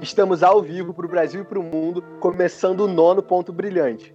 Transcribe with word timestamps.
Estamos 0.00 0.44
ao 0.44 0.62
vivo 0.62 0.94
para 0.94 1.06
o 1.06 1.08
Brasil 1.08 1.42
e 1.42 1.44
para 1.44 1.58
o 1.58 1.62
mundo, 1.62 2.02
começando 2.20 2.82
o 2.82 2.88
nono 2.88 3.20
ponto 3.20 3.52
brilhante. 3.52 4.14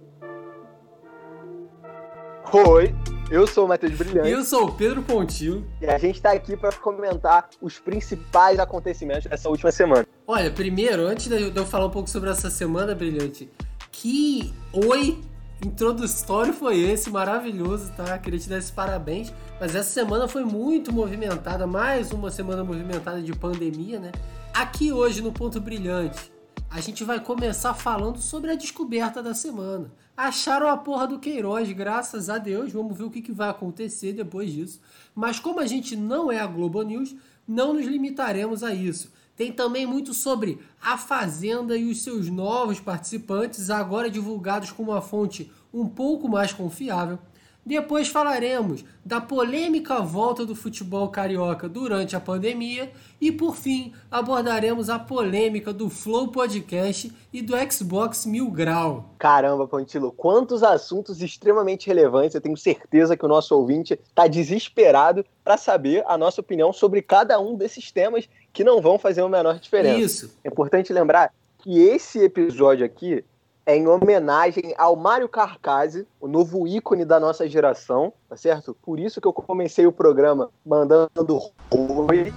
Oi, 2.52 2.94
eu 3.30 3.46
sou 3.46 3.66
o 3.66 3.68
Matheus 3.68 3.92
Brilhante. 3.92 4.30
Eu 4.30 4.44
sou 4.44 4.68
o 4.68 4.72
Pedro 4.72 5.02
Pontil. 5.02 5.64
E 5.80 5.86
a 5.86 5.98
gente 5.98 6.16
está 6.16 6.32
aqui 6.32 6.56
para 6.56 6.72
comentar 6.72 7.50
os 7.60 7.78
principais 7.78 8.58
acontecimentos 8.58 9.26
dessa 9.26 9.48
última 9.50 9.70
semana. 9.72 10.06
Olha, 10.26 10.50
primeiro, 10.50 11.06
antes 11.06 11.28
de 11.28 11.54
eu 11.54 11.66
falar 11.66 11.86
um 11.86 11.90
pouco 11.90 12.08
sobre 12.08 12.30
essa 12.30 12.48
semana 12.48 12.94
brilhante, 12.94 13.50
que 13.92 14.54
oi 14.72 15.20
introdutório 15.64 16.52
foi 16.54 16.78
esse, 16.78 17.10
maravilhoso, 17.10 17.92
tá? 17.96 18.16
Queria 18.18 18.38
te 18.38 18.48
dar 18.48 18.58
esses 18.58 18.70
parabéns. 18.70 19.34
Mas 19.60 19.74
essa 19.74 19.90
semana 19.90 20.28
foi 20.28 20.44
muito 20.44 20.92
movimentada, 20.92 21.66
mais 21.66 22.10
uma 22.12 22.30
semana 22.30 22.64
movimentada 22.64 23.20
de 23.20 23.32
pandemia, 23.34 23.98
né? 23.98 24.12
Aqui 24.54 24.92
hoje 24.92 25.20
no 25.20 25.32
Ponto 25.32 25.60
Brilhante, 25.60 26.30
a 26.70 26.80
gente 26.80 27.02
vai 27.02 27.18
começar 27.18 27.74
falando 27.74 28.18
sobre 28.18 28.52
a 28.52 28.54
descoberta 28.54 29.20
da 29.20 29.34
semana. 29.34 29.90
Acharam 30.16 30.68
a 30.68 30.76
porra 30.76 31.08
do 31.08 31.18
Queiroz, 31.18 31.72
graças 31.72 32.30
a 32.30 32.38
Deus. 32.38 32.72
Vamos 32.72 32.96
ver 32.96 33.02
o 33.02 33.10
que, 33.10 33.20
que 33.20 33.32
vai 33.32 33.48
acontecer 33.50 34.12
depois 34.12 34.52
disso. 34.52 34.80
Mas 35.12 35.40
como 35.40 35.58
a 35.58 35.66
gente 35.66 35.96
não 35.96 36.30
é 36.30 36.38
a 36.38 36.46
Globo 36.46 36.80
News, 36.82 37.16
não 37.48 37.74
nos 37.74 37.84
limitaremos 37.84 38.62
a 38.62 38.72
isso. 38.72 39.12
Tem 39.34 39.50
também 39.50 39.86
muito 39.86 40.14
sobre 40.14 40.60
a 40.80 40.96
Fazenda 40.96 41.76
e 41.76 41.90
os 41.90 42.04
seus 42.04 42.30
novos 42.30 42.78
participantes, 42.78 43.70
agora 43.70 44.08
divulgados 44.08 44.70
com 44.70 44.84
uma 44.84 45.02
fonte 45.02 45.50
um 45.72 45.88
pouco 45.88 46.28
mais 46.28 46.52
confiável. 46.52 47.18
Depois 47.64 48.08
falaremos 48.08 48.84
da 49.02 49.20
polêmica 49.20 50.00
volta 50.00 50.44
do 50.44 50.54
futebol 50.54 51.08
carioca 51.08 51.66
durante 51.66 52.14
a 52.14 52.20
pandemia 52.20 52.92
e 53.18 53.32
por 53.32 53.56
fim 53.56 53.94
abordaremos 54.10 54.90
a 54.90 54.98
polêmica 54.98 55.72
do 55.72 55.88
Flow 55.88 56.28
Podcast 56.28 57.10
e 57.32 57.40
do 57.40 57.54
Xbox 57.70 58.26
Mil 58.26 58.50
Grau. 58.50 59.10
Caramba, 59.18 59.66
Pontilo, 59.66 60.12
quantos 60.12 60.62
assuntos 60.62 61.22
extremamente 61.22 61.86
relevantes. 61.86 62.34
Eu 62.34 62.40
tenho 62.40 62.56
certeza 62.56 63.16
que 63.16 63.24
o 63.24 63.28
nosso 63.28 63.56
ouvinte 63.56 63.94
está 63.94 64.26
desesperado 64.26 65.24
para 65.42 65.56
saber 65.56 66.04
a 66.06 66.18
nossa 66.18 66.42
opinião 66.42 66.70
sobre 66.72 67.00
cada 67.00 67.40
um 67.40 67.56
desses 67.56 67.90
temas 67.90 68.28
que 68.52 68.62
não 68.62 68.82
vão 68.82 68.98
fazer 68.98 69.22
a 69.22 69.28
menor 69.28 69.58
diferença. 69.58 70.00
Isso. 70.00 70.38
É 70.44 70.48
importante 70.48 70.92
lembrar 70.92 71.32
que 71.58 71.78
esse 71.80 72.18
episódio 72.18 72.84
aqui 72.84 73.24
é 73.66 73.76
em 73.76 73.86
homenagem 73.86 74.74
ao 74.76 74.94
Mário 74.94 75.28
Carcase, 75.28 76.06
o 76.20 76.28
novo 76.28 76.66
ícone 76.66 77.04
da 77.04 77.18
nossa 77.18 77.48
geração, 77.48 78.12
tá 78.28 78.36
certo? 78.36 78.76
Por 78.82 79.00
isso 79.00 79.20
que 79.20 79.26
eu 79.26 79.32
comecei 79.32 79.86
o 79.86 79.92
programa 79.92 80.50
mandando 80.64 81.40
oi. 81.70 82.32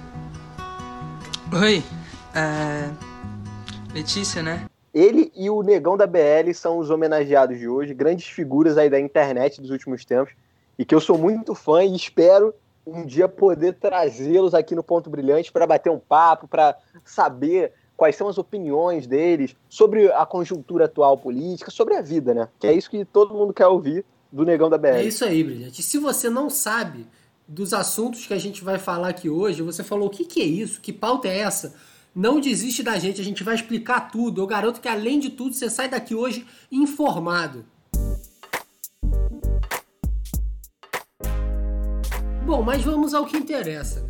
Oi, 1.60 1.82
é... 2.34 2.90
Letícia, 3.92 4.42
né? 4.42 4.66
Ele 4.92 5.30
e 5.36 5.50
o 5.50 5.62
Negão 5.62 5.96
da 5.96 6.06
BL 6.06 6.52
são 6.54 6.78
os 6.78 6.90
homenageados 6.90 7.58
de 7.58 7.68
hoje, 7.68 7.92
grandes 7.92 8.26
figuras 8.26 8.78
aí 8.78 8.88
da 8.88 8.98
internet 8.98 9.60
dos 9.60 9.70
últimos 9.70 10.04
tempos, 10.04 10.34
e 10.78 10.84
que 10.84 10.94
eu 10.94 11.00
sou 11.00 11.18
muito 11.18 11.54
fã 11.54 11.84
e 11.84 11.94
espero 11.94 12.54
um 12.86 13.04
dia 13.04 13.28
poder 13.28 13.74
trazê-los 13.74 14.54
aqui 14.54 14.74
no 14.74 14.82
Ponto 14.82 15.10
Brilhante 15.10 15.52
para 15.52 15.66
bater 15.66 15.90
um 15.90 15.98
papo, 15.98 16.48
para 16.48 16.76
saber 17.04 17.72
quais 17.98 18.14
são 18.14 18.28
as 18.28 18.38
opiniões 18.38 19.08
deles 19.08 19.56
sobre 19.68 20.10
a 20.12 20.24
conjuntura 20.24 20.84
atual 20.84 21.18
política, 21.18 21.68
sobre 21.68 21.96
a 21.96 22.00
vida, 22.00 22.32
né? 22.32 22.48
Que 22.60 22.68
é 22.68 22.72
isso 22.72 22.88
que 22.88 23.04
todo 23.04 23.34
mundo 23.34 23.52
quer 23.52 23.66
ouvir 23.66 24.04
do 24.30 24.44
Negão 24.44 24.70
da 24.70 24.78
BR. 24.78 24.98
É 24.98 25.04
isso 25.04 25.24
aí, 25.24 25.42
Brilhante. 25.42 25.82
Se 25.82 25.98
você 25.98 26.30
não 26.30 26.48
sabe 26.48 27.04
dos 27.46 27.74
assuntos 27.74 28.24
que 28.24 28.32
a 28.32 28.38
gente 28.38 28.62
vai 28.62 28.78
falar 28.78 29.08
aqui 29.08 29.28
hoje, 29.28 29.62
você 29.62 29.82
falou 29.82 30.06
o 30.06 30.10
que, 30.10 30.24
que 30.24 30.40
é 30.40 30.44
isso, 30.44 30.80
que 30.80 30.92
pauta 30.92 31.26
é 31.26 31.38
essa? 31.38 31.74
Não 32.14 32.40
desiste 32.40 32.84
da 32.84 32.96
gente, 33.00 33.20
a 33.20 33.24
gente 33.24 33.42
vai 33.42 33.56
explicar 33.56 34.12
tudo. 34.12 34.40
Eu 34.42 34.46
garanto 34.46 34.80
que, 34.80 34.88
além 34.88 35.18
de 35.18 35.30
tudo, 35.30 35.54
você 35.54 35.68
sai 35.68 35.88
daqui 35.88 36.14
hoje 36.14 36.46
informado. 36.70 37.64
Bom, 42.46 42.62
mas 42.62 42.82
vamos 42.84 43.12
ao 43.12 43.26
que 43.26 43.36
interessa? 43.36 44.07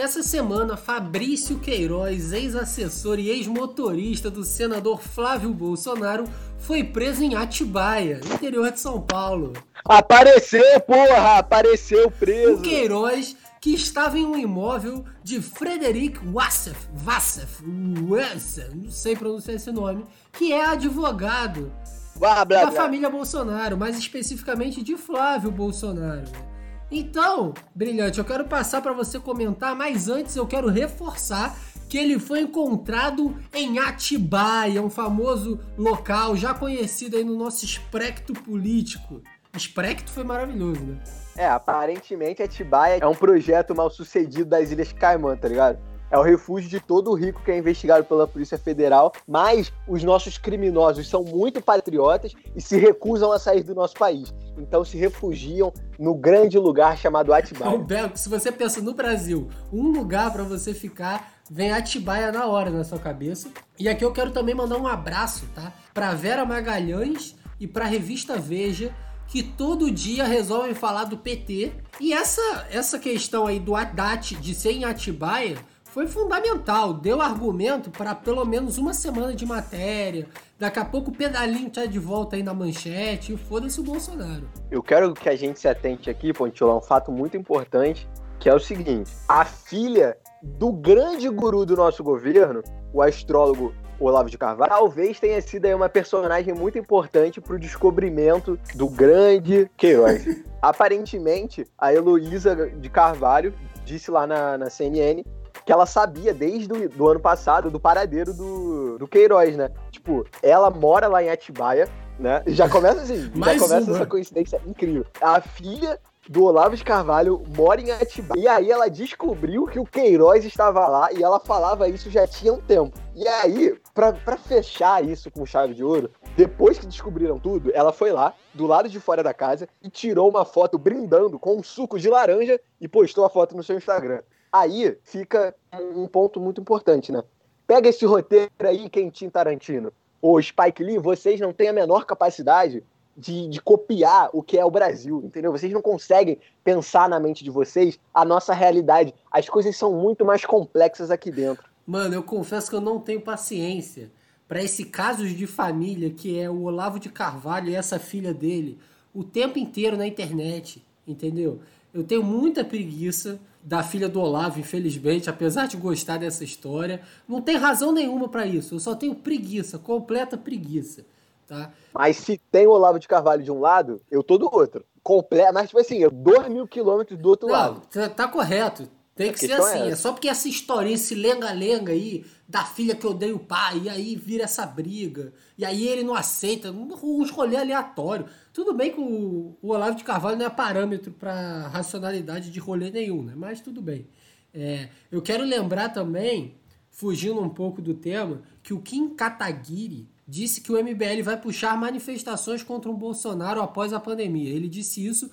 Essa 0.00 0.22
semana, 0.22 0.78
Fabrício 0.78 1.58
Queiroz, 1.58 2.32
ex-assessor 2.32 3.18
e 3.18 3.28
ex-motorista 3.28 4.30
do 4.30 4.42
senador 4.42 4.98
Flávio 4.98 5.52
Bolsonaro, 5.52 6.24
foi 6.56 6.82
preso 6.82 7.22
em 7.22 7.34
Atibaia, 7.34 8.18
interior 8.32 8.72
de 8.72 8.80
São 8.80 8.98
Paulo. 8.98 9.52
Apareceu, 9.84 10.80
porra! 10.80 11.36
Apareceu 11.36 12.10
preso! 12.10 12.54
O 12.54 12.62
Queiroz, 12.62 13.36
que 13.60 13.74
estava 13.74 14.18
em 14.18 14.24
um 14.24 14.38
imóvel 14.38 15.04
de 15.22 15.42
Frederic 15.42 16.18
Wassef, 16.32 16.78
Wassef, 17.04 17.62
Wassef, 18.08 18.74
não 18.74 18.90
sei 18.90 19.14
pronunciar 19.14 19.56
esse 19.56 19.70
nome, 19.70 20.06
que 20.32 20.50
é 20.50 20.64
advogado 20.64 21.70
blá, 22.16 22.42
blá, 22.46 22.64
da 22.64 22.72
família 22.72 23.10
Bolsonaro, 23.10 23.76
mais 23.76 23.98
especificamente 23.98 24.82
de 24.82 24.96
Flávio 24.96 25.50
Bolsonaro. 25.50 26.49
Então, 26.90 27.54
brilhante, 27.74 28.18
eu 28.18 28.24
quero 28.24 28.44
passar 28.44 28.82
para 28.82 28.92
você 28.92 29.18
comentar, 29.20 29.76
mas 29.76 30.08
antes 30.08 30.34
eu 30.34 30.46
quero 30.46 30.68
reforçar 30.68 31.56
que 31.88 31.98
ele 31.98 32.18
foi 32.18 32.40
encontrado 32.40 33.36
em 33.52 33.78
Atibaia, 33.78 34.82
um 34.82 34.90
famoso 34.90 35.58
local 35.76 36.36
já 36.36 36.54
conhecido 36.54 37.16
aí 37.16 37.24
no 37.24 37.36
nosso 37.36 37.64
espectro 37.64 38.34
político. 38.34 39.22
Espectro 39.56 40.12
foi 40.12 40.22
maravilhoso, 40.22 40.80
né? 40.80 41.02
É, 41.36 41.48
aparentemente 41.48 42.42
Atibaia 42.42 42.98
é 43.00 43.06
um 43.06 43.14
projeto 43.14 43.74
mal 43.74 43.90
sucedido 43.90 44.44
das 44.44 44.70
Ilhas 44.70 44.92
Caimã, 44.92 45.36
tá 45.36 45.48
ligado? 45.48 45.89
É 46.10 46.18
o 46.18 46.22
refúgio 46.22 46.68
de 46.68 46.80
todo 46.80 47.14
rico 47.14 47.42
que 47.42 47.50
é 47.50 47.58
investigado 47.58 48.04
pela 48.04 48.26
Polícia 48.26 48.58
Federal, 48.58 49.12
mas 49.26 49.72
os 49.86 50.02
nossos 50.02 50.36
criminosos 50.36 51.08
são 51.08 51.22
muito 51.22 51.62
patriotas 51.62 52.34
e 52.54 52.60
se 52.60 52.76
recusam 52.76 53.30
a 53.32 53.38
sair 53.38 53.62
do 53.62 53.74
nosso 53.74 53.94
país. 53.94 54.34
Então 54.58 54.84
se 54.84 54.96
refugiam 54.96 55.72
no 55.98 56.14
grande 56.14 56.58
lugar 56.58 56.98
chamado 56.98 57.32
Atibaia. 57.32 57.78
Belo, 57.78 58.10
se 58.14 58.28
você 58.28 58.50
pensa 58.50 58.80
no 58.80 58.92
Brasil, 58.92 59.48
um 59.72 59.88
lugar 59.88 60.32
para 60.32 60.42
você 60.42 60.74
ficar, 60.74 61.32
vem 61.50 61.70
Atibaia 61.72 62.32
na 62.32 62.46
hora 62.46 62.70
na 62.70 62.84
sua 62.84 62.98
cabeça. 62.98 63.50
E 63.78 63.88
aqui 63.88 64.04
eu 64.04 64.12
quero 64.12 64.32
também 64.32 64.54
mandar 64.54 64.78
um 64.78 64.86
abraço, 64.86 65.46
tá? 65.54 65.72
Para 65.94 66.14
Vera 66.14 66.44
Magalhães 66.44 67.36
e 67.58 67.66
para 67.66 67.84
a 67.84 67.88
revista 67.88 68.36
Veja, 68.36 68.92
que 69.28 69.42
todo 69.42 69.90
dia 69.90 70.24
resolvem 70.24 70.74
falar 70.74 71.04
do 71.04 71.16
PT. 71.16 71.72
E 72.00 72.12
essa 72.12 72.66
essa 72.70 72.98
questão 72.98 73.46
aí 73.46 73.60
do 73.60 73.76
Haddad 73.76 74.34
de 74.36 74.54
ser 74.54 74.72
em 74.72 74.84
Atibaia 74.84 75.56
foi 75.92 76.06
fundamental, 76.06 76.94
deu 76.94 77.20
argumento 77.20 77.90
para 77.90 78.14
pelo 78.14 78.44
menos 78.44 78.78
uma 78.78 78.94
semana 78.94 79.34
de 79.34 79.44
matéria. 79.44 80.26
Daqui 80.58 80.78
a 80.78 80.84
pouco 80.84 81.10
o 81.10 81.14
pedalinho 81.14 81.68
tá 81.68 81.84
de 81.84 81.98
volta 81.98 82.36
aí 82.36 82.42
na 82.42 82.54
manchete 82.54 83.36
foda-se 83.36 83.80
o 83.80 83.82
Bolsonaro. 83.82 84.48
Eu 84.70 84.82
quero 84.82 85.12
que 85.14 85.28
a 85.28 85.34
gente 85.34 85.58
se 85.58 85.66
atente 85.66 86.08
aqui, 86.08 86.32
Pontilão, 86.32 86.78
um 86.78 86.82
fato 86.82 87.10
muito 87.10 87.36
importante, 87.36 88.08
que 88.38 88.48
é 88.48 88.54
o 88.54 88.60
seguinte: 88.60 89.10
a 89.28 89.44
filha 89.44 90.16
do 90.42 90.72
grande 90.72 91.28
guru 91.28 91.66
do 91.66 91.76
nosso 91.76 92.04
governo, 92.04 92.62
o 92.92 93.02
astrólogo 93.02 93.74
Olavo 93.98 94.30
de 94.30 94.38
Carvalho, 94.38 94.70
talvez 94.70 95.18
tenha 95.18 95.42
sido 95.42 95.66
aí 95.66 95.74
uma 95.74 95.88
personagem 95.88 96.54
muito 96.54 96.78
importante 96.78 97.40
para 97.40 97.56
o 97.56 97.58
descobrimento 97.58 98.58
do 98.74 98.88
grande 98.88 99.68
Queiroz. 99.76 100.24
Aparentemente, 100.62 101.66
a 101.76 101.92
Heloísa 101.92 102.54
de 102.54 102.88
Carvalho 102.88 103.52
disse 103.84 104.10
lá 104.10 104.26
na, 104.26 104.56
na 104.56 104.70
CNN 104.70 105.24
que 105.70 105.72
ela 105.72 105.86
sabia 105.86 106.34
desde 106.34 106.72
o 106.72 106.88
do 106.88 107.08
ano 107.08 107.20
passado 107.20 107.70
do 107.70 107.78
paradeiro 107.78 108.34
do, 108.34 108.98
do 108.98 109.06
Queiroz, 109.06 109.56
né? 109.56 109.70
Tipo, 109.92 110.26
ela 110.42 110.68
mora 110.68 111.06
lá 111.06 111.22
em 111.22 111.30
Atibaia, 111.30 111.88
né? 112.18 112.42
Já 112.48 112.68
começa 112.68 113.02
assim, 113.02 113.22
já 113.22 113.30
começa 113.30 113.80
uma. 113.84 113.96
essa 113.96 114.04
coincidência 114.04 114.60
incrível. 114.66 115.06
A 115.22 115.40
filha 115.40 115.96
do 116.28 116.42
Olavo 116.42 116.74
de 116.74 116.82
Carvalho 116.82 117.44
mora 117.56 117.80
em 117.80 117.92
Atibaia. 117.92 118.40
E 118.40 118.48
aí 118.48 118.68
ela 118.68 118.90
descobriu 118.90 119.64
que 119.66 119.78
o 119.78 119.86
Queiroz 119.86 120.44
estava 120.44 120.88
lá 120.88 121.12
e 121.12 121.22
ela 121.22 121.38
falava 121.38 121.88
isso 121.88 122.10
já 122.10 122.26
tinha 122.26 122.52
um 122.52 122.60
tempo. 122.60 122.98
E 123.14 123.28
aí, 123.28 123.78
pra, 123.94 124.12
pra 124.12 124.36
fechar 124.36 125.04
isso 125.04 125.30
com 125.30 125.46
chave 125.46 125.72
de 125.72 125.84
ouro, 125.84 126.10
depois 126.36 126.80
que 126.80 126.86
descobriram 126.86 127.38
tudo, 127.38 127.70
ela 127.72 127.92
foi 127.92 128.10
lá, 128.10 128.34
do 128.52 128.66
lado 128.66 128.88
de 128.88 128.98
fora 128.98 129.22
da 129.22 129.32
casa, 129.32 129.68
e 129.80 129.88
tirou 129.88 130.28
uma 130.28 130.44
foto 130.44 130.76
brindando 130.76 131.38
com 131.38 131.56
um 131.56 131.62
suco 131.62 131.96
de 131.96 132.08
laranja 132.08 132.58
e 132.80 132.88
postou 132.88 133.24
a 133.24 133.30
foto 133.30 133.56
no 133.56 133.62
seu 133.62 133.76
Instagram. 133.76 134.20
Aí 134.52 134.96
fica 135.04 135.54
um 135.94 136.06
ponto 136.06 136.40
muito 136.40 136.60
importante, 136.60 137.12
né? 137.12 137.22
Pega 137.66 137.88
esse 137.88 138.04
roteiro 138.04 138.50
aí, 138.58 138.88
Quentin 138.88 139.28
Tarantino. 139.28 139.92
Ô, 140.20 140.40
Spike 140.42 140.82
Lee, 140.82 140.98
vocês 140.98 141.40
não 141.40 141.52
têm 141.52 141.68
a 141.68 141.72
menor 141.72 142.04
capacidade 142.04 142.82
de, 143.16 143.48
de, 143.48 143.60
copiar 143.60 144.30
o 144.32 144.42
que 144.42 144.58
é 144.58 144.64
o 144.64 144.70
Brasil, 144.70 145.22
entendeu? 145.24 145.52
Vocês 145.52 145.72
não 145.72 145.82
conseguem 145.82 146.38
pensar 146.64 147.08
na 147.08 147.20
mente 147.20 147.44
de 147.44 147.50
vocês 147.50 147.98
a 148.12 148.24
nossa 148.24 148.52
realidade. 148.52 149.14
As 149.30 149.48
coisas 149.48 149.76
são 149.76 149.92
muito 149.92 150.24
mais 150.24 150.44
complexas 150.44 151.10
aqui 151.10 151.30
dentro. 151.30 151.64
Mano, 151.86 152.14
eu 152.14 152.22
confesso 152.22 152.70
que 152.70 152.76
eu 152.76 152.80
não 152.80 152.98
tenho 153.00 153.20
paciência 153.20 154.10
para 154.48 154.62
esse 154.62 154.84
caso 154.84 155.28
de 155.28 155.46
família 155.46 156.10
que 156.10 156.38
é 156.38 156.50
o 156.50 156.62
Olavo 156.62 156.98
de 156.98 157.08
Carvalho 157.08 157.70
e 157.70 157.74
essa 157.74 157.98
filha 157.98 158.34
dele 158.34 158.78
o 159.14 159.24
tempo 159.24 159.58
inteiro 159.58 159.96
na 159.96 160.06
internet, 160.06 160.84
entendeu? 161.06 161.60
Eu 161.92 162.04
tenho 162.04 162.22
muita 162.22 162.64
preguiça 162.64 163.40
da 163.62 163.82
filha 163.82 164.08
do 164.08 164.20
Olavo, 164.20 164.58
infelizmente, 164.58 165.28
apesar 165.28 165.66
de 165.66 165.76
gostar 165.76 166.18
dessa 166.18 166.44
história. 166.44 167.02
Não 167.28 167.40
tem 167.40 167.56
razão 167.56 167.92
nenhuma 167.92 168.28
para 168.28 168.46
isso. 168.46 168.74
Eu 168.74 168.80
só 168.80 168.94
tenho 168.94 169.14
preguiça, 169.14 169.78
completa 169.78 170.36
preguiça. 170.36 171.04
Tá? 171.46 171.72
Mas 171.92 172.16
se 172.16 172.38
tem 172.50 172.66
o 172.66 172.70
Olavo 172.70 172.98
de 172.98 173.08
Carvalho 173.08 173.42
de 173.42 173.50
um 173.50 173.60
lado, 173.60 174.00
eu 174.10 174.22
tô 174.22 174.38
do 174.38 174.48
outro. 174.52 174.84
Completo, 175.02 175.52
mas 175.52 175.68
tipo 175.68 175.80
assim, 175.80 175.98
eu 175.98 176.10
2 176.10 176.48
mil 176.48 176.66
quilômetros 176.66 177.18
do 177.18 177.28
outro 177.28 177.48
Não, 177.48 177.54
lado. 177.54 177.82
Tá, 177.90 178.08
tá 178.08 178.28
correto. 178.28 178.88
Tem 179.20 179.32
que 179.32 179.38
ser 179.38 179.50
é 179.50 179.54
assim. 179.56 179.78
É, 179.80 179.88
essa. 179.88 180.02
só 180.02 180.12
porque 180.12 180.28
essa 180.28 180.48
história, 180.48 180.88
esse 180.90 181.14
lenga-lenga 181.14 181.92
aí, 181.92 182.24
da 182.48 182.64
filha 182.64 182.94
que 182.94 183.06
odeia 183.06 183.36
o 183.36 183.38
pai, 183.38 183.82
e 183.84 183.88
aí 183.90 184.16
vira 184.16 184.44
essa 184.44 184.64
briga, 184.64 185.34
e 185.58 185.64
aí 185.64 185.86
ele 185.86 186.02
não 186.02 186.14
aceita, 186.14 186.72
um 186.72 186.88
rolê 187.30 187.58
aleatório. 187.58 188.24
Tudo 188.50 188.72
bem 188.72 188.90
que 188.92 188.98
o, 188.98 189.58
o 189.60 189.68
Olavo 189.68 189.94
de 189.94 190.04
Carvalho 190.04 190.38
não 190.38 190.46
é 190.46 190.48
parâmetro 190.48 191.12
para 191.12 191.68
racionalidade 191.68 192.50
de 192.50 192.58
rolê 192.58 192.90
nenhum, 192.90 193.22
né? 193.22 193.34
Mas 193.36 193.60
tudo 193.60 193.82
bem. 193.82 194.06
É, 194.54 194.88
eu 195.12 195.20
quero 195.20 195.44
lembrar 195.44 195.90
também, 195.90 196.54
fugindo 196.88 197.42
um 197.42 197.50
pouco 197.50 197.82
do 197.82 197.92
tema, 197.92 198.40
que 198.62 198.72
o 198.72 198.80
Kim 198.80 199.10
Kataguiri 199.10 200.08
disse 200.26 200.62
que 200.62 200.72
o 200.72 200.82
MBL 200.82 201.22
vai 201.22 201.38
puxar 201.38 201.76
manifestações 201.76 202.62
contra 202.62 202.90
o 202.90 202.96
Bolsonaro 202.96 203.60
após 203.60 203.92
a 203.92 204.00
pandemia. 204.00 204.48
Ele 204.48 204.66
disse 204.66 205.04
isso 205.04 205.30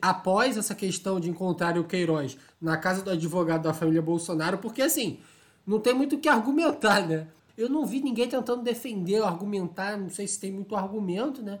após 0.00 0.56
essa 0.56 0.74
questão 0.74 1.20
de 1.20 1.28
encontrar 1.28 1.78
o 1.78 1.84
Queiroz 1.84 2.36
na 2.60 2.76
casa 2.76 3.02
do 3.02 3.10
advogado 3.10 3.62
da 3.62 3.74
família 3.74 4.02
Bolsonaro, 4.02 4.58
porque 4.58 4.82
assim, 4.82 5.18
não 5.66 5.80
tem 5.80 5.94
muito 5.94 6.16
o 6.16 6.18
que 6.18 6.28
argumentar, 6.28 7.06
né? 7.06 7.28
Eu 7.56 7.68
não 7.68 7.86
vi 7.86 8.00
ninguém 8.00 8.28
tentando 8.28 8.62
defender, 8.62 9.22
argumentar, 9.22 9.96
não 9.96 10.10
sei 10.10 10.26
se 10.26 10.38
tem 10.38 10.52
muito 10.52 10.76
argumento, 10.76 11.42
né? 11.42 11.60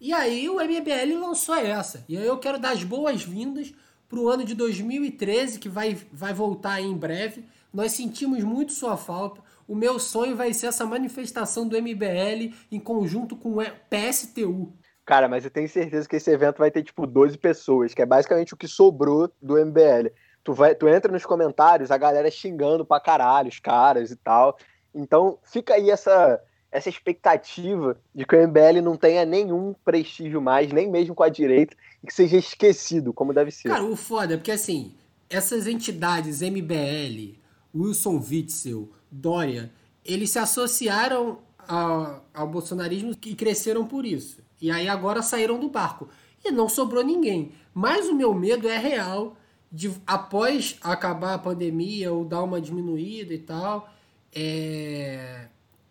E 0.00 0.12
aí 0.12 0.48
o 0.48 0.60
MBL 0.60 1.18
lançou 1.18 1.54
essa. 1.54 2.04
E 2.08 2.16
aí 2.16 2.26
eu 2.26 2.38
quero 2.38 2.58
dar 2.58 2.72
as 2.72 2.84
boas-vindas 2.84 3.72
para 4.08 4.18
o 4.18 4.28
ano 4.28 4.44
de 4.44 4.54
2013, 4.54 5.58
que 5.58 5.68
vai, 5.68 5.96
vai 6.12 6.34
voltar 6.34 6.74
aí 6.74 6.84
em 6.84 6.96
breve. 6.96 7.44
Nós 7.72 7.92
sentimos 7.92 8.42
muito 8.44 8.72
sua 8.72 8.96
falta. 8.96 9.40
O 9.66 9.74
meu 9.74 9.98
sonho 9.98 10.36
vai 10.36 10.52
ser 10.52 10.66
essa 10.66 10.84
manifestação 10.84 11.66
do 11.66 11.80
MBL 11.80 12.54
em 12.70 12.78
conjunto 12.78 13.36
com 13.36 13.56
o 13.56 13.62
PSTU. 13.90 14.72
Cara, 15.06 15.28
mas 15.28 15.44
eu 15.44 15.50
tenho 15.52 15.68
certeza 15.68 16.08
que 16.08 16.16
esse 16.16 16.28
evento 16.28 16.58
vai 16.58 16.68
ter, 16.68 16.82
tipo, 16.82 17.06
12 17.06 17.38
pessoas, 17.38 17.94
que 17.94 18.02
é 18.02 18.06
basicamente 18.06 18.52
o 18.52 18.56
que 18.56 18.66
sobrou 18.66 19.30
do 19.40 19.54
MBL. 19.54 20.10
Tu, 20.42 20.52
vai, 20.52 20.74
tu 20.74 20.88
entra 20.88 21.12
nos 21.12 21.24
comentários, 21.24 21.92
a 21.92 21.96
galera 21.96 22.28
xingando 22.28 22.84
pra 22.84 22.98
caralho 22.98 23.48
os 23.48 23.60
caras 23.60 24.10
e 24.10 24.16
tal. 24.16 24.58
Então, 24.92 25.38
fica 25.44 25.74
aí 25.74 25.90
essa, 25.90 26.42
essa 26.72 26.88
expectativa 26.88 27.96
de 28.12 28.26
que 28.26 28.34
o 28.34 28.48
MBL 28.48 28.82
não 28.82 28.96
tenha 28.96 29.24
nenhum 29.24 29.76
prestígio 29.84 30.40
mais, 30.40 30.72
nem 30.72 30.90
mesmo 30.90 31.14
com 31.14 31.22
a 31.22 31.28
direita, 31.28 31.76
e 32.02 32.06
que 32.08 32.12
seja 32.12 32.36
esquecido, 32.36 33.12
como 33.12 33.32
deve 33.32 33.52
ser. 33.52 33.68
Cara, 33.68 33.84
o 33.84 33.94
foda 33.94 34.34
é 34.34 34.36
porque, 34.36 34.50
assim, 34.50 34.92
essas 35.30 35.68
entidades 35.68 36.40
MBL, 36.40 37.38
Wilson 37.72 38.20
Witzel, 38.28 38.90
Dória, 39.08 39.70
eles 40.04 40.30
se 40.30 40.40
associaram 40.40 41.38
ao, 41.58 42.24
ao 42.34 42.48
bolsonarismo 42.48 43.14
e 43.24 43.34
cresceram 43.36 43.86
por 43.86 44.04
isso. 44.04 44.44
E 44.60 44.70
aí 44.70 44.88
agora 44.88 45.22
saíram 45.22 45.58
do 45.58 45.68
barco. 45.68 46.08
E 46.44 46.50
não 46.50 46.68
sobrou 46.68 47.04
ninguém. 47.04 47.52
Mas 47.74 48.08
o 48.08 48.14
meu 48.14 48.32
medo 48.34 48.68
é 48.68 48.78
real 48.78 49.36
de 49.70 49.92
após 50.06 50.78
acabar 50.80 51.34
a 51.34 51.38
pandemia 51.38 52.12
ou 52.12 52.24
dar 52.24 52.42
uma 52.42 52.60
diminuída 52.60 53.34
e 53.34 53.38
tal, 53.38 53.90
é... 54.34 55.48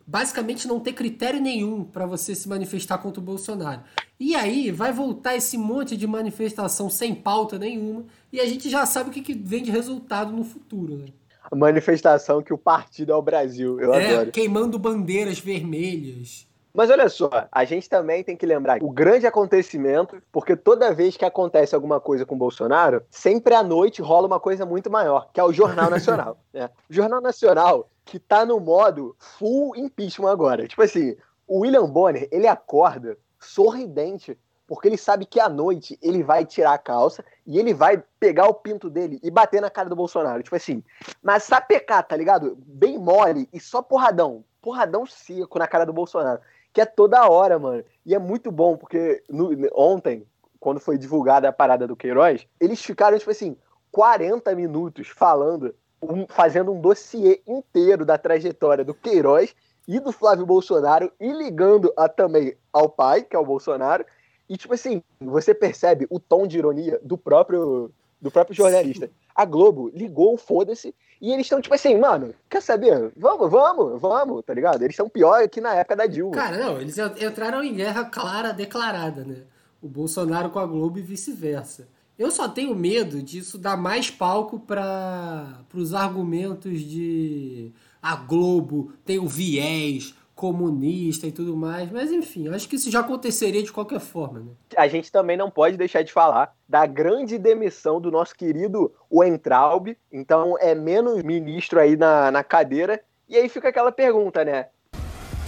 basicamente 0.08 0.68
não 0.68 0.80
ter 0.80 0.94
critério 0.94 1.40
nenhum 1.42 1.84
para 1.84 2.06
você 2.06 2.34
se 2.34 2.48
manifestar 2.48 2.98
contra 2.98 3.20
o 3.20 3.24
Bolsonaro. 3.24 3.82
E 4.20 4.34
aí 4.34 4.72
vai 4.72 4.92
voltar 4.94 5.36
esse 5.36 5.58
monte 5.58 5.98
de 5.98 6.08
manifestação 6.08 6.90
sem 6.90 7.14
pauta 7.14 7.60
nenhuma 7.60 8.06
e 8.32 8.40
a 8.40 8.46
gente 8.46 8.70
já 8.70 8.86
sabe 8.86 9.10
o 9.10 9.14
que, 9.14 9.22
que 9.22 9.34
vem 9.34 9.62
de 9.62 9.72
resultado 9.72 10.32
no 10.32 10.44
futuro, 10.44 10.98
né? 10.98 11.08
A 11.52 11.56
manifestação 11.56 12.42
que 12.42 12.52
o 12.52 12.58
partido 12.58 13.12
é 13.12 13.16
o 13.16 13.22
Brasil. 13.22 13.80
Eu 13.80 13.94
é, 13.94 14.16
adoro. 14.16 14.32
queimando 14.32 14.80
bandeiras 14.80 15.38
vermelhas. 15.38 16.48
Mas 16.76 16.90
olha 16.90 17.08
só, 17.08 17.30
a 17.50 17.64
gente 17.64 17.90
também 17.90 18.22
tem 18.22 18.36
que 18.36 18.46
lembrar 18.46 18.84
o 18.84 18.92
grande 18.92 19.26
acontecimento, 19.26 20.22
porque 20.30 20.58
toda 20.58 20.94
vez 20.94 21.16
que 21.16 21.24
acontece 21.24 21.74
alguma 21.74 22.02
coisa 22.02 22.26
com 22.26 22.36
o 22.36 22.38
Bolsonaro, 22.38 23.02
sempre 23.10 23.56
à 23.56 23.64
noite 23.64 24.02
rola 24.02 24.28
uma 24.28 24.42
coisa 24.42 24.66
muito 24.66 24.92
maior, 24.92 25.30
que 25.32 25.40
é 25.40 25.44
o 25.44 25.54
Jornal 25.54 25.90
Nacional. 25.90 26.38
né? 26.54 26.70
O 26.90 26.94
Jornal 26.94 27.22
Nacional, 27.22 27.90
que 28.04 28.20
tá 28.20 28.46
no 28.46 28.60
modo 28.60 29.16
full 29.18 29.74
impeachment 29.78 30.30
agora. 30.30 30.68
Tipo 30.68 30.82
assim, 30.82 31.16
o 31.48 31.60
William 31.60 31.86
Bonner, 31.86 32.28
ele 32.30 32.46
acorda 32.46 33.18
sorridente, 33.40 34.38
porque 34.68 34.90
ele 34.90 34.98
sabe 34.98 35.26
que 35.26 35.40
à 35.40 35.48
noite 35.48 35.98
ele 36.02 36.24
vai 36.24 36.46
tirar 36.46 36.74
a 36.74 36.78
calça 36.78 37.24
e 37.48 37.58
ele 37.58 37.74
vai 37.74 38.04
pegar 38.20 38.48
o 38.48 38.54
pinto 38.54 38.90
dele 38.90 39.18
e 39.24 39.32
bater 39.32 39.62
na 39.62 39.70
cara 39.70 39.88
do 39.88 39.96
Bolsonaro. 39.96 40.44
Tipo 40.44 40.58
assim, 40.58 40.84
mas 41.24 41.44
sapecar, 41.44 42.06
tá 42.06 42.18
ligado? 42.18 42.58
Bem 42.66 42.98
mole 42.98 43.48
e 43.54 43.62
só 43.62 43.82
porradão. 43.82 44.44
Porradão 44.62 45.06
seco 45.06 45.60
na 45.60 45.68
cara 45.68 45.86
do 45.86 45.94
Bolsonaro 45.94 46.42
que 46.76 46.82
é 46.82 46.86
toda 46.86 47.30
hora, 47.30 47.58
mano. 47.58 47.86
E 48.06 48.14
é 48.14 48.20
muito 48.20 48.52
bom, 48.52 48.76
porque 48.76 49.24
no, 49.30 49.50
ontem, 49.74 50.28
quando 50.60 50.78
foi 50.82 50.98
divulgada 50.98 51.48
a 51.48 51.54
parada 51.54 51.88
do 51.88 51.96
Queiroz, 51.96 52.46
eles 52.60 52.84
ficaram, 52.84 53.18
tipo 53.18 53.32
assim, 53.32 53.56
40 53.94 54.54
minutos 54.54 55.08
falando, 55.08 55.74
um, 56.02 56.28
fazendo 56.28 56.74
um 56.74 56.82
dossiê 56.82 57.42
inteiro 57.48 58.04
da 58.04 58.18
trajetória 58.18 58.84
do 58.84 58.94
Queiroz 58.94 59.56
e 59.88 60.02
do 60.02 60.12
Flávio 60.12 60.46
Bolsonaro 60.46 61.10
e 61.18 61.32
ligando 61.32 61.94
a, 61.96 62.10
também 62.10 62.58
ao 62.74 62.90
pai, 62.90 63.24
que 63.24 63.38
é 63.38 63.40
o 63.40 63.46
Bolsonaro. 63.46 64.06
E, 64.50 64.58
tipo 64.58 64.74
assim, 64.74 65.02
você 65.18 65.54
percebe 65.54 66.06
o 66.10 66.20
tom 66.20 66.46
de 66.46 66.58
ironia 66.58 67.00
do 67.02 67.18
próprio, 67.18 67.90
do 68.22 68.32
próprio 68.32 68.56
jornalista. 68.56 69.10
A 69.36 69.46
Globo 69.46 69.92
ligou 69.94 70.34
o 70.34 70.38
foda-se 70.38 70.96
e 71.22 71.32
eles 71.32 71.46
estão, 71.46 71.62
tipo 71.62 71.76
assim, 71.76 71.98
mano, 71.98 72.34
quer 72.50 72.62
saber? 72.62 73.12
Vamos, 73.16 73.50
vamos, 73.50 74.02
vamos, 74.02 74.44
tá 74.46 74.54
ligado? 74.54 74.82
Eles 74.82 74.94
estão 74.94 75.10
pior 75.10 75.48
que 75.50 75.62
na 75.62 75.76
época 75.76 75.96
da 75.96 76.06
Dilma. 76.06 76.34
Cara, 76.34 76.58
não, 76.58 76.80
eles 76.80 76.98
entraram 76.98 77.64
em 77.64 77.74
guerra 77.74 78.06
clara, 78.06 78.52
declarada, 78.52 79.24
né? 79.24 79.44
O 79.82 79.88
Bolsonaro 79.88 80.50
com 80.50 80.60
a 80.60 80.66
Globo 80.66 80.98
e 80.98 81.02
vice-versa. 81.02 81.88
Eu 82.18 82.32
só 82.32 82.48
tenho 82.48 82.74
medo 82.74 83.22
disso 83.22 83.58
dar 83.58 83.76
mais 83.76 84.10
palco 84.10 84.58
para 84.58 85.66
os 85.74 85.94
argumentos 85.94 86.80
de 86.80 87.74
a 88.02 88.16
Globo 88.16 88.94
tem 89.04 89.20
o 89.20 89.28
viés 89.28 90.14
comunista 90.36 91.26
e 91.26 91.32
tudo 91.32 91.56
mais, 91.56 91.90
mas 91.90 92.12
enfim, 92.12 92.50
acho 92.50 92.68
que 92.68 92.76
isso 92.76 92.92
já 92.92 93.00
aconteceria 93.00 93.64
de 93.64 93.72
qualquer 93.72 94.02
forma, 94.02 94.42
né? 94.42 94.52
A 94.76 94.88
gente 94.88 95.10
também 95.10 95.38
não 95.38 95.50
pode 95.50 95.78
deixar 95.78 96.04
de 96.04 96.12
falar 96.12 96.54
da 96.68 96.86
grande 96.86 97.38
demissão 97.38 98.02
do 98.02 98.12
nosso 98.12 98.36
querido 98.36 98.94
Weintraub, 99.12 99.96
então 100.12 100.58
é 100.60 100.76
menos 100.76 101.24
ministro 101.24 101.80
aí 101.80 101.96
na, 101.96 102.30
na 102.32 102.44
cadeira, 102.44 103.02
e 103.30 103.38
aí 103.38 103.48
fica 103.48 103.70
aquela 103.70 103.94
pergunta, 103.94 104.44
né? 104.44 104.68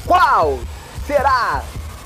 Qual 0.06 0.58
será 1.06 1.62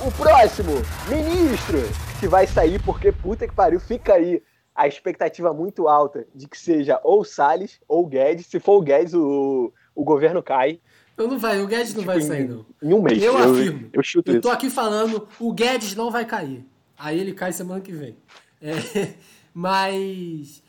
o 0.06 0.12
próximo 0.12 0.74
ministro 1.08 1.78
que 2.20 2.28
vai 2.28 2.48
sair? 2.48 2.82
Porque 2.84 3.12
puta 3.12 3.48
que 3.48 3.54
pariu, 3.54 3.80
fica 3.80 4.14
aí 4.16 4.42
a 4.74 4.88
expectativa 4.88 5.54
muito 5.54 5.88
alta 5.88 6.26
de 6.34 6.48
que 6.48 6.58
seja 6.58 7.00
ou 7.04 7.24
Salles 7.24 7.80
ou 7.88 8.08
Guedes. 8.08 8.48
Se 8.48 8.60
for 8.60 8.78
o 8.78 8.82
Guedes, 8.82 9.14
o, 9.14 9.72
o 9.94 10.04
governo 10.04 10.42
cai. 10.42 10.80
Não, 11.22 11.32
não 11.32 11.40
vai, 11.40 11.62
o 11.62 11.68
Guedes 11.68 11.94
não 11.94 12.02
Tipo, 12.02 12.12
vai 12.14 12.22
sair, 12.22 12.48
não. 12.48 12.66
Em 12.82 12.94
um 12.94 13.02
mês. 13.02 13.22
Eu 13.22 13.38
afirmo. 13.38 13.90
Eu 13.94 14.04
chuto 14.04 14.32
Eu 14.32 14.42
tô 14.42 14.50
aqui 14.50 14.70
falando, 14.70 15.28
o 15.40 15.54
Guedes 15.54 15.96
não 15.96 16.10
vai 16.10 16.26
cair. 16.26 16.66
Aí 16.98 17.20
ele 17.20 17.34
cai 17.34 17.52
semana 17.52 17.82
que 17.82 17.92
vem. 17.92 18.16
É, 18.62 19.14
mas 19.54 20.62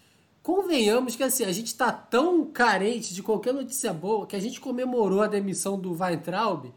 convenhamos 0.42 1.14
que 1.14 1.22
assim, 1.22 1.44
a 1.44 1.52
gente 1.52 1.74
tá 1.74 1.92
tão 1.92 2.44
carente 2.46 3.14
de 3.14 3.22
qualquer 3.22 3.54
notícia 3.54 3.92
boa 3.92 4.26
que 4.26 4.34
a 4.34 4.40
gente 4.40 4.60
comemorou 4.60 5.22
a 5.22 5.26
demissão 5.26 5.78
do 5.78 5.92
Weintraub. 5.92 6.72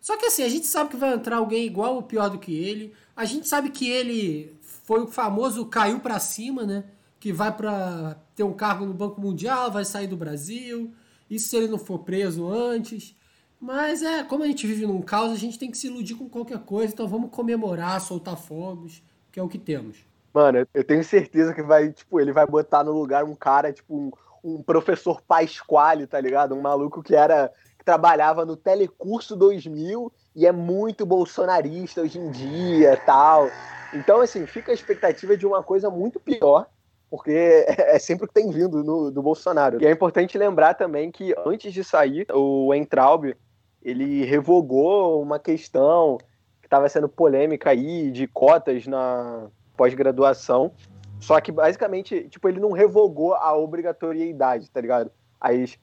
Só 0.00 0.16
que 0.16 0.26
assim, 0.26 0.42
a 0.42 0.48
gente 0.48 0.66
sabe 0.66 0.90
que 0.90 0.96
vai 0.96 1.12
entrar 1.12 1.36
alguém 1.36 1.66
igual 1.66 1.96
ou 1.96 2.02
pior 2.02 2.30
do 2.30 2.38
que 2.38 2.54
ele. 2.54 2.92
A 3.14 3.24
gente 3.24 3.46
sabe 3.46 3.70
que 3.70 3.88
ele 3.88 4.56
foi 4.62 5.02
o 5.02 5.06
famoso 5.06 5.66
caiu 5.66 6.00
pra 6.00 6.18
cima, 6.18 6.64
né? 6.64 6.84
Que 7.18 7.32
vai 7.32 7.54
pra 7.54 8.16
ter 8.34 8.42
um 8.42 8.52
cargo 8.52 8.86
no 8.86 8.94
Banco 8.94 9.20
Mundial, 9.20 9.70
vai 9.70 9.84
sair 9.84 10.06
do 10.06 10.16
Brasil. 10.16 10.90
Isso 11.30 11.48
se 11.48 11.56
ele 11.56 11.68
não 11.68 11.78
for 11.78 11.98
preso 11.98 12.48
antes. 12.48 13.14
Mas 13.60 14.02
é, 14.02 14.24
como 14.24 14.42
a 14.42 14.46
gente 14.46 14.66
vive 14.66 14.86
num 14.86 15.02
caos, 15.02 15.32
a 15.32 15.36
gente 15.36 15.58
tem 15.58 15.70
que 15.70 15.76
se 15.76 15.88
iludir 15.88 16.14
com 16.14 16.28
qualquer 16.28 16.60
coisa. 16.60 16.92
Então 16.92 17.06
vamos 17.06 17.30
comemorar, 17.30 18.00
soltar 18.00 18.36
fogos, 18.36 19.02
que 19.30 19.38
é 19.38 19.42
o 19.42 19.48
que 19.48 19.58
temos. 19.58 19.98
Mano, 20.32 20.66
eu 20.72 20.84
tenho 20.84 21.04
certeza 21.04 21.52
que 21.52 21.62
vai, 21.62 21.92
tipo, 21.92 22.20
ele 22.20 22.32
vai 22.32 22.46
botar 22.46 22.82
no 22.82 22.92
lugar 22.92 23.24
um 23.24 23.34
cara, 23.34 23.72
tipo, 23.72 23.94
um, 23.94 24.10
um 24.42 24.62
professor 24.62 25.20
Pasquale, 25.20 26.06
tá 26.06 26.18
ligado? 26.20 26.54
Um 26.54 26.62
maluco 26.62 27.02
que 27.02 27.14
era. 27.14 27.52
que 27.76 27.84
trabalhava 27.84 28.46
no 28.46 28.56
Telecurso 28.56 29.36
2000 29.36 30.10
e 30.34 30.46
é 30.46 30.52
muito 30.52 31.04
bolsonarista 31.04 32.00
hoje 32.00 32.18
em 32.18 32.30
dia 32.30 32.96
tal. 33.04 33.50
Então, 33.92 34.20
assim, 34.20 34.46
fica 34.46 34.70
a 34.70 34.74
expectativa 34.74 35.36
de 35.36 35.46
uma 35.46 35.62
coisa 35.62 35.90
muito 35.90 36.20
pior, 36.20 36.66
porque 37.10 37.66
é 37.66 37.98
sempre 37.98 38.24
o 38.24 38.28
que 38.28 38.34
tem 38.34 38.50
vindo 38.50 38.82
no, 38.84 39.10
do 39.10 39.20
Bolsonaro. 39.20 39.82
E 39.82 39.86
é 39.86 39.90
importante 39.90 40.38
lembrar 40.38 40.74
também 40.74 41.10
que 41.10 41.34
antes 41.44 41.74
de 41.74 41.82
sair, 41.82 42.26
o 42.32 42.72
Entraub, 42.72 43.34
ele 43.82 44.24
revogou 44.24 45.22
uma 45.22 45.38
questão 45.38 46.18
que 46.60 46.66
estava 46.66 46.88
sendo 46.88 47.08
polêmica 47.08 47.70
aí 47.70 48.10
de 48.10 48.26
cotas 48.26 48.86
na 48.86 49.48
pós-graduação 49.76 50.72
Só 51.20 51.40
que, 51.40 51.52
basicamente, 51.52 52.28
tipo, 52.28 52.48
ele 52.48 52.60
não 52.60 52.72
revogou 52.72 53.34
a 53.34 53.56
obrigatoriedade, 53.56 54.70
tá 54.70 54.80
ligado? 54.80 55.10
As, 55.38 55.78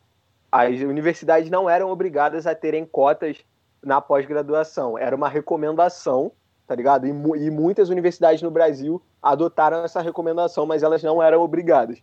as 0.52 0.80
universidades 0.82 1.50
não 1.50 1.70
eram 1.70 1.92
obrigadas 1.92 2.48
a 2.48 2.56
terem 2.56 2.86
cotas 2.86 3.44
na 3.84 4.02
pós-graduação. 4.02 4.98
Era 4.98 5.16
uma 5.16 5.30
recomendação, 5.30 6.32
tá 6.66 6.74
ligado? 6.74 7.06
E, 7.06 7.10
e 7.10 7.52
muitas 7.52 7.90
universidades 7.90 8.42
no 8.42 8.50
Brasil 8.50 9.02
adotaram 9.22 9.84
essa 9.84 10.02
recomendação, 10.02 10.66
mas 10.66 10.82
elas 10.82 11.04
não 11.04 11.22
eram 11.22 11.42
obrigadas. 11.42 12.02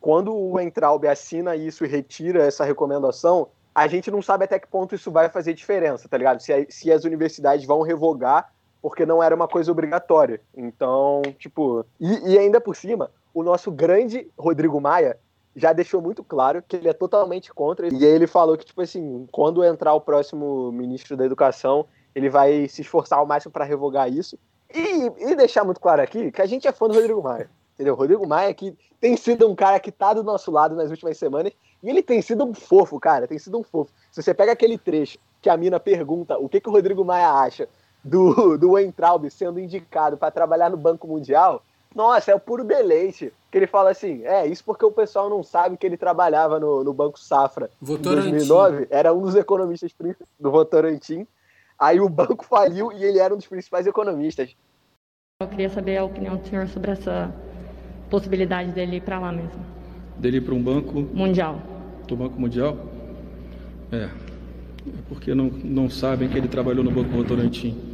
Quando 0.00 0.34
o 0.34 0.60
Entraub 0.60 1.06
assina 1.06 1.54
isso 1.54 1.84
e 1.84 1.88
retira 1.88 2.44
essa 2.44 2.64
recomendação, 2.64 3.48
a 3.74 3.86
gente 3.86 4.10
não 4.10 4.20
sabe 4.20 4.44
até 4.44 4.58
que 4.58 4.66
ponto 4.66 4.94
isso 4.94 5.10
vai 5.10 5.28
fazer 5.28 5.54
diferença, 5.54 6.08
tá 6.08 6.16
ligado? 6.16 6.40
Se, 6.40 6.66
se 6.68 6.92
as 6.92 7.04
universidades 7.04 7.66
vão 7.66 7.82
revogar 7.82 8.52
porque 8.82 9.06
não 9.06 9.22
era 9.22 9.34
uma 9.34 9.46
coisa 9.46 9.70
obrigatória. 9.70 10.40
Então, 10.54 11.22
tipo. 11.38 11.86
E, 12.00 12.32
e, 12.32 12.38
ainda 12.38 12.60
por 12.60 12.74
cima, 12.74 13.10
o 13.32 13.44
nosso 13.44 13.70
grande 13.70 14.28
Rodrigo 14.36 14.80
Maia 14.80 15.16
já 15.54 15.72
deixou 15.72 16.02
muito 16.02 16.24
claro 16.24 16.62
que 16.66 16.76
ele 16.76 16.88
é 16.88 16.92
totalmente 16.92 17.54
contra. 17.54 17.86
E 17.92 18.04
ele 18.04 18.26
falou 18.26 18.58
que, 18.58 18.64
tipo 18.64 18.82
assim, 18.82 19.26
quando 19.30 19.62
entrar 19.62 19.94
o 19.94 20.00
próximo 20.00 20.72
ministro 20.72 21.16
da 21.16 21.24
Educação, 21.24 21.86
ele 22.14 22.28
vai 22.28 22.66
se 22.68 22.80
esforçar 22.82 23.20
ao 23.20 23.26
máximo 23.26 23.52
para 23.52 23.64
revogar 23.64 24.12
isso. 24.12 24.36
E, 24.74 25.30
e, 25.30 25.36
deixar 25.36 25.64
muito 25.64 25.80
claro 25.80 26.02
aqui 26.02 26.32
que 26.32 26.42
a 26.42 26.46
gente 26.46 26.66
é 26.66 26.72
fã 26.72 26.88
do 26.88 26.94
Rodrigo 26.94 27.22
Maia. 27.22 27.48
Entendeu? 27.74 27.94
Rodrigo 27.94 28.26
Maia 28.26 28.52
que 28.52 28.76
tem 29.00 29.16
sido 29.16 29.48
um 29.48 29.54
cara 29.54 29.78
que 29.78 29.92
tá 29.92 30.12
do 30.12 30.24
nosso 30.24 30.50
lado 30.50 30.74
nas 30.74 30.90
últimas 30.90 31.16
semanas. 31.16 31.52
E 31.82 31.90
ele 31.90 32.02
tem 32.02 32.22
sido 32.22 32.44
um 32.44 32.54
fofo, 32.54 32.98
cara. 33.00 33.26
Tem 33.26 33.38
sido 33.38 33.58
um 33.58 33.62
fofo. 33.62 33.90
Se 34.10 34.22
você 34.22 34.32
pega 34.32 34.52
aquele 34.52 34.78
trecho 34.78 35.18
que 35.40 35.50
a 35.50 35.56
mina 35.56 35.80
pergunta 35.80 36.38
o 36.38 36.48
que, 36.48 36.60
que 36.60 36.68
o 36.68 36.72
Rodrigo 36.72 37.04
Maia 37.04 37.30
acha 37.30 37.68
do, 38.04 38.56
do 38.58 38.72
Weintraub 38.72 39.28
sendo 39.30 39.58
indicado 39.58 40.16
para 40.16 40.30
trabalhar 40.30 40.70
no 40.70 40.76
Banco 40.76 41.08
Mundial, 41.08 41.62
nossa, 41.94 42.30
é 42.30 42.34
o 42.34 42.40
puro 42.40 42.64
deleite. 42.64 43.32
Que 43.50 43.58
ele 43.58 43.66
fala 43.66 43.90
assim: 43.90 44.24
é, 44.24 44.46
isso 44.46 44.64
porque 44.64 44.84
o 44.84 44.90
pessoal 44.90 45.28
não 45.28 45.42
sabe 45.42 45.76
que 45.76 45.86
ele 45.86 45.96
trabalhava 45.96 46.58
no, 46.58 46.82
no 46.82 46.92
Banco 46.92 47.18
Safra 47.18 47.70
Votorantim. 47.80 48.28
em 48.28 48.32
2009, 48.32 48.86
era 48.90 49.12
um 49.12 49.20
dos 49.20 49.34
economistas 49.34 49.92
do 50.38 50.50
Votorantim. 50.50 51.26
Aí 51.78 52.00
o 52.00 52.08
banco 52.08 52.44
faliu 52.44 52.92
e 52.92 53.04
ele 53.04 53.18
era 53.18 53.34
um 53.34 53.36
dos 53.36 53.46
principais 53.46 53.86
economistas. 53.86 54.54
Eu 55.40 55.48
queria 55.48 55.68
saber 55.68 55.96
a 55.96 56.04
opinião 56.04 56.36
do 56.36 56.46
senhor 56.46 56.68
sobre 56.68 56.92
essa 56.92 57.34
possibilidade 58.08 58.70
dele 58.70 58.96
ir 58.96 59.00
para 59.02 59.18
lá 59.18 59.32
mesmo. 59.32 59.60
Dele 60.16 60.36
ir 60.36 60.40
para 60.42 60.54
um 60.54 60.62
banco 60.62 60.94
mundial. 61.12 61.58
Do 62.12 62.16
Banco 62.16 62.38
Mundial? 62.38 62.76
É. 63.90 64.04
É 64.04 64.10
porque 65.08 65.34
não, 65.34 65.46
não 65.46 65.88
sabem 65.88 66.28
que 66.28 66.36
ele 66.36 66.46
trabalhou 66.46 66.84
no 66.84 66.90
Banco 66.90 67.08
Votorantim 67.10 67.92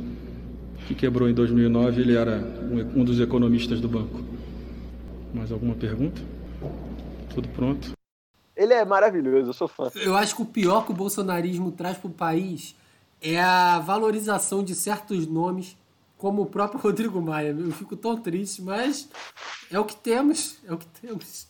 que 0.88 0.94
quebrou 0.94 1.28
em 1.28 1.34
2009, 1.34 2.00
ele 2.00 2.16
era 2.16 2.38
um, 2.38 3.00
um 3.00 3.04
dos 3.04 3.20
economistas 3.20 3.78
do 3.78 3.88
banco. 3.88 4.22
Mais 5.34 5.52
alguma 5.52 5.75
pergunta? 5.75 6.20
Tudo 7.34 7.46
pronto. 7.50 7.92
Ele 8.56 8.72
é 8.72 8.84
maravilhoso, 8.84 9.50
eu 9.50 9.52
sou 9.52 9.68
fã. 9.68 9.90
Eu 9.94 10.16
acho 10.16 10.34
que 10.34 10.42
o 10.42 10.46
pior 10.46 10.87
que 10.87 10.90
o 10.90 10.94
bolsonarismo 10.94 11.70
traz 11.70 11.98
para 11.98 12.08
o 12.08 12.12
país 12.12 12.75
é 13.20 13.38
a 13.38 13.78
valorização 13.78 14.64
de 14.64 14.75
certos 14.75 15.26
nomes, 15.26 15.76
como 16.16 16.42
o 16.42 16.46
próprio 16.46 16.80
Rodrigo 16.82 17.20
Maia. 17.20 17.50
Eu 17.50 17.70
fico 17.70 17.94
tão 17.94 18.16
triste, 18.16 18.62
mas 18.62 19.08
é 19.70 19.78
o 19.78 19.84
que 19.84 19.94
temos, 19.94 20.56
é 20.66 20.72
o 20.72 20.78
que 20.78 20.87
temos. 20.87 21.48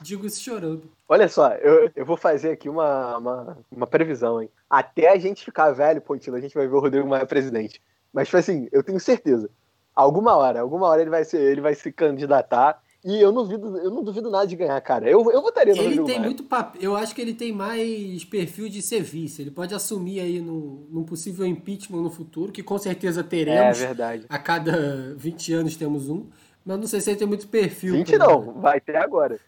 Digo 0.00 0.26
isso 0.26 0.40
chorando. 0.40 0.90
Olha 1.08 1.28
só, 1.28 1.52
eu, 1.54 1.90
eu 1.94 2.06
vou 2.06 2.16
fazer 2.16 2.50
aqui 2.52 2.68
uma, 2.68 3.18
uma, 3.18 3.58
uma 3.70 3.86
previsão, 3.86 4.40
hein? 4.40 4.50
Até 4.68 5.10
a 5.10 5.18
gente 5.18 5.44
ficar 5.44 5.72
velho, 5.72 6.00
Pontilo, 6.00 6.36
a 6.36 6.40
gente 6.40 6.54
vai 6.54 6.66
ver 6.66 6.74
o 6.74 6.80
Rodrigo 6.80 7.08
Maia 7.08 7.26
presidente. 7.26 7.82
Mas, 8.12 8.28
tipo 8.28 8.36
assim, 8.36 8.68
eu 8.72 8.82
tenho 8.82 9.00
certeza. 9.00 9.50
Alguma 9.94 10.36
hora, 10.36 10.60
alguma 10.60 10.86
hora 10.86 11.00
ele 11.00 11.10
vai, 11.10 11.24
ser, 11.24 11.40
ele 11.40 11.60
vai 11.60 11.74
se 11.74 11.90
candidatar. 11.90 12.80
E 13.04 13.20
eu 13.20 13.30
não 13.32 13.42
duvido, 13.42 13.78
eu 13.78 13.90
não 13.90 14.02
duvido 14.02 14.30
nada 14.30 14.46
de 14.46 14.56
ganhar, 14.56 14.80
cara. 14.80 15.08
Eu, 15.08 15.30
eu 15.30 15.40
votaria 15.40 15.72
no 15.72 15.80
Ele 15.80 15.88
Rodrigo 15.88 16.06
tem 16.06 16.16
Maia. 16.16 16.26
muito 16.26 16.44
papel. 16.44 16.82
Eu 16.82 16.96
acho 16.96 17.14
que 17.14 17.20
ele 17.20 17.34
tem 17.34 17.52
mais 17.52 18.24
perfil 18.24 18.68
de 18.68 18.82
ser 18.82 19.02
vice. 19.02 19.42
Ele 19.42 19.50
pode 19.50 19.74
assumir 19.74 20.20
aí 20.20 20.40
no, 20.40 20.86
num 20.90 21.04
possível 21.04 21.46
impeachment 21.46 22.02
no 22.02 22.10
futuro, 22.10 22.52
que 22.52 22.62
com 22.62 22.76
certeza 22.76 23.22
teremos. 23.22 23.80
É 23.80 23.86
verdade. 23.86 24.26
A 24.28 24.38
cada 24.38 25.14
20 25.16 25.52
anos 25.52 25.76
temos 25.76 26.08
um. 26.08 26.26
Mas 26.64 26.78
não 26.78 26.86
sei 26.86 27.00
se 27.00 27.10
ele 27.10 27.18
tem 27.18 27.26
muito 27.26 27.48
perfil. 27.48 27.94
20 27.94 28.16
pra... 28.16 28.26
não, 28.26 28.60
vai 28.60 28.80
ter 28.80 28.96
agora. 28.96 29.38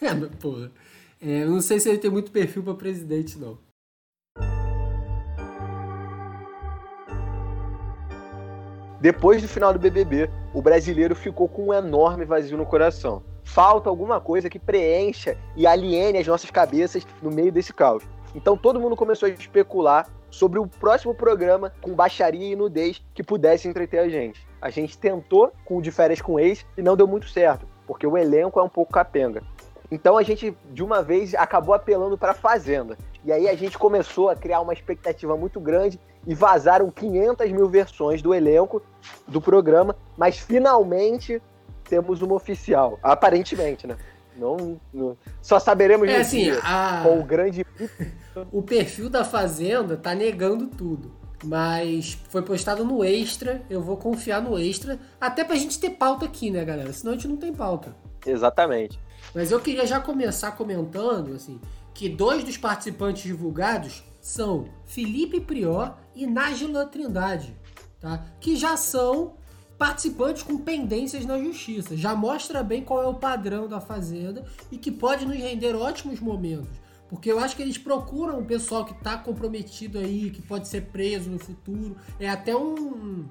É, 0.00 0.14
mas, 0.14 0.30
porra. 0.36 0.70
É, 1.20 1.44
não 1.44 1.60
sei 1.60 1.80
se 1.80 1.88
ele 1.88 1.98
tem 1.98 2.10
muito 2.10 2.30
perfil 2.30 2.62
para 2.62 2.74
presidente, 2.74 3.38
não. 3.38 3.58
Depois 9.00 9.40
do 9.40 9.46
final 9.46 9.72
do 9.72 9.78
BBB, 9.78 10.28
o 10.52 10.60
brasileiro 10.60 11.14
ficou 11.14 11.48
com 11.48 11.68
um 11.68 11.74
enorme 11.74 12.24
vazio 12.24 12.56
no 12.56 12.66
coração. 12.66 13.22
Falta 13.44 13.88
alguma 13.88 14.20
coisa 14.20 14.50
que 14.50 14.58
preencha 14.58 15.38
e 15.56 15.66
aliene 15.66 16.18
as 16.18 16.26
nossas 16.26 16.50
cabeças 16.50 17.06
no 17.22 17.30
meio 17.30 17.52
desse 17.52 17.72
caos. 17.72 18.02
Então 18.34 18.56
todo 18.56 18.80
mundo 18.80 18.96
começou 18.96 19.28
a 19.28 19.30
especular 19.30 20.08
sobre 20.30 20.58
o 20.58 20.66
próximo 20.66 21.14
programa 21.14 21.72
com 21.80 21.94
baixaria 21.94 22.52
e 22.52 22.56
nudez 22.56 23.02
que 23.14 23.22
pudesse 23.22 23.68
entreter 23.68 24.00
a 24.00 24.08
gente. 24.08 24.46
A 24.60 24.68
gente 24.68 24.98
tentou 24.98 25.52
com 25.64 25.78
o 25.78 25.82
de 25.82 25.90
férias 25.90 26.20
com 26.20 26.38
ex 26.38 26.66
e 26.76 26.82
não 26.82 26.96
deu 26.96 27.06
muito 27.06 27.28
certo, 27.28 27.66
porque 27.86 28.06
o 28.06 28.18
elenco 28.18 28.58
é 28.58 28.62
um 28.62 28.68
pouco 28.68 28.92
capenga. 28.92 29.42
Então 29.90 30.18
a 30.18 30.22
gente, 30.22 30.56
de 30.70 30.82
uma 30.82 31.02
vez, 31.02 31.34
acabou 31.34 31.74
apelando 31.74 32.18
para 32.18 32.34
Fazenda. 32.34 32.96
E 33.24 33.32
aí 33.32 33.48
a 33.48 33.54
gente 33.54 33.78
começou 33.78 34.28
a 34.28 34.36
criar 34.36 34.60
uma 34.60 34.72
expectativa 34.72 35.36
muito 35.36 35.58
grande 35.60 35.98
e 36.26 36.34
vazaram 36.34 36.90
500 36.90 37.50
mil 37.52 37.68
versões 37.68 38.22
do 38.22 38.34
elenco 38.34 38.82
do 39.26 39.40
programa, 39.40 39.96
mas 40.16 40.38
finalmente 40.38 41.42
temos 41.88 42.22
uma 42.22 42.34
oficial. 42.34 42.98
Aparentemente, 43.02 43.86
né? 43.86 43.96
Não, 44.36 44.80
não 44.92 45.16
só 45.42 45.58
saberemos 45.58 46.08
é, 46.08 46.20
assim, 46.20 46.44
dia, 46.44 46.60
a... 46.62 47.02
com 47.02 47.18
o 47.18 47.24
grande. 47.24 47.66
o 48.52 48.62
perfil 48.62 49.10
da 49.10 49.24
Fazenda 49.24 49.96
tá 49.96 50.14
negando 50.14 50.66
tudo. 50.68 51.16
Mas 51.44 52.18
foi 52.28 52.42
postado 52.42 52.84
no 52.84 53.04
Extra, 53.04 53.62
eu 53.70 53.80
vou 53.80 53.96
confiar 53.96 54.42
no 54.42 54.58
Extra, 54.58 54.98
até 55.20 55.44
pra 55.44 55.54
gente 55.54 55.78
ter 55.78 55.90
pauta 55.90 56.24
aqui, 56.24 56.50
né, 56.50 56.64
galera? 56.64 56.92
Senão 56.92 57.12
a 57.12 57.16
gente 57.16 57.28
não 57.28 57.36
tem 57.36 57.52
pauta. 57.52 57.94
Exatamente. 58.26 58.98
Mas 59.34 59.50
eu 59.50 59.60
queria 59.60 59.86
já 59.86 60.00
começar 60.00 60.52
comentando, 60.52 61.34
assim, 61.34 61.60
que 61.94 62.08
dois 62.08 62.44
dos 62.44 62.56
participantes 62.56 63.22
divulgados 63.22 64.02
são 64.20 64.68
Felipe 64.84 65.40
Prior 65.40 65.96
e 66.14 66.26
Nájila 66.26 66.86
Trindade, 66.86 67.56
tá? 68.00 68.24
Que 68.40 68.56
já 68.56 68.76
são 68.76 69.34
participantes 69.78 70.42
com 70.42 70.58
pendências 70.58 71.24
na 71.24 71.38
justiça. 71.38 71.96
Já 71.96 72.14
mostra 72.14 72.62
bem 72.62 72.82
qual 72.82 73.02
é 73.02 73.06
o 73.06 73.14
padrão 73.14 73.68
da 73.68 73.80
Fazenda 73.80 74.44
e 74.72 74.76
que 74.76 74.90
pode 74.90 75.24
nos 75.24 75.36
render 75.36 75.74
ótimos 75.74 76.18
momentos. 76.20 76.68
Porque 77.08 77.30
eu 77.30 77.38
acho 77.38 77.56
que 77.56 77.62
eles 77.62 77.78
procuram 77.78 78.40
um 78.40 78.44
pessoal 78.44 78.84
que 78.84 78.92
está 78.92 79.16
comprometido 79.16 79.98
aí, 79.98 80.30
que 80.30 80.42
pode 80.42 80.68
ser 80.68 80.82
preso 80.86 81.30
no 81.30 81.38
futuro. 81.38 81.96
É 82.20 82.28
até 82.28 82.54
um, 82.54 83.24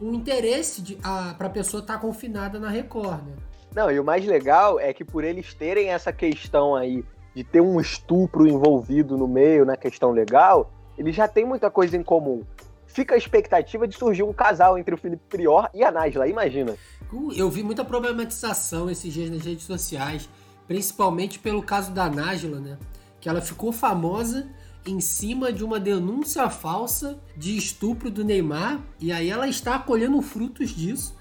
um 0.00 0.14
interesse 0.14 0.96
para 1.36 1.48
a 1.48 1.50
pessoa 1.50 1.80
estar 1.80 1.94
tá 1.94 2.00
confinada 2.00 2.60
na 2.60 2.68
Record, 2.68 3.24
né? 3.24 3.34
Não, 3.76 3.90
e 3.90 4.00
o 4.00 4.04
mais 4.04 4.24
legal 4.24 4.80
é 4.80 4.90
que 4.94 5.04
por 5.04 5.22
eles 5.22 5.52
terem 5.52 5.90
essa 5.90 6.10
questão 6.10 6.74
aí 6.74 7.04
de 7.34 7.44
ter 7.44 7.60
um 7.60 7.78
estupro 7.78 8.48
envolvido 8.48 9.18
no 9.18 9.28
meio, 9.28 9.66
na 9.66 9.76
questão 9.76 10.12
legal, 10.12 10.72
eles 10.96 11.14
já 11.14 11.28
têm 11.28 11.44
muita 11.44 11.70
coisa 11.70 11.94
em 11.94 12.02
comum. 12.02 12.42
Fica 12.86 13.14
a 13.14 13.18
expectativa 13.18 13.86
de 13.86 13.94
surgir 13.94 14.22
um 14.22 14.32
casal 14.32 14.78
entre 14.78 14.94
o 14.94 14.96
Felipe 14.96 15.22
Prior 15.28 15.68
e 15.74 15.84
a 15.84 15.92
Nájila, 15.92 16.26
imagina. 16.26 16.74
Uh, 17.12 17.34
eu 17.34 17.50
vi 17.50 17.62
muita 17.62 17.84
problematização 17.84 18.88
esses 18.88 19.12
dias 19.12 19.28
nas 19.28 19.44
redes 19.44 19.66
sociais, 19.66 20.26
principalmente 20.66 21.38
pelo 21.38 21.62
caso 21.62 21.92
da 21.92 22.08
Nájila, 22.08 22.58
né? 22.58 22.78
Que 23.20 23.28
ela 23.28 23.42
ficou 23.42 23.72
famosa 23.72 24.48
em 24.86 25.00
cima 25.00 25.52
de 25.52 25.62
uma 25.62 25.78
denúncia 25.78 26.48
falsa 26.48 27.20
de 27.36 27.54
estupro 27.58 28.10
do 28.10 28.24
Neymar, 28.24 28.80
e 28.98 29.12
aí 29.12 29.28
ela 29.28 29.46
está 29.46 29.78
colhendo 29.78 30.22
frutos 30.22 30.70
disso. 30.70 31.14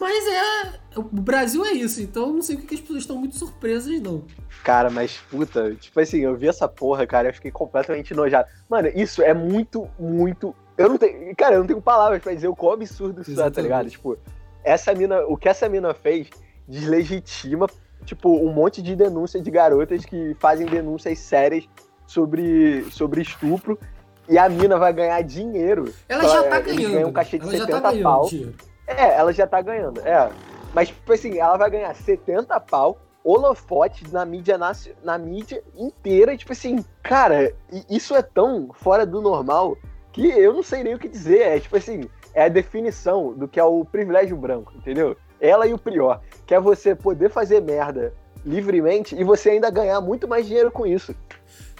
Mas 0.00 0.26
é. 0.26 0.98
O 0.98 1.02
Brasil 1.02 1.64
é 1.64 1.72
isso, 1.72 2.00
então 2.00 2.32
não 2.32 2.42
sei 2.42 2.56
o 2.56 2.60
que 2.60 2.74
as 2.74 2.80
pessoas 2.80 3.00
estão 3.00 3.16
muito 3.16 3.36
surpresas, 3.36 4.00
não. 4.00 4.24
Cara, 4.62 4.90
mas 4.90 5.18
puta, 5.30 5.74
tipo 5.74 5.98
assim, 5.98 6.18
eu 6.20 6.36
vi 6.36 6.48
essa 6.48 6.68
porra, 6.68 7.06
cara, 7.06 7.28
eu 7.28 7.34
fiquei 7.34 7.50
completamente 7.50 8.12
enojado. 8.12 8.48
Mano, 8.68 8.88
isso 8.94 9.22
é 9.22 9.34
muito, 9.34 9.88
muito. 9.98 10.54
Eu 10.76 10.88
não 10.88 10.98
tenho. 10.98 11.34
Cara, 11.36 11.56
eu 11.56 11.60
não 11.60 11.66
tenho 11.66 11.82
palavras 11.82 12.22
pra 12.22 12.34
dizer 12.34 12.48
o 12.48 12.56
quão 12.56 12.72
absurdo 12.72 13.22
isso 13.22 13.40
é, 13.40 13.50
tá 13.50 13.60
ligado? 13.60 13.88
Tipo, 13.90 14.16
essa 14.62 14.94
mina. 14.94 15.20
O 15.26 15.36
que 15.36 15.48
essa 15.48 15.68
mina 15.68 15.92
fez 15.94 16.28
deslegitima, 16.66 17.66
tipo, 18.04 18.30
um 18.30 18.52
monte 18.52 18.80
de 18.82 18.96
denúncias 18.96 19.42
de 19.42 19.50
garotas 19.50 20.04
que 20.04 20.36
fazem 20.38 20.66
denúncias 20.66 21.18
sérias 21.18 21.68
sobre, 22.06 22.84
sobre 22.90 23.22
estupro. 23.22 23.78
E 24.28 24.38
a 24.38 24.48
mina 24.48 24.78
vai 24.78 24.92
ganhar 24.92 25.20
dinheiro. 25.22 25.92
Ela 26.08 26.26
já 26.26 26.42
tá 26.44 26.60
ganhando. 26.60 26.92
Ganha 26.92 27.06
um 27.06 27.12
cachê 27.12 27.38
de 27.38 27.44
ela 27.44 27.66
70 27.66 27.80
tá 27.80 27.92
pau. 28.02 28.28
Dinheiro. 28.28 28.54
É, 28.86 29.14
ela 29.14 29.32
já 29.32 29.46
tá 29.46 29.60
ganhando, 29.60 30.00
é. 30.00 30.30
Mas, 30.74 30.88
tipo 30.88 31.12
assim, 31.12 31.38
ela 31.38 31.56
vai 31.56 31.70
ganhar 31.70 31.94
70 31.94 32.58
pau, 32.60 32.98
holofote 33.22 34.04
na 34.12 34.24
mídia, 34.24 34.58
na, 34.58 34.72
na 35.02 35.16
mídia 35.16 35.62
inteira. 35.76 36.36
Tipo 36.36 36.52
assim, 36.52 36.84
cara, 37.02 37.54
isso 37.88 38.14
é 38.14 38.22
tão 38.22 38.70
fora 38.74 39.06
do 39.06 39.22
normal 39.22 39.76
que 40.12 40.26
eu 40.26 40.52
não 40.52 40.62
sei 40.62 40.82
nem 40.82 40.94
o 40.94 40.98
que 40.98 41.08
dizer. 41.08 41.40
É, 41.40 41.60
tipo 41.60 41.76
assim, 41.76 42.08
é 42.34 42.44
a 42.44 42.48
definição 42.48 43.32
do 43.32 43.48
que 43.48 43.58
é 43.58 43.64
o 43.64 43.84
privilégio 43.84 44.36
branco, 44.36 44.72
entendeu? 44.76 45.16
Ela 45.40 45.66
e 45.66 45.72
o 45.72 45.78
Prior. 45.78 46.20
Que 46.46 46.54
é 46.54 46.60
você 46.60 46.94
poder 46.94 47.30
fazer 47.30 47.62
merda 47.62 48.12
livremente 48.44 49.16
e 49.16 49.24
você 49.24 49.50
ainda 49.50 49.70
ganhar 49.70 50.00
muito 50.00 50.28
mais 50.28 50.46
dinheiro 50.46 50.70
com 50.70 50.86
isso. 50.86 51.14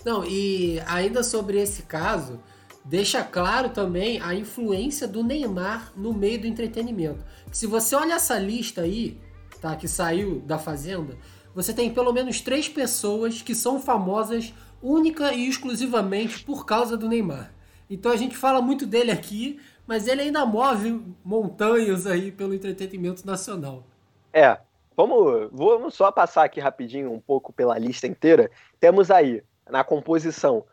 Não, 0.05 0.25
e 0.25 0.81
ainda 0.87 1.23
sobre 1.23 1.61
esse 1.61 1.83
caso, 1.83 2.39
deixa 2.85 3.25
claro 3.25 3.71
também 3.71 4.21
a 4.21 4.35
influência 4.35 5.09
do 5.09 5.25
Neymar 5.25 5.93
no 5.97 6.13
meio 6.13 6.41
do 6.41 6.47
entretenimento. 6.47 7.25
Se 7.51 7.67
você 7.67 7.97
olha 7.97 8.15
essa 8.15 8.39
lista 8.39 8.83
aí, 8.83 9.19
tá, 9.61 9.75
que 9.75 9.89
saiu 9.89 10.41
da 10.41 10.59
Fazenda, 10.59 11.17
você 11.55 11.73
tem 11.73 11.93
pelo 11.93 12.13
menos 12.13 12.41
três 12.41 12.69
pessoas 12.69 13.41
que 13.41 13.55
são 13.55 13.81
famosas 13.81 14.53
única 14.83 15.33
e 15.33 15.49
exclusivamente 15.49 16.45
por 16.45 16.67
causa 16.67 16.97
do 16.97 17.09
Neymar. 17.09 17.51
Então 17.89 18.13
a 18.13 18.17
gente 18.17 18.37
fala 18.37 18.61
muito 18.61 18.87
dele 18.87 19.11
aqui, 19.11 19.61
mas 19.87 20.07
ele 20.07 20.23
ainda 20.23 20.45
move 20.45 21.03
montanhas 21.25 22.07
aí 22.07 22.31
pelo 22.31 22.55
entretenimento 22.55 23.27
nacional. 23.27 23.85
É, 24.33 24.59
vamos, 24.97 25.49
vamos 25.53 25.95
só 25.95 26.11
passar 26.11 26.45
aqui 26.45 26.61
rapidinho 26.61 27.13
um 27.13 27.21
pouco 27.21 27.53
pela 27.53 27.79
lista 27.79 28.07
inteira. 28.07 28.51
Temos 28.81 29.11
aí, 29.11 29.43
na 29.71 29.85
composição, 29.85 30.65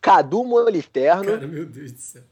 Cadu 0.00 0.44
Moliterno. 0.44 1.32
Cara, 1.32 1.46
meu 1.46 1.66
Deus 1.66 1.92
do 1.92 1.98
céu. 1.98 2.22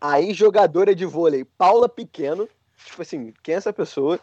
Aí, 0.00 0.34
jogadora 0.34 0.94
de 0.94 1.06
vôlei, 1.06 1.44
Paula 1.44 1.88
Pequeno. 1.88 2.48
Tipo 2.84 3.02
assim, 3.02 3.32
quem 3.42 3.54
é 3.54 3.58
essa 3.58 3.72
pessoa? 3.72 4.20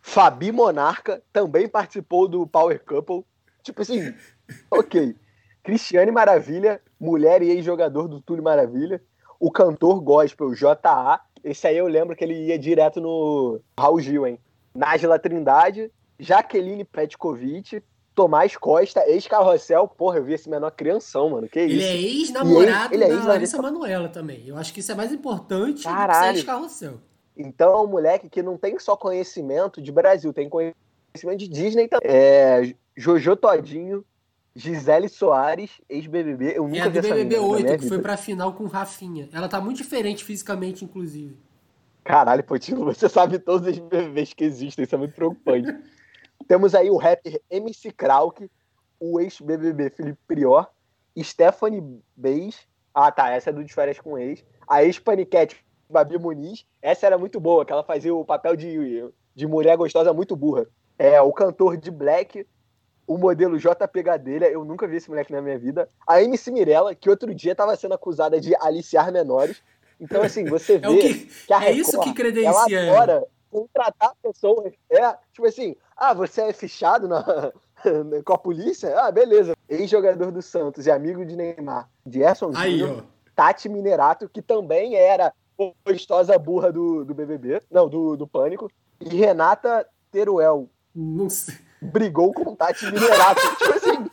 Fabi 0.00 0.50
Monarca 0.50 1.22
também 1.32 1.68
participou 1.68 2.26
do 2.26 2.46
Power 2.46 2.82
Couple. 2.84 3.24
Tipo 3.62 3.82
assim, 3.82 4.14
ok. 4.70 5.14
Cristiane 5.62 6.10
Maravilha, 6.10 6.80
mulher 6.98 7.42
e 7.42 7.50
ex-jogador 7.50 8.08
do 8.08 8.20
Túlio 8.20 8.42
Maravilha 8.42 9.00
o 9.38 9.50
cantor 9.50 10.00
gospel 10.00 10.54
J.A. 10.54 11.20
Esse 11.44 11.66
aí 11.66 11.76
eu 11.76 11.86
lembro 11.86 12.16
que 12.16 12.24
ele 12.24 12.46
ia 12.46 12.58
direto 12.58 13.00
no 13.00 13.60
Raul 13.78 14.00
Gil, 14.00 14.26
hein? 14.26 14.38
Nájila 14.74 15.18
Trindade, 15.18 15.90
Jaqueline 16.18 16.84
Petkovic, 16.84 17.82
Tomás 18.16 18.56
Costa, 18.56 19.06
ex-carrossel. 19.06 19.86
Porra, 19.86 20.16
eu 20.16 20.24
vi 20.24 20.32
esse 20.32 20.48
menor 20.48 20.70
crianção, 20.70 21.28
mano. 21.28 21.46
Que 21.46 21.58
ele 21.58 21.74
isso? 21.74 21.86
é 21.86 21.96
ex-namorado 21.96 22.94
ele 22.94 23.04
é 23.04 23.08
ex, 23.10 23.20
da 23.20 23.28
Larissa 23.28 23.60
Manoela 23.60 24.08
também. 24.08 24.42
Eu 24.46 24.56
acho 24.56 24.72
que 24.72 24.80
isso 24.80 24.90
é 24.90 24.94
mais 24.94 25.12
importante 25.12 25.82
Caralho. 25.82 26.08
do 26.08 26.14
que 26.14 26.24
ser 26.24 26.36
ex-carrossel. 26.38 26.94
Então 27.36 27.74
é 27.74 27.80
um 27.82 27.86
moleque 27.86 28.30
que 28.30 28.42
não 28.42 28.56
tem 28.56 28.78
só 28.78 28.96
conhecimento 28.96 29.82
de 29.82 29.92
Brasil, 29.92 30.32
tem 30.32 30.48
conhecimento 30.48 31.36
de 31.36 31.46
Disney 31.46 31.88
também. 31.88 32.10
É, 32.10 32.74
Jojo 32.96 33.36
Todinho, 33.36 34.02
Gisele 34.54 35.10
Soares, 35.10 35.70
ex-BBB. 35.86 36.56
Eu 36.56 36.66
nunca 36.66 36.86
é 36.86 36.88
vi 36.88 36.98
essa 36.98 37.14
BBB 37.14 37.38
8, 37.38 37.78
que 37.78 37.86
foi 37.86 37.98
pra 37.98 38.16
final 38.16 38.54
com 38.54 38.64
Rafinha. 38.64 39.28
Ela 39.30 39.46
tá 39.46 39.60
muito 39.60 39.76
diferente 39.76 40.24
fisicamente, 40.24 40.82
inclusive. 40.82 41.36
Caralho, 42.02 42.42
Potilo, 42.42 42.82
você 42.82 43.10
sabe 43.10 43.38
todos 43.38 43.68
os 43.68 43.78
BBBs 43.78 44.32
que 44.32 44.44
existem, 44.44 44.84
isso 44.84 44.94
é 44.94 44.98
muito 44.98 45.14
preocupante. 45.14 45.70
Temos 46.46 46.74
aí 46.74 46.90
o 46.90 46.96
rapper 46.96 47.40
MC 47.50 47.90
Krauk, 47.90 48.48
o 49.00 49.20
ex-BBB 49.20 49.90
Felipe 49.90 50.18
Prior, 50.26 50.66
Stephanie 51.18 52.00
Beis. 52.16 52.66
Ah, 52.94 53.10
tá, 53.10 53.30
essa 53.30 53.50
é 53.50 53.52
do 53.52 53.64
de 53.64 53.74
férias 53.74 54.00
com 54.00 54.18
ex. 54.18 54.44
A 54.66 54.82
ex-paniquete 54.84 55.64
Babi 55.88 56.18
Muniz. 56.18 56.64
Essa 56.82 57.06
era 57.06 57.18
muito 57.18 57.40
boa, 57.40 57.64
que 57.64 57.72
ela 57.72 57.84
fazia 57.84 58.14
o 58.14 58.24
papel 58.24 58.56
de, 58.56 59.04
de 59.34 59.46
mulher 59.46 59.76
gostosa 59.76 60.12
muito 60.12 60.36
burra. 60.36 60.66
É, 60.98 61.20
o 61.20 61.32
cantor 61.32 61.76
de 61.76 61.90
Black, 61.90 62.46
o 63.06 63.18
modelo 63.18 63.58
JP 63.58 64.02
Gadelha, 64.02 64.46
eu 64.46 64.64
nunca 64.64 64.86
vi 64.86 64.96
esse 64.96 65.08
moleque 65.08 65.32
na 65.32 65.42
minha 65.42 65.58
vida. 65.58 65.88
A 66.06 66.22
MC 66.22 66.50
Mirella, 66.50 66.94
que 66.94 67.10
outro 67.10 67.34
dia 67.34 67.52
estava 67.52 67.76
sendo 67.76 67.94
acusada 67.94 68.40
de 68.40 68.54
aliciar 68.56 69.12
menores. 69.12 69.62
Então, 70.00 70.22
assim, 70.22 70.44
você 70.44 70.74
é 70.74 70.78
vê 70.78 70.98
é 70.98 71.02
que, 71.02 71.14
que, 71.46 71.52
a 71.52 71.58
Record, 71.58 71.76
é 71.76 71.80
isso 71.80 72.00
que 72.00 72.14
credencia. 72.14 72.80
ela 72.80 73.02
adora 73.02 73.26
contratar 73.50 74.12
pessoas. 74.22 74.72
É, 74.90 75.16
tipo 75.32 75.46
assim, 75.46 75.76
ah, 75.96 76.14
você 76.14 76.42
é 76.42 76.52
fichado 76.52 77.08
na, 77.08 77.24
com 78.24 78.32
a 78.32 78.38
polícia? 78.38 78.98
Ah, 79.00 79.10
beleza. 79.10 79.56
Ex-jogador 79.68 80.30
do 80.30 80.42
Santos 80.42 80.86
e 80.86 80.90
amigo 80.90 81.24
de 81.24 81.36
Neymar, 81.36 81.88
Gerson 82.06 82.52
Aí, 82.54 82.78
Júnior, 82.78 83.04
Tati 83.34 83.68
Minerato, 83.68 84.28
que 84.28 84.42
também 84.42 84.94
era 84.94 85.32
gostosa 85.84 86.38
burra 86.38 86.70
do, 86.70 87.04
do 87.04 87.14
BBB, 87.14 87.62
não, 87.70 87.88
do, 87.88 88.16
do 88.16 88.26
Pânico, 88.26 88.70
e 89.00 89.08
Renata 89.08 89.86
Teruel. 90.10 90.68
Não 90.94 91.30
sei 91.30 91.66
brigou 91.80 92.32
com 92.32 92.54
Tati 92.54 92.86
Minerato. 92.86 93.40
tipo 93.56 93.72
assim, 93.72 94.10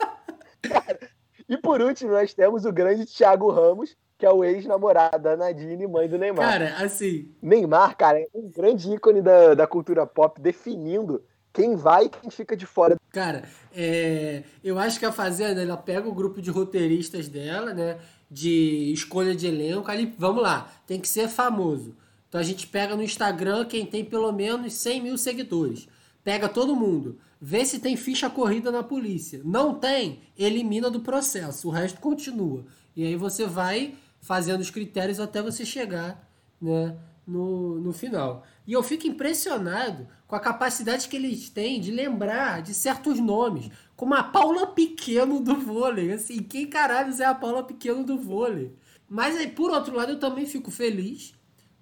cara. 0.62 1.00
E 1.48 1.58
por 1.58 1.82
último, 1.82 2.12
nós 2.12 2.34
temos 2.34 2.65
o 2.65 2.72
grande 2.72 3.06
Thiago 3.06 3.52
Ramos, 3.52 3.96
que 4.17 4.26
é 4.26 4.32
o 4.32 4.43
ex-namorado 4.43 5.19
da 5.19 5.36
Nadine, 5.36 5.88
mãe 5.88 6.08
do 6.08 6.17
Neymar. 6.17 6.50
Cara, 6.52 6.76
assim. 6.78 7.34
Neymar, 7.41 7.98
cara, 7.98 8.19
é 8.19 8.28
um 8.34 8.50
grande 8.50 8.93
ícone 8.93 9.22
da, 9.22 9.54
da 9.54 9.67
cultura 9.67 10.06
pop, 10.06 10.39
definindo 10.41 11.24
quem 11.54 11.76
vai 11.76 12.06
e 12.06 12.10
quem 12.10 12.30
fica 12.30 12.58
de 12.58 12.66
fora. 12.66 12.98
Cara, 13.12 13.48
é, 13.74 14.44
eu 14.63 14.80
acho 14.80 15.00
que 15.00 15.06
a 15.06 15.12
Fazenda, 15.12 15.62
ela 15.62 15.78
pega 15.78 16.10
o 16.10 16.13
grupo 16.13 16.42
de 16.42 16.50
roteiristas 16.50 17.28
dela, 17.28 17.74
né? 17.74 18.00
De 18.30 18.92
escolha 18.92 19.36
de 19.36 19.48
elenco. 19.48 19.89
Ali, 19.89 20.13
vamos 20.18 20.42
lá, 20.42 20.74
tem 20.88 21.00
que 21.00 21.08
ser 21.08 21.28
famoso. 21.28 21.96
Então 22.28 22.42
a 22.42 22.44
gente 22.44 22.66
pega 22.66 22.96
no 22.96 23.04
Instagram 23.04 23.66
quem 23.66 23.86
tem 23.86 24.04
pelo 24.04 24.32
menos 24.32 24.74
100 24.74 25.02
mil 25.02 25.18
seguidores. 25.18 25.88
Pega 26.24 26.50
todo 26.50 26.76
mundo 26.76 27.20
vê 27.46 27.66
se 27.66 27.78
tem 27.80 27.98
ficha 27.98 28.30
corrida 28.30 28.72
na 28.72 28.82
polícia. 28.82 29.42
Não 29.44 29.76
tem, 29.76 30.22
elimina 30.38 30.89
do 30.89 31.02
processo, 31.02 31.68
o 31.68 31.72
resto 31.72 32.00
continua. 32.00 32.63
E 32.96 33.06
aí 33.06 33.18
você 33.18 33.46
vai 33.46 33.96
fazendo 34.22 34.62
os 34.62 34.70
critérios 34.70 35.20
até 35.20 35.42
você 35.42 35.66
chegar 35.66 36.26
né, 36.62 36.96
no, 37.26 37.80
no 37.80 37.94
final. 37.94 38.44
E 38.68 38.74
eu 38.74 38.84
fico 38.84 39.08
impressionado 39.08 40.08
com 40.28 40.36
a 40.36 40.40
capacidade 40.40 41.08
que 41.08 41.16
eles 41.16 41.50
têm 41.50 41.80
de 41.80 41.92
lembrar 41.92 42.62
de 42.62 42.74
certos 42.74 43.20
nomes, 43.20 43.70
como 43.96 44.14
a 44.14 44.24
Paula 44.24 44.68
Pequeno 44.68 45.40
do 45.40 45.56
vôlei. 45.56 46.12
Assim, 46.12 46.42
quem 46.42 46.68
caralho 46.68 47.14
é 47.22 47.26
a 47.26 47.36
Paula 47.36 47.64
Pequeno 47.64 48.04
do 48.04 48.18
vôlei? 48.18 48.76
Mas 49.08 49.38
aí, 49.38 49.48
por 49.48 49.72
outro 49.72 49.96
lado, 49.96 50.14
eu 50.14 50.20
também 50.20 50.46
fico 50.46 50.72
feliz 50.72 51.34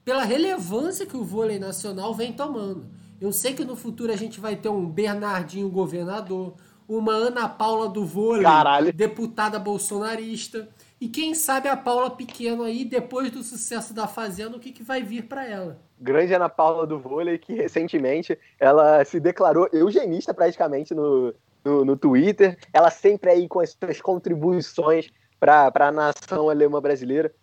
pela 0.04 0.24
relevância 0.24 1.06
que 1.06 1.16
o 1.16 1.24
vôlei 1.24 1.60
nacional 1.60 2.14
vem 2.14 2.34
tomando. 2.34 2.86
Eu 3.20 3.32
sei 3.32 3.54
que 3.54 3.64
no 3.64 3.76
futuro 3.76 4.12
a 4.12 4.16
gente 4.16 4.40
vai 4.40 4.56
ter 4.56 4.70
um 4.70 4.90
Bernardinho 4.90 5.70
governador, 5.70 6.56
uma 6.88 7.14
Ana 7.14 7.48
Paula 7.48 7.88
do 7.88 8.04
vôlei, 8.04 8.44
Caralho. 8.44 8.92
deputada 8.92 9.60
bolsonarista. 9.60 10.68
E 11.02 11.10
quem 11.10 11.34
sabe 11.34 11.68
a 11.68 11.76
Paula 11.76 12.12
Pequeno 12.12 12.62
aí, 12.62 12.86
depois 12.86 13.32
do 13.32 13.42
sucesso 13.42 13.92
da 13.92 14.08
Fazenda, 14.08 14.56
o 14.56 14.60
que, 14.60 14.72
que 14.72 14.84
vai 14.84 15.02
vir 15.02 15.24
para 15.24 15.44
ela? 15.44 15.80
Grande 16.00 16.32
Ana 16.32 16.48
Paula 16.48 16.86
do 16.86 17.00
vôlei, 17.00 17.40
que 17.40 17.56
recentemente 17.56 18.38
ela 18.60 19.04
se 19.04 19.20
declarou 19.20 19.68
eugenista 19.74 20.32
praticamente 20.32 20.94
no, 20.94 21.34
no, 21.66 21.84
no 21.84 21.98
Twitter. 21.98 22.56
Ela 22.72 22.92
sempre 22.92 23.32
aí 23.32 23.48
com 23.48 23.60
as 23.60 23.72
suas 23.72 24.00
contribuições 24.00 25.10
para 25.40 25.72
a 25.74 25.92
nação 25.92 26.52
alemã 26.52 26.80
brasileira. 26.80 27.34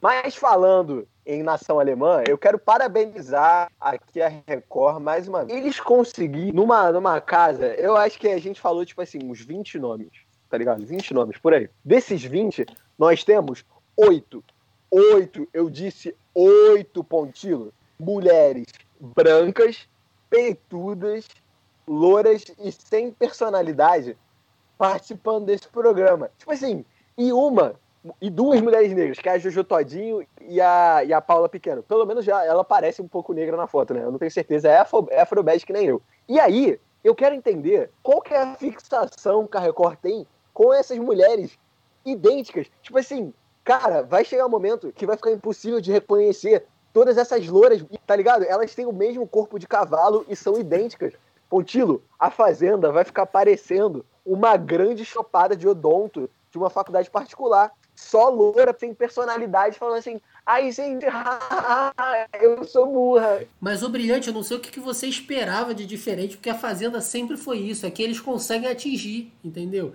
Mas 0.00 0.34
falando 0.34 1.06
em 1.26 1.42
nação 1.42 1.78
alemã, 1.78 2.24
eu 2.26 2.38
quero 2.38 2.58
parabenizar 2.58 3.70
aqui 3.78 4.22
a 4.22 4.32
Record 4.46 5.02
mais 5.02 5.28
uma 5.28 5.44
vez. 5.44 5.58
Eles 5.58 5.78
conseguiram, 5.78 6.54
numa, 6.54 6.90
numa 6.90 7.20
casa, 7.20 7.66
eu 7.74 7.94
acho 7.94 8.18
que 8.18 8.28
a 8.28 8.38
gente 8.38 8.58
falou, 8.58 8.86
tipo 8.86 9.02
assim, 9.02 9.18
uns 9.22 9.42
20 9.42 9.78
nomes, 9.78 10.08
tá 10.52 10.58
ligado? 10.58 10.84
20 10.84 11.14
nomes, 11.14 11.38
por 11.38 11.54
aí. 11.54 11.70
Desses 11.82 12.22
20, 12.22 12.66
nós 12.98 13.24
temos 13.24 13.64
oito. 13.96 14.44
Oito, 14.90 15.48
eu 15.50 15.70
disse 15.70 16.14
oito 16.34 17.02
pontilos. 17.02 17.72
Mulheres 17.98 18.66
brancas, 19.00 19.88
peitudas, 20.28 21.26
louras 21.88 22.44
e 22.62 22.70
sem 22.70 23.10
personalidade 23.10 24.14
participando 24.76 25.46
desse 25.46 25.66
programa. 25.68 26.30
Tipo 26.36 26.52
assim, 26.52 26.84
e 27.16 27.32
uma 27.32 27.74
e 28.20 28.28
duas 28.28 28.60
mulheres 28.60 28.92
negras, 28.92 29.18
que 29.18 29.30
é 29.30 29.32
a 29.32 29.38
Jojo 29.38 29.64
Todinho 29.64 30.26
e 30.42 30.60
a, 30.60 31.02
e 31.02 31.14
a 31.14 31.20
Paula 31.22 31.48
Pequeno. 31.48 31.82
Pelo 31.82 32.04
menos 32.04 32.26
já 32.26 32.44
ela 32.44 32.62
parece 32.62 33.00
um 33.00 33.08
pouco 33.08 33.32
negra 33.32 33.56
na 33.56 33.66
foto, 33.66 33.94
né? 33.94 34.02
Eu 34.02 34.12
não 34.12 34.18
tenho 34.18 34.30
certeza, 34.30 34.68
é, 34.68 34.76
afro, 34.76 35.08
é 35.10 35.58
que 35.60 35.72
nem 35.72 35.86
eu. 35.86 36.02
E 36.28 36.38
aí, 36.38 36.78
eu 37.02 37.14
quero 37.14 37.34
entender 37.34 37.90
qual 38.02 38.20
que 38.20 38.34
é 38.34 38.42
a 38.42 38.54
fixação 38.54 39.46
que 39.46 39.56
a 39.56 39.60
Record 39.60 39.96
tem 39.96 40.26
com 40.62 40.72
essas 40.72 40.96
mulheres 40.96 41.58
idênticas. 42.04 42.68
Tipo 42.82 42.98
assim, 42.98 43.34
cara, 43.64 44.02
vai 44.04 44.24
chegar 44.24 44.46
um 44.46 44.50
momento 44.50 44.92
que 44.92 45.04
vai 45.04 45.16
ficar 45.16 45.32
impossível 45.32 45.80
de 45.80 45.90
reconhecer 45.90 46.64
todas 46.92 47.18
essas 47.18 47.48
louras, 47.48 47.84
tá 48.06 48.14
ligado? 48.14 48.44
Elas 48.44 48.72
têm 48.72 48.86
o 48.86 48.92
mesmo 48.92 49.26
corpo 49.26 49.58
de 49.58 49.66
cavalo 49.66 50.24
e 50.28 50.36
são 50.36 50.56
idênticas. 50.56 51.14
Pontilo, 51.50 52.00
a 52.16 52.30
Fazenda 52.30 52.92
vai 52.92 53.02
ficar 53.02 53.26
parecendo 53.26 54.06
uma 54.24 54.56
grande 54.56 55.04
chopada 55.04 55.56
de 55.56 55.66
odonto 55.66 56.30
de 56.52 56.58
uma 56.58 56.70
faculdade 56.70 57.10
particular 57.10 57.72
só 57.94 58.28
loura, 58.28 58.74
sem 58.78 58.94
personalidade, 58.94 59.78
falando 59.78 59.98
assim, 59.98 60.20
ai 60.46 60.70
gente, 60.72 61.04
eu 62.40 62.64
sou 62.64 62.86
burra. 62.86 63.44
Mas 63.60 63.82
o 63.82 63.88
brilhante, 63.88 64.28
eu 64.28 64.34
não 64.34 64.42
sei 64.42 64.56
o 64.56 64.60
que 64.60 64.80
você 64.80 65.06
esperava 65.06 65.74
de 65.74 65.84
diferente, 65.84 66.36
porque 66.36 66.50
a 66.50 66.54
Fazenda 66.58 67.00
sempre 67.00 67.36
foi 67.36 67.58
isso, 67.58 67.84
é 67.84 67.90
que 67.90 68.02
eles 68.02 68.20
conseguem 68.20 68.70
atingir, 68.70 69.32
entendeu? 69.44 69.92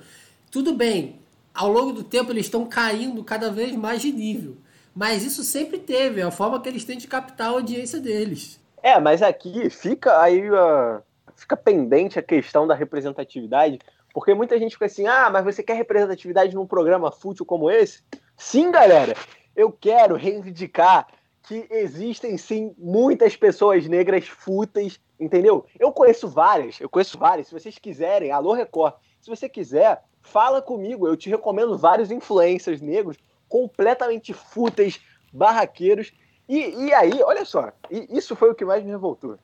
Tudo 0.50 0.74
bem, 0.74 1.20
ao 1.54 1.72
longo 1.72 1.92
do 1.92 2.04
tempo 2.04 2.32
eles 2.32 2.46
estão 2.46 2.66
caindo 2.66 3.24
cada 3.24 3.52
vez 3.52 3.76
mais 3.76 4.02
de 4.02 4.12
nível. 4.12 4.58
Mas 4.96 5.24
isso 5.24 5.44
sempre 5.44 5.78
teve, 5.78 6.22
é 6.22 6.24
a 6.24 6.32
forma 6.32 6.60
que 6.62 6.68
eles 6.68 6.84
têm 6.84 6.98
de 6.98 7.08
captar 7.08 7.48
a 7.48 7.52
audiência 7.52 8.00
deles. 8.00 8.60
É, 8.82 9.00
mas 9.00 9.22
aqui 9.22 9.70
fica 9.70 10.20
aí 10.22 10.50
uh, 10.50 11.02
fica 11.36 11.56
pendente 11.56 12.18
a 12.18 12.24
questão 12.24 12.66
da 12.66 12.74
representatividade, 12.74 13.80
porque 14.14 14.34
muita 14.34 14.58
gente 14.58 14.74
fica 14.74 14.86
assim: 14.86 15.06
ah, 15.08 15.30
mas 15.30 15.44
você 15.44 15.62
quer 15.62 15.76
representatividade 15.76 16.56
num 16.56 16.66
programa 16.66 17.12
fútil 17.12 17.46
como 17.46 17.70
esse? 17.70 18.02
Sim, 18.36 18.72
galera, 18.72 19.16
eu 19.56 19.72
quero 19.72 20.16
reivindicar 20.16 21.08
que 21.44 21.66
existem 21.70 22.38
sim 22.38 22.74
muitas 22.78 23.36
pessoas 23.36 23.88
negras 23.88 24.28
fúteis, 24.28 25.00
entendeu? 25.20 25.66
Eu 25.80 25.92
conheço 25.92 26.28
várias, 26.28 26.80
eu 26.82 26.90
conheço 26.90 27.18
várias. 27.18 27.48
Se 27.48 27.54
vocês 27.54 27.78
quiserem, 27.78 28.32
alô 28.32 28.54
Record, 28.54 28.96
se 29.22 29.30
você 29.30 29.48
quiser, 29.48 30.04
fala 30.28 30.62
comigo. 30.62 31.08
Eu 31.08 31.18
te 31.18 31.30
recomendo 31.30 31.78
vários 31.78 32.12
influencers 32.12 32.82
negros 32.82 33.18
completamente 33.48 34.34
fúteis, 34.34 35.00
barraqueiros 35.32 36.12
e, 36.48 36.86
e 36.86 36.94
aí, 36.94 37.22
olha 37.24 37.44
só, 37.44 37.72
isso 37.92 38.36
foi 38.36 38.50
o 38.50 38.56
que 38.56 38.64
mais 38.64 38.84
me 38.84 38.90
revoltou. 38.90 39.38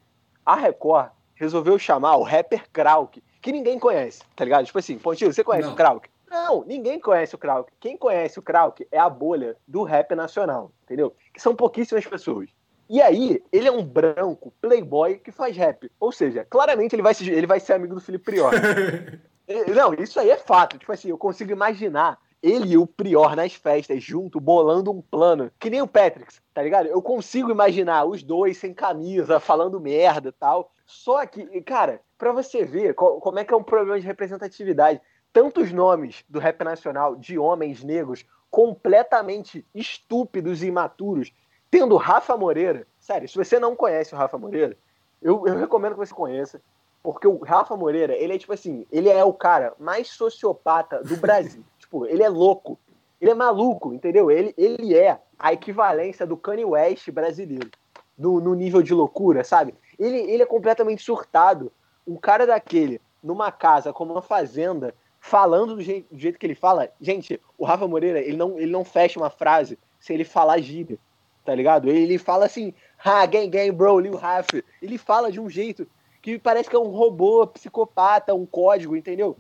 A 0.46 0.56
Record 0.56 1.12
resolveu 1.36 1.78
chamar 1.78 2.16
o 2.16 2.24
rapper 2.24 2.70
Krauk, 2.72 3.22
que 3.42 3.52
ninguém 3.52 3.78
conhece, 3.78 4.24
tá 4.36 4.46
ligado? 4.46 4.66
Tipo 4.66 4.80
assim, 4.80 4.98
Pontinho, 4.98 5.34
você 5.34 5.44
conhece 5.44 5.68
Não. 5.68 5.74
o 5.74 5.78
Krauk? 5.78 6.10
Não, 6.30 6.64
ninguém 6.64 7.00
conhece 7.00 7.36
o 7.36 7.38
Krauk. 7.38 7.72
Quem 7.80 7.98
conhece 7.98 8.40
o 8.40 8.42
Krauk 8.42 8.88
é 8.90 8.98
a 8.98 9.10
bolha 9.10 9.58
do 9.68 9.84
rap 9.84 10.16
nacional, 10.16 10.72
entendeu? 10.84 11.14
Que 11.34 11.42
são 11.42 11.54
pouquíssimas 11.54 12.06
pessoas. 12.08 12.50
E 12.90 13.02
aí, 13.02 13.44
ele 13.52 13.68
é 13.68 13.72
um 13.72 13.84
branco 13.84 14.54
playboy 14.62 15.18
que 15.18 15.32
faz 15.32 15.56
rap. 15.58 15.92
Ou 16.00 16.12
seja, 16.12 16.46
claramente 16.50 16.96
ele 16.96 17.02
vai, 17.02 17.14
ser, 17.14 17.28
ele 17.32 17.48
vai 17.48 17.60
ser 17.60 17.74
amigo 17.74 17.96
do 17.96 18.02
Felipe 18.02 18.26
Prior. 18.26 18.52
Não, 19.76 19.94
isso 19.96 20.20
aí 20.20 20.30
é 20.30 20.38
fato. 20.38 20.78
Tipo 20.78 20.92
assim, 20.92 21.10
eu 21.10 21.18
consigo 21.18 21.52
imaginar 21.52 22.20
ele 22.44 22.74
e 22.74 22.78
o 22.78 22.86
Prior 22.86 23.36
nas 23.36 23.54
festas, 23.54 24.04
junto, 24.04 24.40
bolando 24.40 24.92
um 24.92 25.02
plano. 25.02 25.50
Que 25.58 25.70
nem 25.70 25.82
o 25.82 25.88
Patrick, 25.88 26.34
tá 26.54 26.62
ligado? 26.62 26.88
Eu 26.88 27.02
consigo 27.02 27.50
imaginar 27.50 28.04
os 28.04 28.22
dois 28.22 28.58
sem 28.58 28.74
camisa, 28.74 29.40
falando 29.40 29.80
merda 29.80 30.30
e 30.30 30.34
tal. 30.34 30.72
Só 30.86 31.26
que, 31.26 31.62
cara, 31.62 32.02
pra 32.18 32.34
você 32.34 32.66
ver 32.66 32.94
como 32.96 33.40
é 33.40 33.46
que 33.46 33.54
é 33.54 33.58
um 33.58 33.64
problema 33.64 34.00
de 34.00 34.06
representatividade. 34.06 35.02
Tantos 35.32 35.72
nomes 35.72 36.24
do 36.30 36.38
rap 36.38 36.64
nacional 36.64 37.16
de 37.16 37.40
homens 37.40 37.84
negros 37.84 38.26
completamente 38.52 39.66
estúpidos 39.74 40.62
e 40.62 40.68
imaturos, 40.68 41.34
tendo 41.72 41.96
Rafa 41.96 42.38
Moreira. 42.38 42.86
Sério, 43.00 43.28
se 43.28 43.36
você 43.36 43.58
não 43.58 43.76
conhece 43.76 44.14
o 44.14 44.18
Rafa 44.18 44.38
Moreira, 44.38 44.78
eu, 45.22 45.48
eu 45.48 45.58
recomendo 45.58 45.94
que 45.94 46.06
você 46.06 46.14
conheça. 46.14 46.62
Porque 47.04 47.28
o 47.28 47.38
Rafa 47.40 47.76
Moreira, 47.76 48.16
ele 48.16 48.34
é 48.34 48.38
tipo 48.40 48.54
assim, 48.54 48.88
ele 48.90 49.10
é 49.10 49.24
o 49.26 49.34
cara 49.34 49.74
mais 49.78 50.08
sociopata 50.08 51.04
do 51.04 51.18
Brasil. 51.18 51.62
tipo, 51.78 52.06
ele 52.06 52.24
é 52.24 52.30
louco. 52.30 52.80
Ele 53.20 53.32
é 53.32 53.34
maluco, 53.36 53.94
entendeu? 53.94 54.32
Ele, 54.32 54.54
ele 54.58 54.96
é 54.96 55.20
a 55.38 55.52
equivalência 55.52 56.26
do 56.26 56.38
Kanye 56.38 56.64
West 56.64 57.12
brasileiro. 57.12 57.70
No, 58.18 58.40
no 58.40 58.54
nível 58.54 58.82
de 58.82 58.94
loucura, 58.94 59.44
sabe? 59.44 59.76
Ele, 60.00 60.18
ele 60.18 60.44
é 60.44 60.46
completamente 60.46 61.04
surtado. 61.04 61.72
Um 62.08 62.16
cara 62.16 62.48
daquele, 62.48 63.02
numa 63.22 63.52
casa 63.52 63.92
como 63.92 64.14
uma 64.14 64.22
fazenda, 64.22 64.94
falando 65.20 65.76
do 65.76 65.82
jeito, 65.82 66.14
do 66.14 66.20
jeito 66.20 66.40
que 66.40 66.46
ele 66.46 66.56
fala. 66.56 66.90
Gente, 67.02 67.40
o 67.58 67.66
Rafa 67.66 67.88
Moreira, 67.88 68.20
ele 68.20 68.38
não, 68.38 68.58
ele 68.58 68.72
não 68.72 68.86
fecha 68.86 69.20
uma 69.20 69.30
frase 69.30 69.78
se 70.00 70.14
ele 70.14 70.24
falar 70.24 70.60
gíria, 70.60 70.98
tá 71.44 71.56
ligado? 71.56 71.90
Ele, 71.90 72.04
ele 72.04 72.18
fala 72.18 72.46
assim, 72.46 72.74
ha, 73.04 73.26
gang, 73.26 73.48
gang, 73.48 73.72
bro, 73.72 74.00
Lil 74.00 74.16
Rafa. 74.16 74.64
Ele 74.82 74.98
fala 74.98 75.32
de 75.32 75.40
um 75.40 75.50
jeito 75.50 75.88
que 76.24 76.40
parece 76.40 76.70
que 76.70 76.76
é 76.76 76.80
um 76.80 76.88
robô, 76.88 77.46
psicopata, 77.46 78.34
um 78.34 78.46
código, 78.46 78.96
entendeu? 78.96 79.36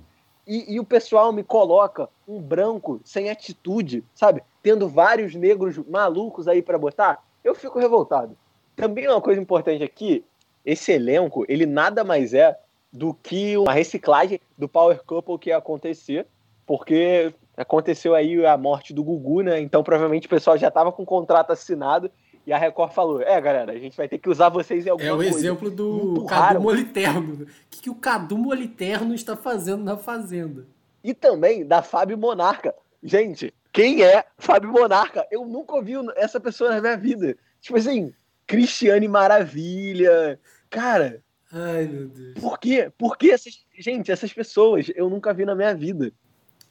E, 0.45 0.75
e, 0.75 0.79
o 0.81 0.83
pessoal 0.83 1.31
me 1.31 1.41
coloca 1.41 2.09
um 2.27 2.41
branco 2.41 2.99
sem 3.05 3.29
atitude, 3.29 4.03
sabe? 4.13 4.43
Tendo 4.61 4.89
vários 4.89 5.33
negros 5.33 5.77
malucos 5.87 6.45
aí 6.49 6.61
para 6.61 6.77
botar, 6.77 7.23
eu 7.41 7.55
fico 7.55 7.79
revoltado. 7.79 8.37
Também 8.75 9.07
uma 9.07 9.21
coisa 9.21 9.41
importante 9.41 9.81
aqui, 9.81 10.25
esse 10.65 10.91
elenco, 10.91 11.45
ele 11.47 11.65
nada 11.65 12.03
mais 12.03 12.33
é 12.33 12.59
do 12.91 13.13
que 13.13 13.55
uma 13.57 13.71
reciclagem 13.71 14.41
do 14.57 14.67
Power 14.67 15.01
Couple 15.05 15.39
que 15.39 15.51
ia 15.51 15.57
acontecer, 15.57 16.27
porque 16.65 17.33
aconteceu 17.55 18.13
aí 18.13 18.45
a 18.45 18.57
morte 18.57 18.93
do 18.93 19.05
Gugu, 19.05 19.41
né? 19.41 19.61
Então 19.61 19.81
provavelmente 19.83 20.27
o 20.27 20.29
pessoal 20.29 20.57
já 20.57 20.67
estava 20.67 20.91
com 20.91 21.03
o 21.03 21.05
contrato 21.05 21.51
assinado 21.51 22.11
e 22.45 22.51
a 22.51 22.57
Record 22.57 22.91
falou: 22.91 23.21
é, 23.21 23.39
galera, 23.39 23.71
a 23.71 23.77
gente 23.77 23.95
vai 23.95 24.07
ter 24.07 24.17
que 24.17 24.29
usar 24.29 24.49
vocês 24.49 24.85
em 24.85 24.89
alguma 24.89 25.15
coisa. 25.15 25.29
É 25.29 25.33
o 25.33 25.37
exemplo 25.37 25.71
do 25.71 26.25
Cadu 26.25 26.61
Moliterno. 26.61 27.43
O 27.43 27.47
que, 27.69 27.81
que 27.81 27.89
o 27.89 27.95
Cadu 27.95 28.37
Moliterno 28.37 29.13
está 29.13 29.35
fazendo 29.35 29.83
na 29.83 29.97
Fazenda? 29.97 30.65
E 31.03 31.13
também 31.13 31.65
da 31.65 31.81
Fábio 31.81 32.17
Monarca. 32.17 32.73
Gente, 33.01 33.53
quem 33.71 34.03
é 34.03 34.25
Fábio 34.37 34.71
Monarca? 34.71 35.25
Eu 35.31 35.45
nunca 35.45 35.75
ouvi 35.75 35.93
essa 36.15 36.39
pessoa 36.39 36.69
na 36.69 36.81
minha 36.81 36.97
vida. 36.97 37.35
Tipo 37.59 37.77
assim, 37.77 38.13
Cristiane 38.45 39.07
Maravilha. 39.07 40.39
Cara. 40.69 41.21
Ai, 41.51 41.85
meu 41.85 42.07
Deus. 42.07 42.39
Por 42.39 42.59
quê? 42.59 42.91
Por 42.97 43.17
que 43.17 43.31
essas. 43.31 43.65
Gente, 43.77 44.11
essas 44.11 44.31
pessoas 44.33 44.91
eu 44.95 45.09
nunca 45.09 45.33
vi 45.33 45.45
na 45.45 45.55
minha 45.55 45.73
vida. 45.73 46.11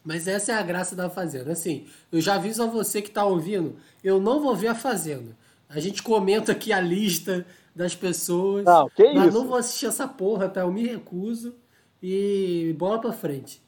Mas 0.04 0.26
essa 0.26 0.52
é 0.52 0.54
a 0.54 0.62
graça 0.62 0.96
da 0.96 1.08
Fazenda. 1.08 1.52
Assim, 1.52 1.86
eu 2.10 2.20
já 2.20 2.34
aviso 2.34 2.62
a 2.62 2.66
você 2.66 3.00
que 3.00 3.08
está 3.08 3.24
ouvindo, 3.24 3.76
eu 4.02 4.20
não 4.20 4.40
vou 4.40 4.54
ver 4.56 4.68
a 4.68 4.74
Fazenda. 4.74 5.36
A 5.74 5.80
gente 5.80 6.02
comenta 6.02 6.52
aqui 6.52 6.72
a 6.72 6.80
lista 6.80 7.46
das 7.74 7.94
pessoas. 7.94 8.64
Não, 8.64 8.88
que 8.90 9.12
mas 9.14 9.28
isso? 9.28 9.38
não 9.38 9.46
vou 9.46 9.56
assistir 9.56 9.86
essa 9.86 10.06
porra, 10.06 10.48
tá? 10.48 10.60
Eu 10.60 10.72
me 10.72 10.86
recuso. 10.86 11.54
E 12.02 12.74
bola 12.78 13.00
pra 13.00 13.12
frente. 13.12 13.62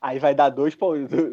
Aí 0.00 0.18
vai 0.18 0.34
dar 0.34 0.50
dois, 0.50 0.76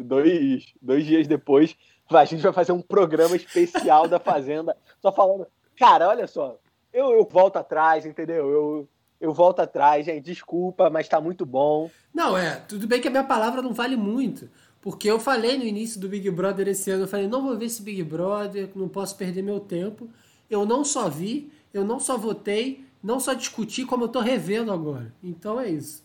dois, 0.04 0.74
dois 0.80 1.04
dias 1.04 1.26
depois, 1.26 1.76
a 2.10 2.24
gente 2.24 2.42
vai 2.42 2.52
fazer 2.52 2.72
um 2.72 2.80
programa 2.80 3.36
especial 3.36 4.08
da 4.08 4.18
Fazenda, 4.18 4.76
só 5.00 5.12
falando. 5.12 5.46
Cara, 5.76 6.08
olha 6.08 6.26
só, 6.26 6.58
eu, 6.92 7.12
eu 7.12 7.28
volto 7.30 7.56
atrás, 7.56 8.06
entendeu? 8.06 8.48
Eu, 8.50 8.88
eu 9.20 9.32
volto 9.32 9.60
atrás, 9.60 10.06
gente. 10.06 10.24
Desculpa, 10.24 10.90
mas 10.90 11.08
tá 11.08 11.20
muito 11.20 11.44
bom. 11.44 11.90
Não, 12.12 12.36
é, 12.36 12.56
tudo 12.68 12.86
bem 12.86 13.00
que 13.00 13.08
a 13.08 13.10
minha 13.10 13.24
palavra 13.24 13.60
não 13.60 13.72
vale 13.72 13.96
muito. 13.96 14.48
Porque 14.84 15.10
eu 15.10 15.18
falei 15.18 15.56
no 15.56 15.64
início 15.64 15.98
do 15.98 16.10
Big 16.10 16.30
Brother 16.30 16.68
esse 16.68 16.90
ano, 16.90 17.04
eu 17.04 17.08
falei, 17.08 17.26
não 17.26 17.42
vou 17.42 17.56
ver 17.56 17.64
esse 17.64 17.80
Big 17.80 18.02
Brother, 18.02 18.68
não 18.74 18.86
posso 18.86 19.16
perder 19.16 19.40
meu 19.40 19.58
tempo. 19.58 20.10
Eu 20.50 20.66
não 20.66 20.84
só 20.84 21.08
vi, 21.08 21.50
eu 21.72 21.86
não 21.86 21.98
só 21.98 22.18
votei, 22.18 22.84
não 23.02 23.18
só 23.18 23.32
discuti, 23.32 23.86
como 23.86 24.04
eu 24.04 24.08
tô 24.08 24.20
revendo 24.20 24.70
agora. 24.70 25.10
Então 25.22 25.58
é 25.58 25.70
isso. 25.70 26.04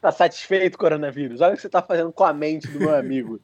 Tá 0.00 0.10
satisfeito, 0.10 0.78
coronavírus? 0.78 1.42
Olha 1.42 1.52
o 1.52 1.56
que 1.56 1.60
você 1.60 1.68
tá 1.68 1.82
fazendo 1.82 2.10
com 2.10 2.24
a 2.24 2.32
mente 2.32 2.66
do 2.68 2.78
meu 2.78 2.94
amigo. 2.96 3.38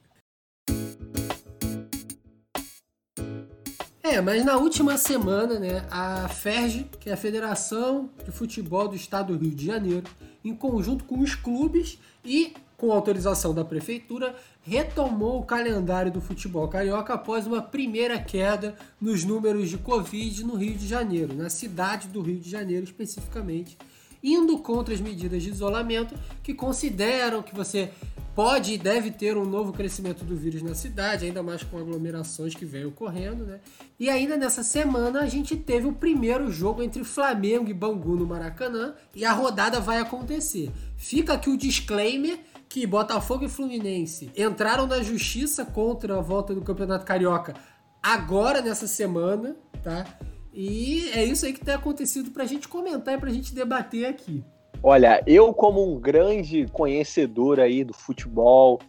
É, 4.01 4.19
mas 4.21 4.43
na 4.43 4.57
última 4.57 4.97
semana, 4.97 5.59
né, 5.59 5.85
a 5.91 6.27
FERJ, 6.27 6.89
que 6.99 7.11
é 7.11 7.13
a 7.13 7.17
Federação 7.17 8.09
de 8.25 8.31
Futebol 8.31 8.87
do 8.87 8.95
Estado 8.95 9.37
do 9.37 9.43
Rio 9.45 9.53
de 9.53 9.67
Janeiro, 9.67 10.09
em 10.43 10.55
conjunto 10.55 11.03
com 11.03 11.19
os 11.19 11.35
clubes 11.35 11.99
e 12.25 12.55
com 12.83 12.91
autorização 12.91 13.53
da 13.53 13.63
prefeitura, 13.63 14.35
retomou 14.63 15.39
o 15.39 15.45
calendário 15.45 16.11
do 16.11 16.21
futebol 16.21 16.67
carioca 16.67 17.13
após 17.13 17.45
uma 17.45 17.61
primeira 17.61 18.17
queda 18.17 18.75
nos 18.99 19.23
números 19.23 19.69
de 19.69 19.77
Covid 19.77 20.43
no 20.43 20.55
Rio 20.55 20.75
de 20.75 20.87
Janeiro, 20.87 21.33
na 21.33 21.49
cidade 21.49 22.07
do 22.07 22.21
Rio 22.21 22.39
de 22.39 22.49
Janeiro 22.49 22.85
especificamente, 22.85 23.77
indo 24.23 24.57
contra 24.57 24.93
as 24.93 25.01
medidas 25.01 25.43
de 25.43 25.49
isolamento 25.49 26.15
que 26.41 26.53
consideram 26.53 27.43
que 27.43 27.53
você 27.53 27.91
pode 28.33 28.73
e 28.73 28.77
deve 28.77 29.11
ter 29.11 29.37
um 29.37 29.45
novo 29.45 29.73
crescimento 29.73 30.23
do 30.23 30.35
vírus 30.35 30.63
na 30.63 30.73
cidade, 30.73 31.25
ainda 31.25 31.43
mais 31.43 31.61
com 31.61 31.77
aglomerações 31.77 32.55
que 32.55 32.65
vem 32.65 32.85
ocorrendo, 32.85 33.45
né? 33.45 33.59
E 33.99 34.09
ainda 34.09 34.35
nessa 34.35 34.63
semana 34.63 35.19
a 35.19 35.27
gente 35.27 35.55
teve 35.55 35.87
o 35.87 35.93
primeiro 35.93 36.51
jogo 36.51 36.81
entre 36.81 37.03
Flamengo 37.03 37.69
e 37.69 37.73
Bangu 37.73 38.15
no 38.15 38.25
Maracanã 38.25 38.95
e 39.13 39.23
a 39.23 39.31
rodada 39.33 39.79
vai 39.79 39.99
acontecer. 39.99 40.71
Fica 40.97 41.33
aqui 41.33 41.49
o 41.49 41.57
disclaimer 41.57 42.39
que 42.73 42.87
Botafogo 42.87 43.45
e 43.45 43.47
Fluminense 43.47 44.31
entraram 44.35 44.87
na 44.87 45.03
justiça 45.03 45.63
contra 45.63 46.17
a 46.17 46.21
volta 46.21 46.55
do 46.55 46.61
Campeonato 46.61 47.05
Carioca 47.05 47.53
agora 48.01 48.63
nessa 48.63 48.87
semana, 48.87 49.55
tá? 49.83 50.03
E 50.51 51.07
é 51.13 51.23
isso 51.23 51.45
aí 51.45 51.53
que 51.53 51.63
tem 51.63 51.75
acontecido 51.75 52.31
pra 52.31 52.45
gente 52.45 52.67
comentar 52.67 53.13
e 53.13 53.19
pra 53.19 53.29
gente 53.29 53.53
debater 53.53 54.07
aqui. 54.07 54.43
Olha, 54.81 55.23
eu 55.27 55.53
como 55.53 55.87
um 55.87 55.99
grande 55.99 56.65
conhecedor 56.73 57.59
aí 57.59 57.83
do 57.83 57.93
futebol, 57.93 58.79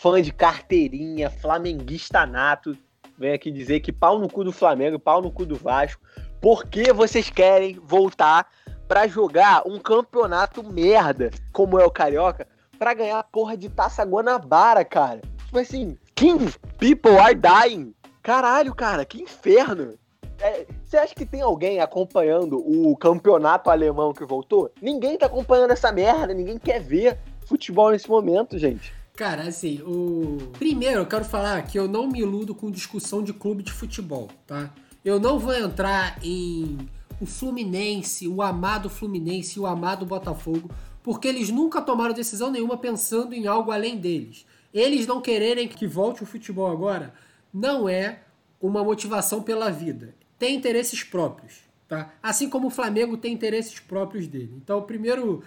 fã 0.00 0.20
de 0.20 0.32
carteirinha, 0.32 1.30
flamenguista 1.30 2.26
nato, 2.26 2.76
venho 3.16 3.36
aqui 3.36 3.52
dizer 3.52 3.78
que 3.78 3.92
pau 3.92 4.18
no 4.18 4.28
cu 4.28 4.42
do 4.42 4.50
Flamengo, 4.50 4.98
pau 4.98 5.22
no 5.22 5.30
cu 5.30 5.46
do 5.46 5.54
Vasco, 5.54 6.02
porque 6.40 6.92
vocês 6.92 7.30
querem 7.30 7.78
voltar 7.84 8.48
para 8.88 9.06
jogar 9.06 9.62
um 9.64 9.78
campeonato 9.78 10.60
merda, 10.64 11.30
como 11.52 11.78
é 11.78 11.84
o 11.86 11.90
Carioca, 11.90 12.48
para 12.78 12.94
ganhar 12.94 13.18
a 13.18 13.22
porra 13.22 13.56
de 13.56 13.68
Taça 13.68 14.04
Guanabara, 14.04 14.84
cara. 14.84 15.20
Tipo 15.46 15.58
assim, 15.58 15.98
King, 16.14 16.52
people 16.78 17.18
are 17.18 17.34
dying. 17.34 17.94
Caralho, 18.22 18.74
cara, 18.74 19.04
que 19.04 19.22
inferno. 19.22 19.94
É, 20.40 20.66
você 20.82 20.96
acha 20.96 21.14
que 21.14 21.24
tem 21.24 21.40
alguém 21.40 21.80
acompanhando 21.80 22.58
o 22.58 22.96
campeonato 22.96 23.70
alemão 23.70 24.12
que 24.12 24.24
voltou? 24.24 24.72
Ninguém 24.80 25.16
tá 25.16 25.26
acompanhando 25.26 25.70
essa 25.70 25.92
merda, 25.92 26.34
ninguém 26.34 26.58
quer 26.58 26.80
ver 26.80 27.18
futebol 27.46 27.90
nesse 27.90 28.08
momento, 28.08 28.58
gente. 28.58 28.92
Cara, 29.14 29.42
assim, 29.42 29.80
o. 29.82 30.38
Primeiro, 30.58 31.00
eu 31.00 31.06
quero 31.06 31.24
falar 31.24 31.62
que 31.62 31.78
eu 31.78 31.86
não 31.86 32.08
me 32.08 32.20
iludo 32.20 32.54
com 32.54 32.70
discussão 32.70 33.22
de 33.22 33.32
clube 33.32 33.62
de 33.62 33.70
futebol, 33.70 34.28
tá? 34.46 34.70
Eu 35.04 35.20
não 35.20 35.38
vou 35.38 35.54
entrar 35.54 36.18
em 36.22 36.78
o 37.20 37.26
Fluminense, 37.26 38.26
o 38.26 38.42
amado 38.42 38.90
Fluminense 38.90 39.58
e 39.58 39.60
o 39.60 39.66
amado 39.66 40.04
Botafogo, 40.04 40.68
porque 41.02 41.28
eles 41.28 41.50
nunca 41.50 41.80
tomaram 41.80 42.14
decisão 42.14 42.50
nenhuma 42.50 42.76
pensando 42.76 43.34
em 43.34 43.46
algo 43.46 43.70
além 43.70 43.98
deles. 43.98 44.46
Eles 44.72 45.06
não 45.06 45.20
quererem 45.20 45.68
que 45.68 45.86
volte 45.86 46.22
o 46.22 46.26
futebol 46.26 46.70
agora 46.70 47.12
não 47.52 47.88
é 47.88 48.20
uma 48.60 48.82
motivação 48.82 49.42
pela 49.42 49.70
vida. 49.70 50.14
Tem 50.38 50.54
interesses 50.54 51.02
próprios, 51.02 51.60
tá? 51.88 52.14
Assim 52.22 52.48
como 52.48 52.68
o 52.68 52.70
Flamengo 52.70 53.16
tem 53.16 53.32
interesses 53.32 53.78
próprios 53.78 54.26
dele. 54.26 54.54
Então, 54.56 54.78
o 54.78 54.82
primeiro 54.82 55.42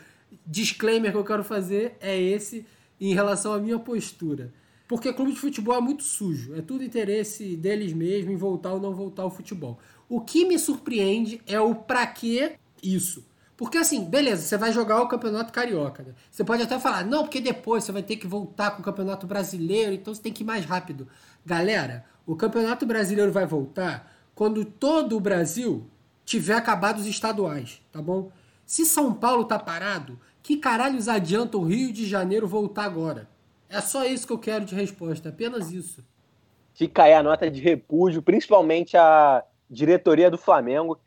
disclaimer 0.46 1.12
que 1.12 1.18
eu 1.18 1.24
quero 1.24 1.44
fazer 1.44 1.96
é 2.00 2.20
esse 2.20 2.66
em 3.00 3.14
relação 3.14 3.54
à 3.54 3.60
minha 3.60 3.80
postura. 3.80 4.54
Porque 4.88 5.12
clube 5.12 5.32
de 5.32 5.40
futebol 5.40 5.76
é 5.76 5.82
muito 5.82 6.04
sujo. 6.04 6.54
É 6.56 6.62
tudo 6.62 6.84
interesse 6.84 7.56
deles 7.56 7.94
mesmos 7.94 8.34
em 8.34 8.38
voltar 8.38 8.74
ou 8.74 8.80
não 8.80 8.94
voltar 8.94 9.24
ao 9.24 9.32
futebol. 9.32 9.80
O 10.08 10.22
que 10.22 10.46
me 10.46 10.60
surpreende 10.60 11.42
é 11.48 11.60
o 11.60 11.74
pra 11.74 12.06
que 12.06 12.52
isso. 12.84 13.26
Porque 13.58 13.78
assim, 13.78 14.04
beleza, 14.04 14.44
você 14.44 14.58
vai 14.58 14.72
jogar 14.74 15.02
o 15.02 15.08
Campeonato 15.08 15.54
Carioca. 15.54 16.04
Né? 16.04 16.14
Você 16.30 16.44
pode 16.44 16.62
até 16.64 16.78
falar, 16.78 17.06
não, 17.06 17.24
porque 17.24 17.40
depois 17.40 17.84
você 17.84 17.92
vai 17.92 18.04
ter 18.04 18.18
que 18.18 18.28
voltar 18.28 18.72
com 18.72 18.82
o 18.82 18.86
Campeonato 18.86 19.26
Brasileiro, 19.26 19.94
então 19.94 20.14
você 20.14 20.22
tem 20.22 20.34
que 20.34 20.44
ir 20.44 20.46
mais 20.46 20.66
rápido. 20.66 21.08
Galera, 21.46 22.06
o 22.26 22.36
Campeonato 22.36 22.86
Brasileiro 22.86 23.32
vai 23.32 23.46
voltar 23.46 24.12
quando 24.34 24.66
todo 24.66 25.16
o 25.16 25.20
Brasil 25.20 25.88
tiver 26.26 26.56
acabado 26.56 26.98
os 26.98 27.06
estaduais, 27.06 27.82
tá 27.92 28.02
bom? 28.02 28.30
Se 28.66 28.86
São 28.86 29.14
Paulo 29.14 29.46
tá 29.46 29.60
parado, 29.60 30.20
que 30.42 30.58
caralhos 30.58 31.08
adianta 31.08 31.58
o 31.58 31.64
Rio 31.64 31.94
de 31.94 32.06
Janeiro 32.06 32.48
voltar 32.48 32.84
agora? 32.84 33.30
É 33.70 33.80
só 33.80 34.04
isso 34.04 34.28
que 34.28 34.34
eu 34.34 34.40
quero 34.40 34.66
de 34.66 34.76
resposta, 34.76 35.30
apenas 35.30 35.72
isso. 35.72 36.04
Fica 36.74 37.04
aí 37.04 37.14
a 37.14 37.24
nota 37.24 37.50
de 37.50 37.62
repúdio, 37.62 38.22
principalmente 38.22 38.98
a 38.98 39.44
diretoria 39.70 40.30
do 40.30 40.38
Flamengo, 40.38 41.00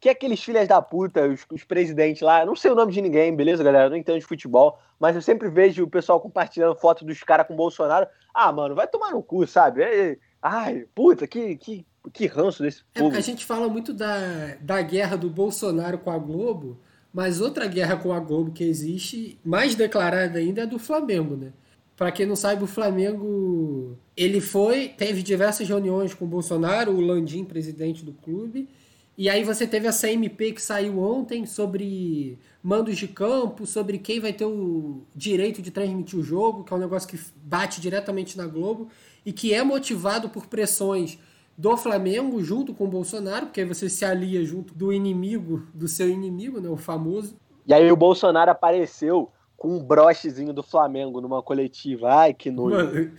que 0.00 0.08
é 0.08 0.12
aqueles 0.12 0.42
filhas 0.42 0.68
da 0.68 0.80
puta, 0.82 1.26
os, 1.26 1.44
os, 1.50 1.64
presidentes 1.64 2.22
lá, 2.22 2.44
não 2.44 2.54
sei 2.54 2.70
o 2.70 2.74
nome 2.74 2.92
de 2.92 3.00
ninguém, 3.00 3.34
beleza, 3.34 3.64
galera? 3.64 3.88
Não 3.88 3.96
entendo 3.96 4.18
de 4.18 4.26
futebol, 4.26 4.78
mas 5.00 5.16
eu 5.16 5.22
sempre 5.22 5.48
vejo 5.48 5.84
o 5.84 5.90
pessoal 5.90 6.20
compartilhando 6.20 6.76
foto 6.76 7.04
dos 7.04 7.22
caras 7.22 7.46
com 7.46 7.56
Bolsonaro. 7.56 8.06
Ah, 8.34 8.52
mano, 8.52 8.74
vai 8.74 8.86
tomar 8.86 9.10
no 9.10 9.22
cu, 9.22 9.46
sabe? 9.46 9.82
É, 9.82 10.18
ai, 10.42 10.86
puta, 10.94 11.26
que, 11.26 11.56
que, 11.56 11.86
que 12.12 12.26
ranço 12.26 12.62
desse 12.62 12.84
povo. 12.84 12.92
É 12.94 13.02
porque 13.02 13.18
a 13.18 13.22
gente 13.22 13.44
fala 13.44 13.68
muito 13.68 13.92
da, 13.92 14.56
da 14.60 14.80
guerra 14.82 15.16
do 15.16 15.30
Bolsonaro 15.30 15.98
com 15.98 16.10
a 16.10 16.18
Globo, 16.18 16.78
mas 17.12 17.40
outra 17.40 17.66
guerra 17.66 17.96
com 17.96 18.12
a 18.12 18.20
Globo 18.20 18.52
que 18.52 18.64
existe, 18.64 19.40
mais 19.42 19.74
declarada 19.74 20.38
ainda, 20.38 20.62
é 20.62 20.66
do 20.66 20.78
Flamengo, 20.78 21.36
né? 21.36 21.52
Para 21.96 22.12
quem 22.12 22.26
não 22.26 22.36
sabe, 22.36 22.62
o 22.62 22.66
Flamengo 22.66 23.96
ele 24.14 24.38
foi, 24.38 24.88
teve 24.88 25.22
diversas 25.22 25.66
reuniões 25.66 26.12
com 26.12 26.26
o 26.26 26.28
Bolsonaro, 26.28 26.92
o 26.92 27.00
Landim, 27.00 27.42
presidente 27.42 28.04
do 28.04 28.12
clube, 28.12 28.68
e 29.18 29.30
aí 29.30 29.44
você 29.44 29.66
teve 29.66 29.86
essa 29.86 30.10
MP 30.10 30.52
que 30.52 30.60
saiu 30.60 30.98
ontem 30.98 31.46
sobre 31.46 32.38
mandos 32.62 32.98
de 32.98 33.08
campo, 33.08 33.64
sobre 33.64 33.98
quem 33.98 34.20
vai 34.20 34.32
ter 34.32 34.44
o 34.44 35.02
direito 35.14 35.62
de 35.62 35.70
transmitir 35.70 36.18
o 36.18 36.22
jogo, 36.22 36.64
que 36.64 36.72
é 36.72 36.76
um 36.76 36.80
negócio 36.80 37.08
que 37.08 37.18
bate 37.36 37.80
diretamente 37.80 38.36
na 38.36 38.46
Globo 38.46 38.88
e 39.24 39.32
que 39.32 39.54
é 39.54 39.62
motivado 39.62 40.28
por 40.28 40.46
pressões 40.46 41.18
do 41.56 41.74
Flamengo 41.78 42.42
junto 42.42 42.74
com 42.74 42.84
o 42.84 42.88
Bolsonaro, 42.88 43.46
porque 43.46 43.60
aí 43.62 43.66
você 43.66 43.88
se 43.88 44.04
alia 44.04 44.44
junto 44.44 44.74
do 44.74 44.92
inimigo, 44.92 45.66
do 45.72 45.88
seu 45.88 46.10
inimigo, 46.10 46.60
né, 46.60 46.68
o 46.68 46.76
famoso. 46.76 47.36
E 47.66 47.72
aí 47.72 47.90
o 47.90 47.96
Bolsonaro 47.96 48.50
apareceu 48.50 49.32
com 49.56 49.76
um 49.76 49.82
brochezinho 49.82 50.52
do 50.52 50.62
Flamengo 50.62 51.22
numa 51.22 51.42
coletiva. 51.42 52.12
Ai, 52.12 52.34
que 52.34 52.50
nojo. 52.50 53.10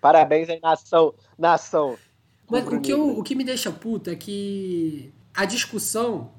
Parabéns 0.00 0.50
aí, 0.50 0.60
nação. 0.62 1.14
Nação. 1.38 1.96
Mas 2.50 2.66
o 2.66 2.80
que, 2.80 2.92
eu, 2.92 3.18
o 3.18 3.22
que 3.22 3.34
me 3.34 3.44
deixa 3.44 3.70
puta 3.70 4.12
é 4.12 4.16
que 4.16 5.12
a 5.34 5.44
discussão 5.44 6.32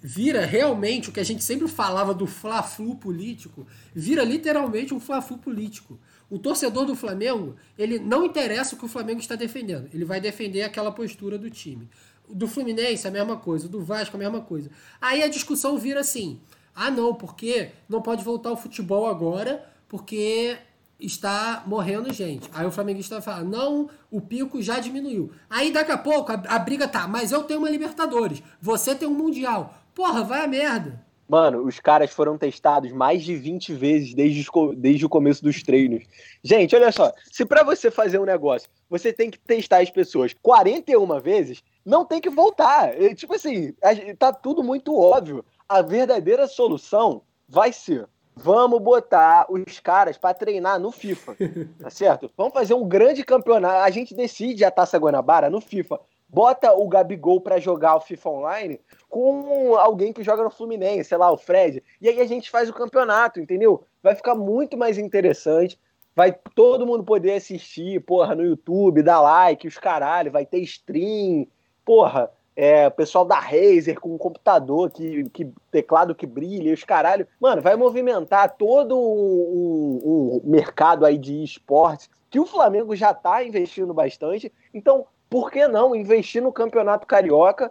vira 0.00 0.44
realmente 0.44 1.08
o 1.08 1.12
que 1.12 1.20
a 1.20 1.24
gente 1.24 1.42
sempre 1.42 1.66
falava 1.66 2.14
do 2.14 2.26
fla-flu 2.26 2.94
político, 2.94 3.66
vira 3.94 4.22
literalmente 4.22 4.94
um 4.94 5.00
fla-flu 5.00 5.38
político. 5.38 5.98
O 6.30 6.38
torcedor 6.38 6.84
do 6.84 6.94
Flamengo, 6.94 7.56
ele 7.78 7.98
não 7.98 8.24
interessa 8.24 8.74
o 8.74 8.78
que 8.78 8.84
o 8.84 8.88
Flamengo 8.88 9.20
está 9.20 9.34
defendendo, 9.34 9.88
ele 9.92 10.04
vai 10.04 10.20
defender 10.20 10.62
aquela 10.62 10.92
postura 10.92 11.38
do 11.38 11.50
time. 11.50 11.88
Do 12.28 12.46
Fluminense, 12.46 13.06
a 13.06 13.10
mesma 13.10 13.36
coisa, 13.36 13.68
do 13.68 13.82
Vasco, 13.82 14.16
a 14.16 14.18
mesma 14.18 14.40
coisa. 14.40 14.70
Aí 15.00 15.22
a 15.22 15.28
discussão 15.28 15.78
vira 15.78 16.00
assim: 16.00 16.40
ah, 16.74 16.90
não, 16.90 17.14
porque 17.14 17.70
não 17.88 18.02
pode 18.02 18.22
voltar 18.22 18.50
ao 18.50 18.56
futebol 18.56 19.06
agora, 19.06 19.64
porque 19.88 20.56
está 20.98 21.62
morrendo 21.66 22.12
gente. 22.12 22.48
Aí 22.52 22.66
o 22.66 22.70
flamenguista 22.70 23.20
fala: 23.20 23.44
não, 23.44 23.88
o 24.10 24.20
pico 24.20 24.60
já 24.62 24.78
diminuiu. 24.80 25.30
Aí 25.48 25.72
daqui 25.72 25.92
a 25.92 25.98
pouco 25.98 26.32
a, 26.32 26.34
a, 26.34 26.58
briga 26.58 26.88
tá, 26.88 27.06
mas 27.06 27.32
eu 27.32 27.42
tenho 27.44 27.60
uma 27.60 27.70
Libertadores, 27.70 28.42
você 28.60 28.94
tem 28.94 29.08
um 29.08 29.14
Mundial. 29.14 29.74
Porra, 29.94 30.22
vai 30.22 30.44
a 30.44 30.46
merda. 30.46 31.04
Mano, 31.28 31.64
os 31.64 31.80
caras 31.80 32.12
foram 32.12 32.38
testados 32.38 32.92
mais 32.92 33.24
de 33.24 33.34
20 33.34 33.74
vezes 33.74 34.14
desde, 34.14 34.46
desde 34.76 35.04
o 35.04 35.08
começo 35.08 35.42
dos 35.42 35.60
treinos. 35.62 36.04
Gente, 36.42 36.76
olha 36.76 36.92
só, 36.92 37.12
se 37.32 37.44
para 37.44 37.64
você 37.64 37.90
fazer 37.90 38.20
um 38.20 38.24
negócio, 38.24 38.68
você 38.88 39.12
tem 39.12 39.28
que 39.28 39.38
testar 39.38 39.82
as 39.82 39.90
pessoas 39.90 40.32
41 40.40 41.20
vezes, 41.20 41.64
não 41.84 42.04
tem 42.04 42.20
que 42.20 42.30
voltar. 42.30 42.94
É, 42.94 43.12
tipo 43.12 43.34
assim, 43.34 43.74
tá 44.16 44.32
tudo 44.32 44.62
muito 44.62 44.96
óbvio 44.96 45.44
a 45.68 45.82
verdadeira 45.82 46.46
solução 46.46 47.22
vai 47.48 47.72
ser 47.72 48.08
vamos 48.36 48.80
botar 48.80 49.46
os 49.48 49.80
caras 49.80 50.18
para 50.18 50.34
treinar 50.34 50.78
no 50.78 50.92
FIFA, 50.92 51.36
tá 51.80 51.90
certo? 51.90 52.30
Vamos 52.36 52.52
fazer 52.52 52.74
um 52.74 52.86
grande 52.86 53.24
campeonato. 53.24 53.84
A 53.84 53.90
gente 53.90 54.14
decide 54.14 54.64
a 54.64 54.70
Taça 54.70 54.98
Guanabara 54.98 55.48
no 55.48 55.60
FIFA. 55.60 55.98
Bota 56.28 56.72
o 56.72 56.88
Gabigol 56.88 57.40
para 57.40 57.58
jogar 57.58 57.96
o 57.96 58.00
FIFA 58.00 58.30
Online 58.30 58.80
com 59.08 59.74
alguém 59.76 60.12
que 60.12 60.22
joga 60.22 60.42
no 60.42 60.50
Fluminense, 60.50 61.08
sei 61.08 61.16
lá, 61.16 61.30
o 61.30 61.36
Fred. 61.36 61.82
E 62.00 62.08
aí 62.08 62.20
a 62.20 62.26
gente 62.26 62.50
faz 62.50 62.68
o 62.68 62.74
campeonato, 62.74 63.40
entendeu? 63.40 63.84
Vai 64.02 64.14
ficar 64.14 64.34
muito 64.34 64.76
mais 64.76 64.98
interessante. 64.98 65.78
Vai 66.14 66.32
todo 66.54 66.86
mundo 66.86 67.04
poder 67.04 67.34
assistir, 67.34 68.00
porra, 68.00 68.34
no 68.34 68.44
YouTube, 68.44 69.02
dar 69.02 69.20
like, 69.20 69.68
os 69.68 69.78
caralho, 69.78 70.32
vai 70.32 70.44
ter 70.44 70.58
stream, 70.60 71.46
porra 71.84 72.30
é, 72.56 72.88
o 72.88 72.90
pessoal 72.90 73.24
da 73.24 73.38
Razer 73.38 74.00
com 74.00 74.14
um 74.14 74.18
computador, 74.18 74.90
que, 74.90 75.28
que 75.28 75.52
teclado 75.70 76.14
que 76.14 76.26
brilha, 76.26 76.72
os 76.72 76.82
caralho. 76.82 77.28
Mano, 77.38 77.60
vai 77.60 77.76
movimentar 77.76 78.56
todo 78.56 78.98
um, 78.98 80.00
um, 80.02 80.40
um 80.42 80.50
mercado 80.50 81.04
aí 81.04 81.18
de 81.18 81.44
esportes 81.44 82.08
que 82.30 82.40
o 82.40 82.46
Flamengo 82.46 82.96
já 82.96 83.12
tá 83.12 83.44
investindo 83.44 83.92
bastante. 83.92 84.50
Então, 84.72 85.06
por 85.28 85.50
que 85.50 85.68
não 85.68 85.94
investir 85.94 86.42
no 86.42 86.52
Campeonato 86.52 87.06
Carioca 87.06 87.70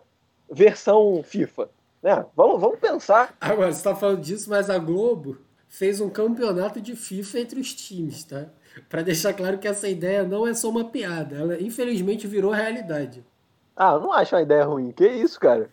versão 0.49 1.21
FIFA? 1.23 1.69
Né? 2.03 2.23
Vamos, 2.35 2.61
vamos 2.61 2.79
pensar. 2.79 3.35
Agora, 3.41 3.73
você 3.73 3.83
tá 3.83 3.95
falando 3.95 4.21
disso, 4.21 4.49
mas 4.49 4.69
a 4.69 4.77
Globo 4.77 5.37
fez 5.67 5.99
um 5.99 6.09
campeonato 6.09 6.79
de 6.79 6.95
FIFA 6.95 7.39
entre 7.39 7.59
os 7.59 7.73
times, 7.73 8.23
tá? 8.23 8.45
Para 8.87 9.01
deixar 9.01 9.33
claro 9.33 9.57
que 9.57 9.67
essa 9.67 9.89
ideia 9.89 10.23
não 10.23 10.47
é 10.47 10.53
só 10.53 10.69
uma 10.69 10.85
piada, 10.85 11.35
ela 11.37 11.61
infelizmente 11.61 12.27
virou 12.27 12.51
realidade. 12.51 13.25
Ah, 13.75 13.93
eu 13.93 13.99
não 13.99 14.13
acho 14.13 14.35
uma 14.35 14.41
ideia 14.41 14.63
ruim. 14.63 14.91
Que 14.91 15.07
isso, 15.07 15.39
cara? 15.39 15.69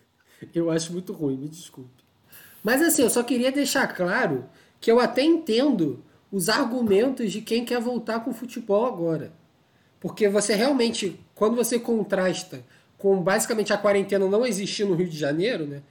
Eu 0.53 0.69
acho 0.69 0.91
muito 0.91 1.13
ruim, 1.13 1.37
me 1.37 1.47
desculpe. 1.47 2.03
Mas 2.61 2.81
assim, 2.81 3.01
eu 3.01 3.09
só 3.09 3.23
queria 3.23 3.51
deixar 3.51 3.87
claro 3.87 4.45
que 4.79 4.91
eu 4.91 4.99
até 4.99 5.23
entendo 5.23 6.03
os 6.31 6.49
argumentos 6.49 7.31
de 7.31 7.41
quem 7.41 7.63
quer 7.63 7.79
voltar 7.79 8.19
com 8.21 8.31
o 8.31 8.33
futebol 8.33 8.85
agora. 8.85 9.31
Porque 9.99 10.27
você 10.27 10.53
realmente, 10.53 11.19
quando 11.33 11.55
você 11.55 11.79
contrasta 11.79 12.63
com 12.97 13.21
basicamente 13.21 13.71
a 13.71 13.77
quarentena 13.77 14.27
não 14.27 14.45
existir 14.45 14.85
no 14.85 14.95
Rio 14.95 15.07
de 15.07 15.17
Janeiro, 15.17 15.65
né? 15.65 15.81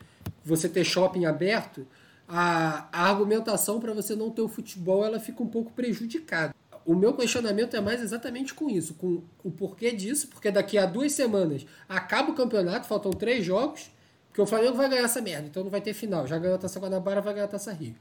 Você 0.44 0.68
ter 0.68 0.85
shopping 0.85 1.25
aberto, 1.25 1.87
a, 2.29 2.88
a 2.92 3.09
argumentação 3.09 3.81
para 3.81 3.94
você 3.94 4.14
não 4.14 4.31
ter 4.31 4.42
o 4.42 4.48
futebol 4.48 5.05
ela 5.05 5.20
fica 5.20 5.42
um 5.42 5.46
pouco 5.46 5.70
prejudicada 5.72 6.55
o 6.85 6.95
meu 6.95 7.14
questionamento 7.14 7.77
é 7.77 7.81
mais 7.81 8.01
exatamente 8.01 8.55
com 8.55 8.68
isso, 8.68 8.95
com 8.95 9.23
o 9.45 9.51
porquê 9.51 9.92
disso, 9.92 10.29
porque 10.29 10.51
daqui 10.51 10.79
a 10.79 10.87
duas 10.87 11.12
semanas 11.12 11.66
acaba 11.88 12.31
o 12.31 12.35
campeonato, 12.35 12.87
faltam 12.87 13.12
três 13.12 13.45
jogos, 13.45 13.90
porque 14.29 14.40
o 14.40 14.47
Flamengo 14.47 14.77
vai 14.77 14.88
ganhar 14.88 15.05
essa 15.05 15.21
merda, 15.21 15.49
então 15.49 15.62
não 15.62 15.71
vai 15.71 15.81
ter 15.81 15.92
final. 15.92 16.27
Já 16.27 16.38
ganhou 16.38 16.57
a 16.57 16.59
Taça 16.59 16.81
Guanabara, 16.81 17.21
vai 17.21 17.35
ganhar 17.35 17.45
a 17.45 17.49
Taça 17.49 17.73
Rio. 17.73 17.95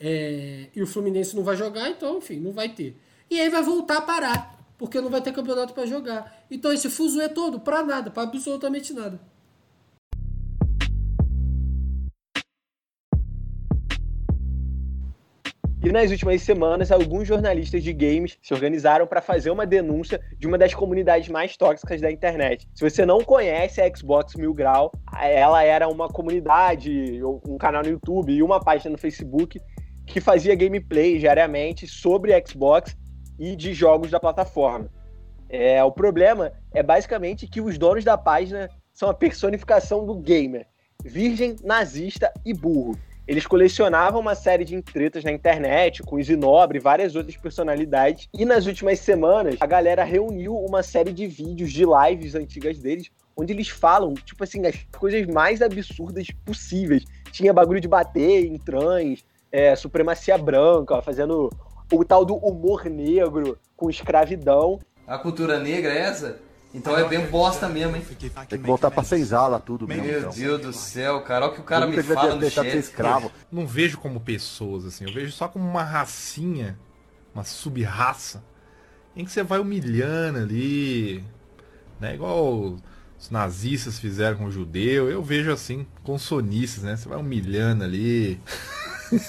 É, 0.00 0.68
e 0.74 0.82
o 0.82 0.86
Fluminense 0.86 1.34
não 1.36 1.42
vai 1.42 1.56
jogar, 1.56 1.90
então, 1.90 2.18
enfim, 2.18 2.40
não 2.40 2.52
vai 2.52 2.68
ter. 2.68 2.96
E 3.30 3.40
aí 3.40 3.48
vai 3.48 3.62
voltar 3.62 3.98
a 3.98 4.00
parar, 4.00 4.58
porque 4.78 5.00
não 5.00 5.10
vai 5.10 5.20
ter 5.20 5.32
campeonato 5.32 5.74
para 5.74 5.86
jogar. 5.86 6.44
Então 6.50 6.72
esse 6.72 6.88
fuso 6.88 7.20
é 7.20 7.28
todo 7.28 7.60
para 7.60 7.82
nada, 7.82 8.10
para 8.10 8.22
absolutamente 8.22 8.92
nada. 8.92 9.20
E 15.84 15.90
nas 15.90 16.12
últimas 16.12 16.40
semanas, 16.42 16.92
alguns 16.92 17.26
jornalistas 17.26 17.82
de 17.82 17.92
games 17.92 18.38
se 18.40 18.54
organizaram 18.54 19.04
para 19.04 19.20
fazer 19.20 19.50
uma 19.50 19.66
denúncia 19.66 20.20
de 20.38 20.46
uma 20.46 20.56
das 20.56 20.72
comunidades 20.72 21.28
mais 21.28 21.56
tóxicas 21.56 22.00
da 22.00 22.08
internet. 22.08 22.68
Se 22.72 22.88
você 22.88 23.04
não 23.04 23.24
conhece 23.24 23.80
a 23.80 23.92
Xbox 23.92 24.36
Mil 24.36 24.54
Grau, 24.54 24.92
ela 25.20 25.64
era 25.64 25.88
uma 25.88 26.06
comunidade, 26.08 27.20
um 27.24 27.58
canal 27.58 27.82
no 27.82 27.88
YouTube 27.88 28.32
e 28.32 28.44
uma 28.44 28.60
página 28.60 28.92
no 28.92 28.98
Facebook 28.98 29.60
que 30.06 30.20
fazia 30.20 30.54
gameplay 30.54 31.18
diariamente 31.18 31.88
sobre 31.88 32.40
Xbox 32.46 32.96
e 33.36 33.56
de 33.56 33.74
jogos 33.74 34.08
da 34.08 34.20
plataforma. 34.20 34.88
É, 35.48 35.82
o 35.82 35.90
problema 35.90 36.52
é 36.72 36.80
basicamente 36.80 37.48
que 37.48 37.60
os 37.60 37.76
donos 37.76 38.04
da 38.04 38.16
página 38.16 38.70
são 38.94 39.10
a 39.10 39.14
personificação 39.14 40.06
do 40.06 40.14
gamer. 40.14 40.64
virgem, 41.04 41.56
nazista 41.64 42.32
e 42.44 42.54
burro. 42.54 42.96
Eles 43.26 43.46
colecionavam 43.46 44.20
uma 44.20 44.34
série 44.34 44.64
de 44.64 44.82
tretas 44.82 45.22
na 45.22 45.30
internet 45.30 46.02
com 46.02 46.20
Zinobre 46.20 46.78
e 46.78 46.80
várias 46.80 47.14
outras 47.14 47.36
personalidades. 47.36 48.28
E 48.34 48.44
nas 48.44 48.66
últimas 48.66 48.98
semanas, 48.98 49.56
a 49.60 49.66
galera 49.66 50.02
reuniu 50.02 50.56
uma 50.56 50.82
série 50.82 51.12
de 51.12 51.26
vídeos 51.26 51.72
de 51.72 51.84
lives 51.84 52.34
antigas 52.34 52.78
deles, 52.78 53.10
onde 53.36 53.52
eles 53.52 53.68
falam, 53.68 54.14
tipo 54.14 54.42
assim, 54.42 54.66
as 54.66 54.76
coisas 54.98 55.24
mais 55.26 55.62
absurdas 55.62 56.26
possíveis. 56.44 57.04
Tinha 57.30 57.52
bagulho 57.52 57.80
de 57.80 57.88
bater 57.88 58.44
em 58.44 58.58
trans, 58.58 59.24
é, 59.52 59.76
supremacia 59.76 60.36
branca, 60.36 61.00
fazendo 61.00 61.48
o 61.92 62.04
tal 62.04 62.24
do 62.24 62.34
humor 62.36 62.86
negro 62.86 63.56
com 63.76 63.88
escravidão. 63.88 64.80
A 65.06 65.16
cultura 65.16 65.60
negra 65.60 65.92
é 65.92 66.00
essa? 66.00 66.40
Então 66.74 66.96
é 66.96 67.06
bem 67.06 67.26
bosta 67.26 67.68
mesmo, 67.68 67.94
hein? 67.96 68.02
Tem 68.48 68.58
que 68.58 68.66
voltar 68.66 68.90
pra 68.90 69.04
senzala 69.04 69.60
tudo 69.60 69.86
Meu 69.86 69.98
mesmo. 70.02 70.18
então. 70.20 70.30
Deus 70.32 70.60
do 70.62 70.72
céu, 70.72 71.20
cara. 71.20 71.44
Olha 71.44 71.52
o 71.52 71.54
que 71.54 71.60
o 71.60 71.64
cara 71.64 71.84
Nunca 71.86 71.98
me 72.02 72.14
fala 72.14 72.34
no 72.34 72.40
de 72.40 72.46
ser 72.46 72.50
chat. 72.64 72.76
escravo. 72.78 73.30
Não 73.50 73.66
vejo 73.66 73.98
como 73.98 74.18
pessoas, 74.20 74.86
assim. 74.86 75.04
Eu 75.06 75.12
vejo 75.12 75.32
só 75.32 75.48
como 75.48 75.68
uma 75.68 75.82
racinha, 75.82 76.78
uma 77.34 77.44
sub-raça, 77.44 78.42
em 79.14 79.24
que 79.24 79.30
você 79.30 79.42
vai 79.42 79.58
humilhando 79.58 80.38
ali, 80.38 81.22
né? 82.00 82.14
Igual 82.14 82.78
os 83.18 83.28
nazistas 83.30 83.98
fizeram 83.98 84.38
com 84.38 84.46
o 84.46 84.50
judeu. 84.50 85.10
Eu 85.10 85.22
vejo 85.22 85.52
assim, 85.52 85.86
com 86.02 86.14
os 86.14 86.22
sonistas, 86.22 86.84
né? 86.84 86.96
Você 86.96 87.06
vai 87.06 87.18
humilhando 87.18 87.84
ali. 87.84 88.40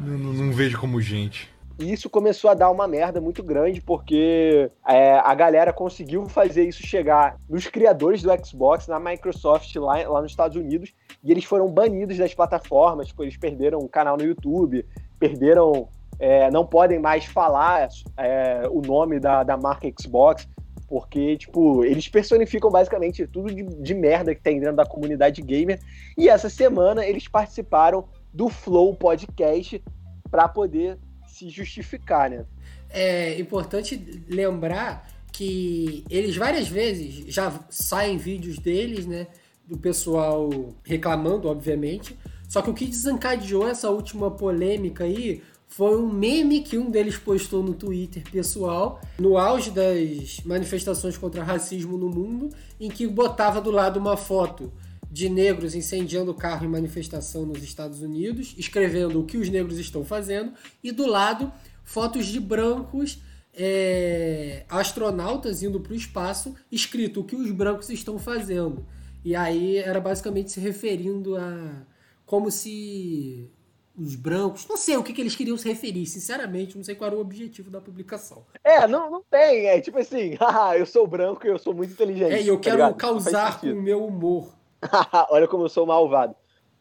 não, 0.00 0.18
não- 0.18 0.32
não 0.32 0.52
vejo 0.52 0.78
como 0.78 1.00
gente. 1.00 1.52
E 1.78 1.92
isso 1.92 2.08
começou 2.08 2.50
a 2.50 2.54
dar 2.54 2.70
uma 2.70 2.86
merda 2.86 3.20
muito 3.20 3.42
grande, 3.42 3.80
porque 3.80 4.70
é, 4.86 5.14
a 5.14 5.34
galera 5.34 5.72
conseguiu 5.72 6.26
fazer 6.26 6.68
isso 6.68 6.86
chegar 6.86 7.36
nos 7.48 7.66
criadores 7.66 8.22
do 8.22 8.30
Xbox, 8.44 8.86
na 8.86 9.00
Microsoft 9.00 9.74
lá, 9.76 10.08
lá 10.08 10.22
nos 10.22 10.30
Estados 10.30 10.56
Unidos, 10.56 10.94
e 11.22 11.32
eles 11.32 11.44
foram 11.44 11.68
banidos 11.68 12.16
das 12.16 12.32
plataformas, 12.32 13.08
tipo, 13.08 13.24
eles 13.24 13.36
perderam 13.36 13.80
um 13.80 13.88
canal 13.88 14.16
no 14.16 14.24
YouTube, 14.24 14.86
perderam. 15.18 15.88
é, 16.20 16.48
não 16.50 16.64
podem 16.64 17.00
mais 17.00 17.24
falar 17.24 17.88
é, 18.16 18.62
o 18.70 18.80
nome 18.80 19.18
da, 19.18 19.42
da 19.42 19.56
marca 19.56 19.90
Xbox, 20.00 20.46
porque, 20.86 21.36
tipo, 21.36 21.84
eles 21.84 22.08
personificam 22.08 22.70
basicamente 22.70 23.26
tudo 23.26 23.52
de, 23.52 23.64
de 23.64 23.94
merda 23.94 24.32
que 24.32 24.40
tem 24.40 24.60
dentro 24.60 24.76
da 24.76 24.86
comunidade 24.86 25.42
gamer. 25.42 25.80
E 26.16 26.28
essa 26.28 26.48
semana 26.48 27.04
eles 27.04 27.26
participaram 27.26 28.04
do 28.32 28.48
Flow 28.48 28.94
Podcast 28.94 29.82
para 30.30 30.46
poder 30.46 30.98
se 31.34 31.50
justificar, 31.50 32.30
né? 32.30 32.44
É 32.88 33.40
importante 33.40 34.22
lembrar 34.28 35.10
que 35.32 36.04
eles 36.08 36.36
várias 36.36 36.68
vezes 36.68 37.24
já 37.34 37.52
saem 37.68 38.16
vídeos 38.16 38.56
deles, 38.58 39.04
né? 39.04 39.26
Do 39.66 39.76
pessoal 39.76 40.48
reclamando, 40.84 41.48
obviamente. 41.48 42.16
Só 42.48 42.62
que 42.62 42.70
o 42.70 42.74
que 42.74 42.86
desencadeou 42.86 43.66
essa 43.66 43.90
última 43.90 44.30
polêmica 44.30 45.02
aí 45.02 45.42
foi 45.66 45.96
um 45.96 46.08
meme 46.08 46.60
que 46.60 46.78
um 46.78 46.88
deles 46.88 47.18
postou 47.18 47.64
no 47.64 47.74
Twitter 47.74 48.22
pessoal, 48.30 49.00
no 49.18 49.36
auge 49.36 49.72
das 49.72 50.40
manifestações 50.44 51.18
contra 51.18 51.42
racismo 51.42 51.98
no 51.98 52.08
mundo, 52.08 52.50
em 52.78 52.88
que 52.88 53.08
botava 53.08 53.60
do 53.60 53.72
lado 53.72 53.98
uma 53.98 54.16
foto 54.16 54.72
de 55.14 55.28
negros 55.28 55.76
incendiando 55.76 56.34
carro 56.34 56.66
em 56.66 56.68
manifestação 56.68 57.46
nos 57.46 57.62
Estados 57.62 58.02
Unidos, 58.02 58.52
escrevendo 58.58 59.20
o 59.20 59.24
que 59.24 59.36
os 59.36 59.48
negros 59.48 59.78
estão 59.78 60.04
fazendo, 60.04 60.52
e 60.82 60.90
do 60.90 61.06
lado 61.06 61.52
fotos 61.84 62.26
de 62.26 62.40
brancos 62.40 63.22
é, 63.56 64.64
astronautas 64.68 65.62
indo 65.62 65.78
para 65.78 65.92
o 65.92 65.94
espaço, 65.94 66.56
escrito 66.70 67.20
o 67.20 67.24
que 67.24 67.36
os 67.36 67.48
brancos 67.52 67.90
estão 67.90 68.18
fazendo. 68.18 68.84
E 69.24 69.36
aí 69.36 69.76
era 69.76 70.00
basicamente 70.00 70.50
se 70.50 70.58
referindo 70.58 71.36
a 71.36 71.86
como 72.26 72.50
se 72.50 73.48
os 73.96 74.16
brancos, 74.16 74.66
não 74.66 74.76
sei 74.76 74.96
o 74.96 75.04
que, 75.04 75.12
que 75.12 75.20
eles 75.20 75.36
queriam 75.36 75.56
se 75.56 75.68
referir, 75.68 76.06
sinceramente, 76.06 76.76
não 76.76 76.82
sei 76.82 76.96
qual 76.96 77.06
era 77.06 77.16
o 77.16 77.20
objetivo 77.20 77.70
da 77.70 77.80
publicação. 77.80 78.44
É, 78.64 78.88
não, 78.88 79.08
não 79.08 79.22
tem. 79.22 79.66
É 79.66 79.80
tipo 79.80 79.96
assim, 79.96 80.34
haha, 80.34 80.74
eu 80.76 80.84
sou 80.86 81.06
branco 81.06 81.46
e 81.46 81.50
eu 81.50 81.58
sou 81.60 81.72
muito 81.72 81.92
inteligente. 81.92 82.32
É, 82.32 82.42
e 82.42 82.48
eu 82.48 82.56
tá 82.56 82.62
quero 82.62 82.76
ligado? 82.78 82.96
Causar 82.96 83.60
com 83.60 83.68
o 83.68 83.80
meu 83.80 84.04
humor. 84.04 84.63
Olha 85.30 85.48
como 85.48 85.64
eu 85.64 85.68
sou 85.68 85.86
malvado. 85.86 86.34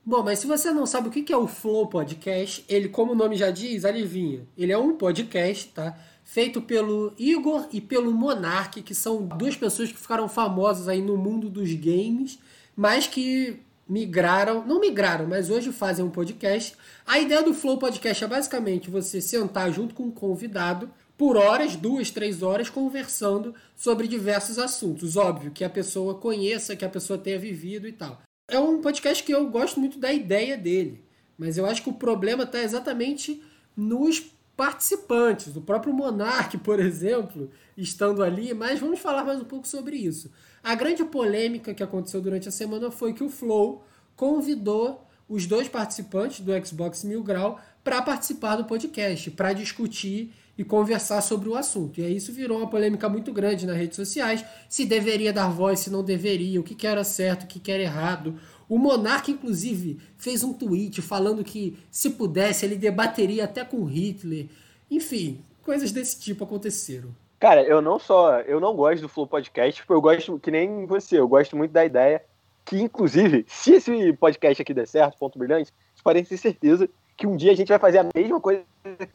Bom, 0.06 0.22
mas 0.22 0.40
se 0.40 0.48
você 0.48 0.72
não 0.72 0.86
sabe 0.86 1.08
o 1.08 1.12
que 1.12 1.32
é 1.32 1.38
o 1.38 1.48
Flow 1.48 1.88
Podcast, 1.88 2.66
ele, 2.68 2.90
como 2.90 3.14
o 3.14 3.16
nome 3.16 3.38
já 3.38 3.52
diz, 3.52 3.86
adivinha. 3.86 4.46
Ele 4.58 4.72
é 4.72 4.78
um 4.78 4.98
podcast, 4.98 5.70
tá? 5.70 5.98
Feito 6.26 6.62
pelo 6.62 7.14
Igor 7.18 7.68
e 7.72 7.80
pelo 7.80 8.12
Monark, 8.12 8.82
que 8.82 8.94
são 8.94 9.26
duas 9.26 9.56
pessoas 9.56 9.92
que 9.92 9.98
ficaram 9.98 10.28
famosas 10.28 10.90
aí 10.90 11.02
no 11.02 11.16
mundo 11.16 11.50
dos 11.50 11.74
games, 11.74 12.38
mas 12.76 13.08
que 13.08 13.62
migraram, 13.88 14.66
não 14.66 14.80
migraram, 14.80 15.26
mas 15.26 15.50
hoje 15.50 15.72
fazem 15.72 16.04
um 16.04 16.10
podcast. 16.10 16.76
A 17.06 17.20
ideia 17.20 17.42
do 17.42 17.54
Flow 17.54 17.78
Podcast 17.78 18.24
é 18.24 18.28
basicamente 18.28 18.90
você 18.90 19.22
sentar 19.22 19.72
junto 19.72 19.96
com 19.96 20.04
um 20.04 20.12
convidado 20.12 20.90
por 21.18 21.38
horas, 21.38 21.76
duas, 21.76 22.12
três 22.12 22.42
horas, 22.42 22.70
conversando 22.70 23.54
sobre 23.76 24.08
diversos 24.08 24.58
assuntos. 24.58 25.16
Óbvio 25.16 25.52
que 25.52 25.64
a 25.64 25.70
pessoa 25.70 26.16
conheça, 26.16 26.76
que 26.76 26.86
a 26.86 26.90
pessoa 26.90 27.20
tenha 27.20 27.40
vivido 27.40 27.88
e 27.88 27.92
tal. 27.92 28.22
É 28.50 28.60
um 28.60 28.82
podcast 28.82 29.24
que 29.24 29.34
eu 29.34 29.50
gosto 29.50 29.80
muito 29.80 30.00
da 30.00 30.12
ideia 30.12 30.58
dele, 30.58 31.04
mas 31.38 31.58
eu 31.58 31.66
acho 31.66 31.82
que 31.82 31.90
o 31.90 31.94
problema 31.94 32.44
está 32.44 32.62
exatamente 32.62 33.42
nos 33.76 34.34
participantes. 34.56 35.56
O 35.56 35.62
próprio 35.62 35.94
Monark, 35.94 36.58
por 36.60 36.80
exemplo, 36.80 37.50
estando 37.78 38.24
ali, 38.24 38.54
mas 38.54 38.80
vamos 38.80 39.00
falar 39.00 39.24
mais 39.24 39.40
um 39.40 39.46
pouco 39.46 39.68
sobre 39.68 39.96
isso. 39.96 40.32
A 40.64 40.76
grande 40.76 41.04
polêmica 41.04 41.74
que 41.74 41.84
aconteceu 41.84 42.22
durante 42.22 42.48
a 42.48 42.52
semana 42.52 42.92
foi 42.92 43.14
que 43.14 43.24
o 43.24 43.30
Flow 43.30 43.84
convidou 44.16 45.08
os 45.28 45.46
dois 45.46 45.68
participantes 45.68 46.42
do 46.42 46.52
Xbox 46.66 47.04
Mil 47.04 47.24
Grau 47.24 47.60
para 47.84 48.02
participar 48.02 48.56
do 48.56 48.66
podcast, 48.66 49.32
para 49.32 49.54
discutir 49.54 50.34
e 50.58 50.64
conversar 50.64 51.22
sobre 51.22 51.50
o 51.50 51.56
assunto. 51.56 52.00
E 52.00 52.06
aí 52.06 52.16
isso 52.16 52.32
virou 52.32 52.60
uma 52.60 52.70
polêmica 52.70 53.10
muito 53.10 53.34
grande 53.34 53.66
nas 53.66 53.78
redes 53.78 53.96
sociais, 53.96 54.46
se 54.70 54.86
deveria 54.86 55.34
dar 55.34 55.50
voz, 55.50 55.80
se 55.80 55.90
não 55.90 56.04
deveria, 56.04 56.60
o 56.60 56.64
que, 56.64 56.76
que 56.76 56.88
era 56.88 57.04
certo, 57.04 57.44
o 57.44 57.48
que, 57.48 57.60
que 57.60 57.72
era 57.72 57.84
errado. 57.84 58.36
O 58.70 58.78
Monark, 58.78 59.32
inclusive, 59.32 60.00
fez 60.18 60.44
um 60.44 60.54
tweet 60.54 61.02
falando 61.02 61.44
que, 61.44 61.78
se 61.92 62.12
pudesse, 62.12 62.66
ele 62.66 62.76
debateria 62.76 63.46
até 63.46 63.66
com 63.66 63.84
Hitler. 63.84 64.48
Enfim, 64.90 65.42
coisas 65.64 65.92
desse 65.92 66.20
tipo 66.20 66.44
aconteceram. 66.44 67.10
Cara, 67.40 67.62
eu 67.64 67.82
não 67.82 68.00
só, 68.00 68.40
eu 68.42 68.60
não 68.60 68.76
gosto 68.76 69.02
do 69.02 69.10
Flow 69.10 69.28
Podcast, 69.28 69.82
tipo, 69.82 69.94
eu 69.94 70.02
gosto, 70.02 70.40
que 70.40 70.50
nem 70.50 70.86
você, 70.86 71.20
eu 71.20 71.28
gosto 71.28 71.58
muito 71.58 71.72
da 71.72 71.84
ideia 71.84 72.24
que, 72.66 72.80
inclusive, 72.80 73.46
se 73.48 73.74
esse 73.74 74.14
podcast 74.14 74.62
aqui 74.62 74.74
der 74.74 74.88
certo, 74.88 75.18
ponto 75.18 75.38
brilhante, 75.38 75.74
vocês 75.94 76.02
podem 76.02 76.24
ter 76.24 76.38
certeza 76.38 76.90
que 77.16 77.28
um 77.28 77.36
dia 77.36 77.52
a 77.52 77.56
gente 77.56 77.70
vai 77.70 77.80
fazer 77.80 78.00
a 78.00 78.08
mesma 78.16 78.40
coisa 78.40 78.64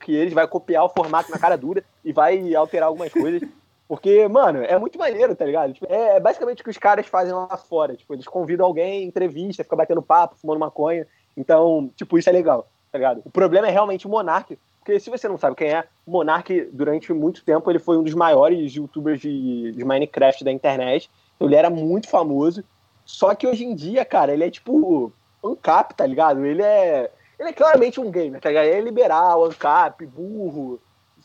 que 0.00 0.14
eles, 0.14 0.32
vai 0.32 0.46
copiar 0.46 0.84
o 0.84 0.88
formato 0.88 1.30
na 1.30 1.38
cara 1.38 1.56
dura 1.56 1.84
e 2.04 2.12
vai 2.12 2.54
alterar 2.54 2.88
algumas 2.88 3.12
coisas. 3.12 3.42
Porque, 3.88 4.28
mano, 4.28 4.62
é 4.62 4.78
muito 4.78 4.98
maneiro, 4.98 5.34
tá 5.34 5.46
ligado? 5.46 5.72
Tipo, 5.72 5.87
é, 5.88 6.16
é 6.16 6.20
basicamente 6.20 6.61
o 6.61 6.64
que 6.64 6.70
os 6.70 6.76
caras 6.76 7.06
fazem 7.06 7.32
lá 7.32 7.56
fora. 7.56 7.96
Tipo, 7.96 8.14
eles 8.14 8.26
convidam 8.26 8.66
alguém, 8.66 9.04
entrevista, 9.04 9.64
fica 9.64 9.74
batendo 9.74 10.02
papo, 10.02 10.37
fumando 10.37 10.61
maconha. 10.61 11.06
Então, 11.34 11.90
tipo, 11.96 12.18
isso 12.18 12.28
é 12.28 12.32
legal, 12.32 12.68
tá 12.92 12.98
ligado? 12.98 13.22
O 13.24 13.30
problema 13.30 13.66
é 13.66 13.70
realmente 13.70 14.06
o 14.06 14.11
Monark. 14.11 14.58
Porque 14.78 15.00
se 15.00 15.08
você 15.08 15.26
não 15.26 15.38
sabe 15.38 15.56
quem 15.56 15.68
é, 15.68 15.84
o 16.06 16.11
Monark, 16.11 16.68
durante 16.72 17.12
muito 17.12 17.44
tempo, 17.44 17.70
ele 17.70 17.78
foi 17.78 17.96
um 17.96 18.02
dos 18.02 18.14
maiores 18.14 18.74
youtubers 18.74 19.20
de, 19.20 19.72
de 19.72 19.84
Minecraft 19.84 20.44
da 20.44 20.52
internet. 20.52 21.11
Então 21.37 21.48
ele 21.48 21.56
era 21.56 21.70
muito 21.70 22.08
famoso. 22.08 22.62
Só 23.04 23.34
que 23.34 23.46
hoje 23.46 23.64
em 23.64 23.74
dia, 23.74 24.04
cara, 24.04 24.34
ele 24.34 24.44
é 24.44 24.50
tipo 24.50 25.12
ANCAP, 25.42 25.94
tá 25.94 26.06
ligado? 26.06 26.44
Ele 26.44 26.62
é. 26.62 27.11
Ele 27.38 27.51
é 27.51 27.53
claramente 27.53 28.01
um 28.01 28.11
gamer, 28.11 28.40
tá 28.40 28.48
ligado? 28.48 28.66
Ele 28.66 28.77
é 28.77 28.81
liberal, 28.81 29.44
ANCAP, 29.44 30.07
burro, 30.07 30.81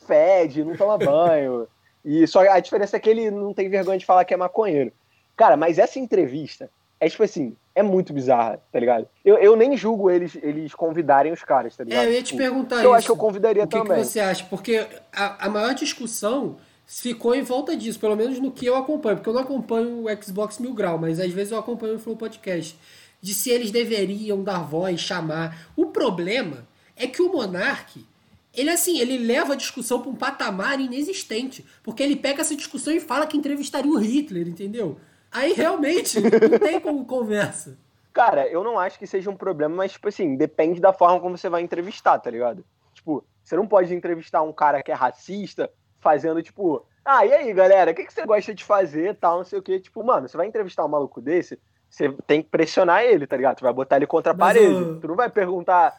fede, 0.07 0.63
não 0.63 0.75
toma 0.75 0.97
banho. 0.97 1.67
E 2.05 2.27
só 2.27 2.41
a 2.41 2.59
diferença 2.59 2.97
é 2.97 2.99
que 2.99 3.09
ele 3.09 3.31
não 3.31 3.53
tem 3.53 3.69
vergonha 3.69 3.97
de 3.97 4.05
falar 4.05 4.25
que 4.25 4.33
é 4.33 4.37
maconheiro. 4.37 4.91
Cara, 5.37 5.55
mas 5.55 5.79
essa 5.79 5.97
entrevista 5.97 6.69
é 6.99 7.07
tipo 7.07 7.23
assim, 7.23 7.55
é 7.73 7.81
muito 7.81 8.11
bizarra, 8.11 8.59
tá 8.73 8.77
ligado? 8.77 9.07
Eu, 9.23 9.37
eu 9.37 9.55
nem 9.55 9.77
julgo 9.77 10.11
eles, 10.11 10.35
eles 10.43 10.73
convidarem 10.75 11.31
os 11.31 11.45
caras, 11.45 11.77
tá 11.77 11.85
ligado? 11.85 12.03
É, 12.03 12.07
eu 12.07 12.11
ia 12.11 12.21
te 12.21 12.25
Tipo, 12.31 12.39
perguntar 12.39 12.75
eu 12.75 12.81
isso. 12.81 12.93
acho 12.95 13.05
que 13.05 13.11
eu 13.13 13.15
convidaria 13.15 13.63
o 13.63 13.67
que, 13.67 13.77
também. 13.77 13.99
que 13.99 14.03
você 14.03 14.19
acha? 14.19 14.43
Porque 14.49 14.85
a, 15.13 15.45
a 15.45 15.49
maior 15.49 15.73
discussão 15.73 16.57
ficou 16.85 17.33
em 17.33 17.41
volta 17.41 17.73
disso, 17.73 17.97
pelo 18.01 18.17
menos 18.17 18.37
no 18.37 18.51
que 18.51 18.65
eu 18.65 18.75
acompanho, 18.75 19.15
porque 19.15 19.29
eu 19.29 19.33
não 19.33 19.41
acompanho 19.41 20.03
o 20.05 20.23
Xbox 20.23 20.59
Mil 20.59 20.73
Grau, 20.73 20.97
mas 20.97 21.21
às 21.21 21.31
vezes 21.31 21.53
eu 21.53 21.57
acompanho 21.57 21.95
o 21.95 21.99
Flow 21.99 22.17
Podcast, 22.17 22.77
de 23.23 23.33
se 23.33 23.49
eles 23.49 23.71
deveriam 23.71 24.43
dar 24.43 24.63
voz, 24.63 24.99
chamar. 24.99 25.69
O 25.77 25.85
problema 25.85 26.67
é 26.93 27.07
que 27.07 27.21
o 27.21 27.31
Monark, 27.31 28.05
ele 28.53 28.69
assim, 28.69 28.99
ele 28.99 29.17
leva 29.17 29.53
a 29.53 29.55
discussão 29.55 30.01
para 30.01 30.11
um 30.11 30.15
patamar 30.15 30.77
inexistente, 30.81 31.65
porque 31.81 32.03
ele 32.03 32.17
pega 32.17 32.41
essa 32.41 32.53
discussão 32.53 32.93
e 32.93 32.99
fala 32.99 33.25
que 33.25 33.37
entrevistaria 33.37 33.89
o 33.89 33.97
Hitler, 33.97 34.45
entendeu? 34.45 34.97
Aí 35.31 35.53
realmente 35.53 36.19
não 36.19 36.59
tem 36.59 36.81
como 36.81 37.05
conversa. 37.05 37.77
Cara, 38.11 38.45
eu 38.45 38.61
não 38.61 38.77
acho 38.77 38.99
que 38.99 39.07
seja 39.07 39.29
um 39.29 39.37
problema, 39.37 39.73
mas, 39.73 39.93
tipo 39.93 40.09
assim, 40.09 40.35
depende 40.35 40.81
da 40.81 40.91
forma 40.91 41.21
como 41.21 41.37
você 41.37 41.47
vai 41.47 41.61
entrevistar, 41.61 42.19
tá 42.19 42.29
ligado? 42.29 42.65
Tipo, 42.93 43.23
você 43.41 43.55
não 43.55 43.65
pode 43.65 43.95
entrevistar 43.95 44.41
um 44.41 44.51
cara 44.51 44.83
que 44.83 44.91
é 44.91 44.93
racista 44.93 45.71
fazendo, 46.01 46.43
tipo, 46.43 46.85
Ah, 47.05 47.25
e 47.25 47.31
aí, 47.31 47.53
galera, 47.53 47.91
o 47.91 47.95
que, 47.95 48.03
que 48.03 48.13
você 48.13 48.25
gosta 48.25 48.53
de 48.53 48.65
fazer 48.65 49.15
tal, 49.15 49.37
não 49.37 49.45
sei 49.45 49.59
o 49.59 49.63
quê. 49.63 49.79
Tipo, 49.79 50.03
mano, 50.03 50.27
você 50.27 50.35
vai 50.35 50.45
entrevistar 50.45 50.83
um 50.83 50.89
maluco 50.89 51.21
desse, 51.21 51.57
você 51.93 52.11
tem 52.25 52.41
que 52.41 52.49
pressionar 52.49 53.03
ele, 53.03 53.27
tá 53.27 53.37
ligado? 53.37 53.57
Tu 53.57 53.63
vai 53.63 53.71
botar 53.73 53.97
ele 53.97 54.07
contra 54.07 54.31
a 54.31 54.35
Mas, 54.35 54.57
parede. 54.57 54.73
ô- 54.73 54.99
Tu 54.99 55.07
não 55.07 55.15
vai 55.15 55.29
perguntar. 55.29 55.95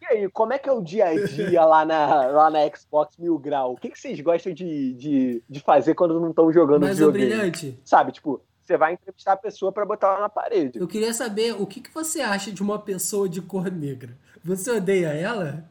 E 0.00 0.06
aí, 0.06 0.28
como 0.30 0.52
é 0.54 0.58
que 0.58 0.68
é 0.68 0.72
o 0.72 0.80
dia 0.82 1.06
a 1.06 1.14
dia 1.26 1.64
lá 1.66 1.84
na, 1.84 2.26
lá 2.28 2.50
na 2.50 2.58
Xbox 2.74 3.16
Mil 3.18 3.38
Grau? 3.38 3.72
O 3.72 3.76
que, 3.76 3.90
que 3.90 3.98
vocês 4.00 4.18
gostam 4.20 4.54
de, 4.54 4.94
de, 4.94 5.42
de 5.48 5.60
fazer 5.60 5.94
quando 5.94 6.18
não 6.18 6.30
estão 6.30 6.50
jogando 6.50 6.82
Mas, 6.82 7.00
ô 7.00 7.06
videogame? 7.12 7.30
Brilhante, 7.40 7.78
Sabe, 7.84 8.12
tipo, 8.12 8.40
você 8.62 8.76
vai 8.78 8.94
entrevistar 8.94 9.32
a 9.32 9.36
pessoa 9.36 9.70
pra 9.70 9.84
botar 9.84 10.08
ela 10.12 10.20
na 10.20 10.28
parede. 10.30 10.78
eu 10.78 10.86
queria 10.88 11.12
saber 11.12 11.52
o 11.60 11.66
que, 11.66 11.80
que 11.82 11.92
você 11.92 12.22
acha 12.22 12.50
de 12.50 12.62
uma 12.62 12.78
pessoa 12.78 13.28
de 13.28 13.42
cor 13.42 13.70
negra. 13.70 14.16
Você 14.42 14.70
odeia 14.70 15.08
ela? 15.08 15.64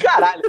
Caralho! 0.00 0.42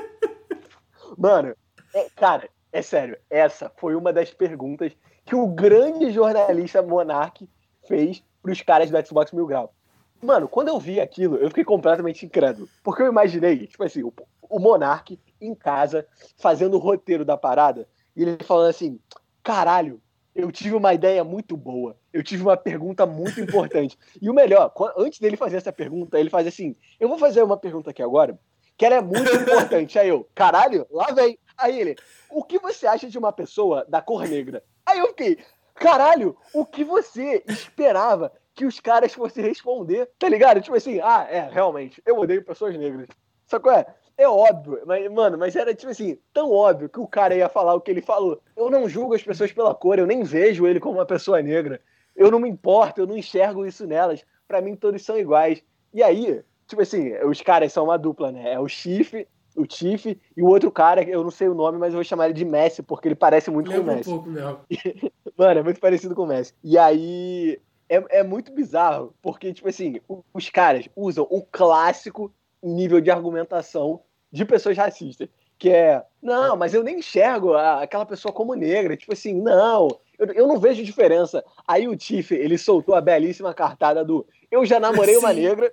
Mano, 1.18 1.56
é- 1.94 2.08
cara, 2.16 2.50
é 2.72 2.82
sério, 2.82 3.18
essa 3.30 3.72
foi 3.78 3.96
uma 3.96 4.12
das 4.12 4.32
perguntas 4.32 4.92
que 5.26 5.36
o 5.36 5.48
grande 5.48 6.12
jornalista 6.12 6.82
Monark 6.82 7.48
fez 7.88 8.24
pros 8.42 8.62
caras 8.62 8.90
do 8.90 9.06
Xbox 9.06 9.32
Mil 9.32 9.46
Grau. 9.46 9.74
Mano, 10.22 10.48
quando 10.48 10.70
eu 10.70 10.80
vi 10.80 11.02
aquilo, 11.02 11.36
eu 11.36 11.50
fiquei 11.50 11.66
completamente 11.66 12.26
incrédulo. 12.26 12.70
Porque 12.82 13.02
eu 13.02 13.08
imaginei, 13.08 13.68
tipo 13.68 13.84
assim, 13.84 14.04
o, 14.04 14.14
o 14.50 14.60
Monark 14.60 15.20
em 15.42 15.54
casa, 15.54 16.08
fazendo 16.38 16.76
o 16.76 16.80
roteiro 16.80 17.26
da 17.26 17.38
parada, 17.38 17.88
e 18.16 18.22
ele 18.22 18.38
falando 18.44 18.70
assim: 18.70 19.00
caralho, 19.44 20.02
eu 20.34 20.52
tive 20.52 20.76
uma 20.76 20.94
ideia 20.94 21.24
muito 21.24 21.58
boa. 21.58 21.98
Eu 22.12 22.24
tive 22.24 22.42
uma 22.42 22.58
pergunta 22.58 23.06
muito 23.06 23.40
importante. 23.40 23.98
E 24.22 24.30
o 24.30 24.34
melhor, 24.34 24.72
antes 24.98 25.20
dele 25.20 25.36
fazer 25.36 25.58
essa 25.58 25.74
pergunta, 25.74 26.20
ele 26.20 26.30
faz 26.30 26.48
assim: 26.48 26.76
eu 27.00 27.10
vou 27.10 27.18
fazer 27.18 27.44
uma 27.44 27.58
pergunta 27.58 27.90
aqui 27.90 28.02
agora, 28.02 28.40
que 28.78 28.86
ela 28.86 28.96
é 28.96 29.02
muito 29.02 29.30
importante. 29.36 30.00
Aí 30.00 30.08
eu, 30.08 30.28
caralho, 30.34 30.88
lá 30.90 31.08
vem. 31.14 31.38
Aí 31.58 31.80
ele, 31.80 31.96
o 32.30 32.44
que 32.44 32.58
você 32.58 32.88
acha 32.88 33.08
de 33.08 33.18
uma 33.18 33.32
pessoa 33.32 33.86
da 33.88 34.02
cor 34.02 34.28
negra? 34.28 34.64
Aí 34.86 35.00
eu 35.00 35.08
fiquei, 35.10 35.38
caralho, 35.74 36.38
o 36.54 36.66
que 36.66 36.84
você 36.84 37.44
esperava 37.48 38.32
que 38.54 38.66
os 38.66 38.80
caras 38.80 39.14
fossem 39.14 39.44
responder? 39.44 40.10
Tá 40.18 40.30
ligado? 40.30 40.62
Tipo 40.62 40.76
assim, 40.76 41.00
ah, 41.02 41.28
é, 41.30 41.50
realmente, 41.52 42.02
eu 42.06 42.18
odeio 42.18 42.44
pessoas 42.44 42.78
negras. 42.78 43.08
Só 43.48 43.60
que 43.60 43.70
é, 43.70 43.86
é 44.18 44.28
óbvio, 44.28 44.82
mas, 44.86 45.12
mano, 45.12 45.38
mas 45.38 45.56
era 45.56 45.74
tipo 45.74 45.92
assim, 45.92 46.18
tão 46.34 46.52
óbvio 46.52 46.90
que 46.90 47.00
o 47.00 47.08
cara 47.08 47.36
ia 47.36 47.50
falar 47.50 47.74
o 47.74 47.82
que 47.82 47.92
ele 47.92 48.02
falou. 48.02 48.42
Eu 48.56 48.70
não 48.70 48.88
julgo 48.88 49.16
as 49.16 49.24
pessoas 49.24 49.52
pela 49.52 49.74
cor, 49.74 49.98
eu 49.98 50.08
nem 50.08 50.24
vejo 50.24 50.68
ele 50.68 50.80
como 50.80 51.00
uma 51.00 51.06
pessoa 51.06 51.42
negra. 51.42 51.82
Eu 52.16 52.30
não 52.30 52.40
me 52.40 52.50
importo, 52.50 53.02
eu 53.02 53.08
não 53.08 53.18
enxergo 53.18 53.66
isso 53.66 53.88
nelas. 53.88 54.24
Pra 54.48 54.62
mim, 54.62 54.76
todos 54.76 55.04
são 55.04 55.18
iguais. 55.18 55.64
E 55.94 56.04
aí, 56.04 56.44
tipo 56.68 56.82
assim, 56.82 57.14
os 57.24 57.42
caras 57.42 57.74
são 57.74 57.86
uma 57.86 57.98
dupla, 57.98 58.32
né? 58.32 58.54
É 58.54 58.60
o 58.60 58.68
Chifre, 58.68 59.28
o 59.56 59.66
Tiff 59.66 60.20
e 60.36 60.42
o 60.42 60.48
outro 60.48 60.72
cara, 60.72 61.04
eu 61.04 61.24
não 61.24 61.32
sei 61.32 61.48
o 61.48 61.54
nome, 61.54 61.78
mas 61.78 61.90
eu 61.94 61.98
vou 61.98 62.04
chamar 62.04 62.26
ele 62.26 62.34
de 62.34 62.46
Messi, 62.46 62.82
porque 62.84 63.08
ele 63.08 63.16
parece 63.16 63.50
muito 63.52 63.70
com 63.70 63.78
o 63.78 63.80
Lembra 63.80 63.94
um 63.94 63.98
Messi. 63.98 64.10
pouco, 64.10 64.30
Mel. 64.30 64.62
Mano, 65.38 65.60
é 65.60 65.64
muito 65.64 65.80
parecido 65.80 66.16
com 66.16 66.24
o 66.24 66.28
Messi. 66.28 66.54
E 66.64 66.78
aí. 66.78 67.60
É, 67.90 68.20
é 68.20 68.24
muito 68.24 68.52
bizarro, 68.52 69.14
porque, 69.22 69.54
tipo 69.54 69.68
assim, 69.68 70.00
os 70.34 70.50
caras 70.50 70.88
usam 70.96 71.28
o 71.30 71.44
clássico 71.44 72.34
nível 72.64 73.00
de 73.02 73.12
argumentação 73.12 74.00
de 74.32 74.46
pessoas 74.46 74.76
racistas. 74.78 75.28
Que 75.60 75.70
é, 75.70 76.04
não, 76.22 76.56
mas 76.58 76.74
eu 76.74 76.82
nem 76.84 77.00
enxergo 77.00 77.54
a- 77.54 77.84
aquela 77.84 78.06
pessoa 78.06 78.34
como 78.34 78.56
negra. 78.56 78.98
Tipo 78.98 79.14
assim, 79.14 79.34
não, 79.40 79.90
eu, 80.18 80.26
eu 80.34 80.48
não 80.48 80.58
vejo 80.60 80.84
diferença. 80.84 81.44
Aí 81.68 81.88
o 81.88 81.96
Tiff, 81.96 82.34
ele 82.34 82.58
soltou 82.58 82.96
a 82.96 83.02
belíssima 83.02 83.54
cartada 83.54 84.04
do 84.04 84.26
Eu 84.50 84.66
já 84.66 84.80
namorei 84.80 85.16
uma 85.18 85.34
Sim. 85.34 85.42
negra. 85.42 85.72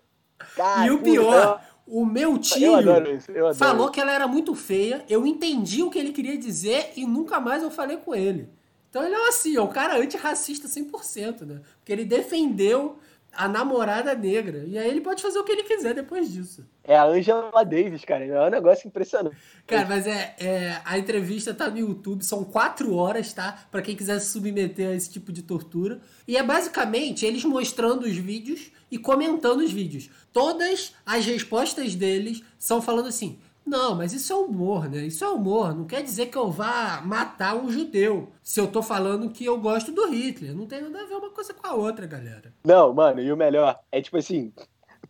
Cara, 0.55 0.87
e 0.87 0.91
o 0.91 1.03
pior, 1.03 1.62
o 1.91 2.07
meu 2.07 2.32
eu, 2.32 2.38
tio 2.38 2.72
isso. 3.16 3.32
Falou 3.59 3.91
que 3.91 4.01
ela 4.01 4.12
era 4.12 4.28
muito 4.28 4.55
feia, 4.55 5.05
eu 5.09 5.26
entendi 5.26 5.82
o 5.82 5.91
que 5.91 5.99
ele 5.99 6.12
queria 6.12 6.38
dizer 6.38 6.93
e 6.97 7.05
nunca 7.05 7.41
mais 7.41 7.62
eu 7.62 7.70
falei 7.70 7.97
com 7.97 8.14
ele. 8.14 8.49
Então 8.88 9.05
ele 9.05 9.14
é 9.14 9.28
assim, 9.28 9.57
é 9.57 9.62
um 9.62 9.68
cara 9.68 9.99
antirracista 9.99 10.68
100%, 10.68 11.43
né? 11.43 11.61
Porque 11.78 11.93
ele 11.93 12.05
defendeu 12.05 12.99
a 13.32 13.49
namorada 13.49 14.14
negra. 14.14 14.64
E 14.66 14.78
aí 14.78 14.88
ele 14.88 15.01
pode 15.01 15.22
fazer 15.22 15.38
o 15.38 15.45
que 15.45 15.53
ele 15.53 15.62
quiser 15.62 15.95
depois 15.95 16.32
disso. 16.32 16.66
É 16.91 16.97
a 16.97 17.05
Angela 17.05 17.64
Davis, 17.64 18.05
cara. 18.05 18.24
É 18.24 18.47
um 18.49 18.51
negócio 18.51 18.88
impressionante. 18.88 19.36
Cara, 19.64 19.86
mas 19.88 20.09
é, 20.09 20.34
é, 20.41 20.80
a 20.84 20.99
entrevista 20.99 21.55
tá 21.55 21.70
no 21.70 21.78
YouTube, 21.78 22.24
são 22.24 22.43
quatro 22.43 22.97
horas, 22.97 23.32
tá? 23.32 23.64
Pra 23.70 23.80
quem 23.80 23.95
quiser 23.95 24.18
se 24.18 24.32
submeter 24.32 24.88
a 24.88 24.95
esse 24.95 25.09
tipo 25.09 25.30
de 25.30 25.45
tortura. 25.45 26.01
E 26.26 26.36
é 26.36 26.43
basicamente 26.43 27.24
eles 27.24 27.45
mostrando 27.45 28.07
os 28.07 28.16
vídeos 28.16 28.72
e 28.91 28.99
comentando 28.99 29.61
os 29.61 29.70
vídeos. 29.70 30.11
Todas 30.32 30.93
as 31.07 31.24
respostas 31.24 31.95
deles 31.95 32.43
são 32.59 32.82
falando 32.82 33.07
assim: 33.07 33.38
não, 33.64 33.95
mas 33.95 34.12
isso 34.12 34.32
é 34.32 34.36
humor, 34.36 34.91
né? 34.91 35.07
Isso 35.07 35.24
é 35.24 35.28
humor. 35.28 35.72
Não 35.72 35.84
quer 35.84 36.03
dizer 36.03 36.26
que 36.26 36.36
eu 36.36 36.51
vá 36.51 37.01
matar 37.05 37.55
um 37.55 37.70
judeu. 37.70 38.32
Se 38.43 38.61
eu 38.61 38.66
tô 38.66 38.82
falando 38.82 39.30
que 39.30 39.45
eu 39.45 39.61
gosto 39.61 39.93
do 39.93 40.09
Hitler. 40.09 40.57
Não 40.57 40.66
tem 40.66 40.82
nada 40.82 41.03
a 41.03 41.07
ver 41.07 41.14
uma 41.14 41.30
coisa 41.30 41.55
com 41.55 41.68
a 41.68 41.74
outra, 41.74 42.05
galera. 42.05 42.53
Não, 42.64 42.93
mano, 42.93 43.20
e 43.20 43.30
o 43.30 43.36
melhor 43.36 43.78
é 43.93 44.03
tipo 44.03 44.16
assim, 44.16 44.53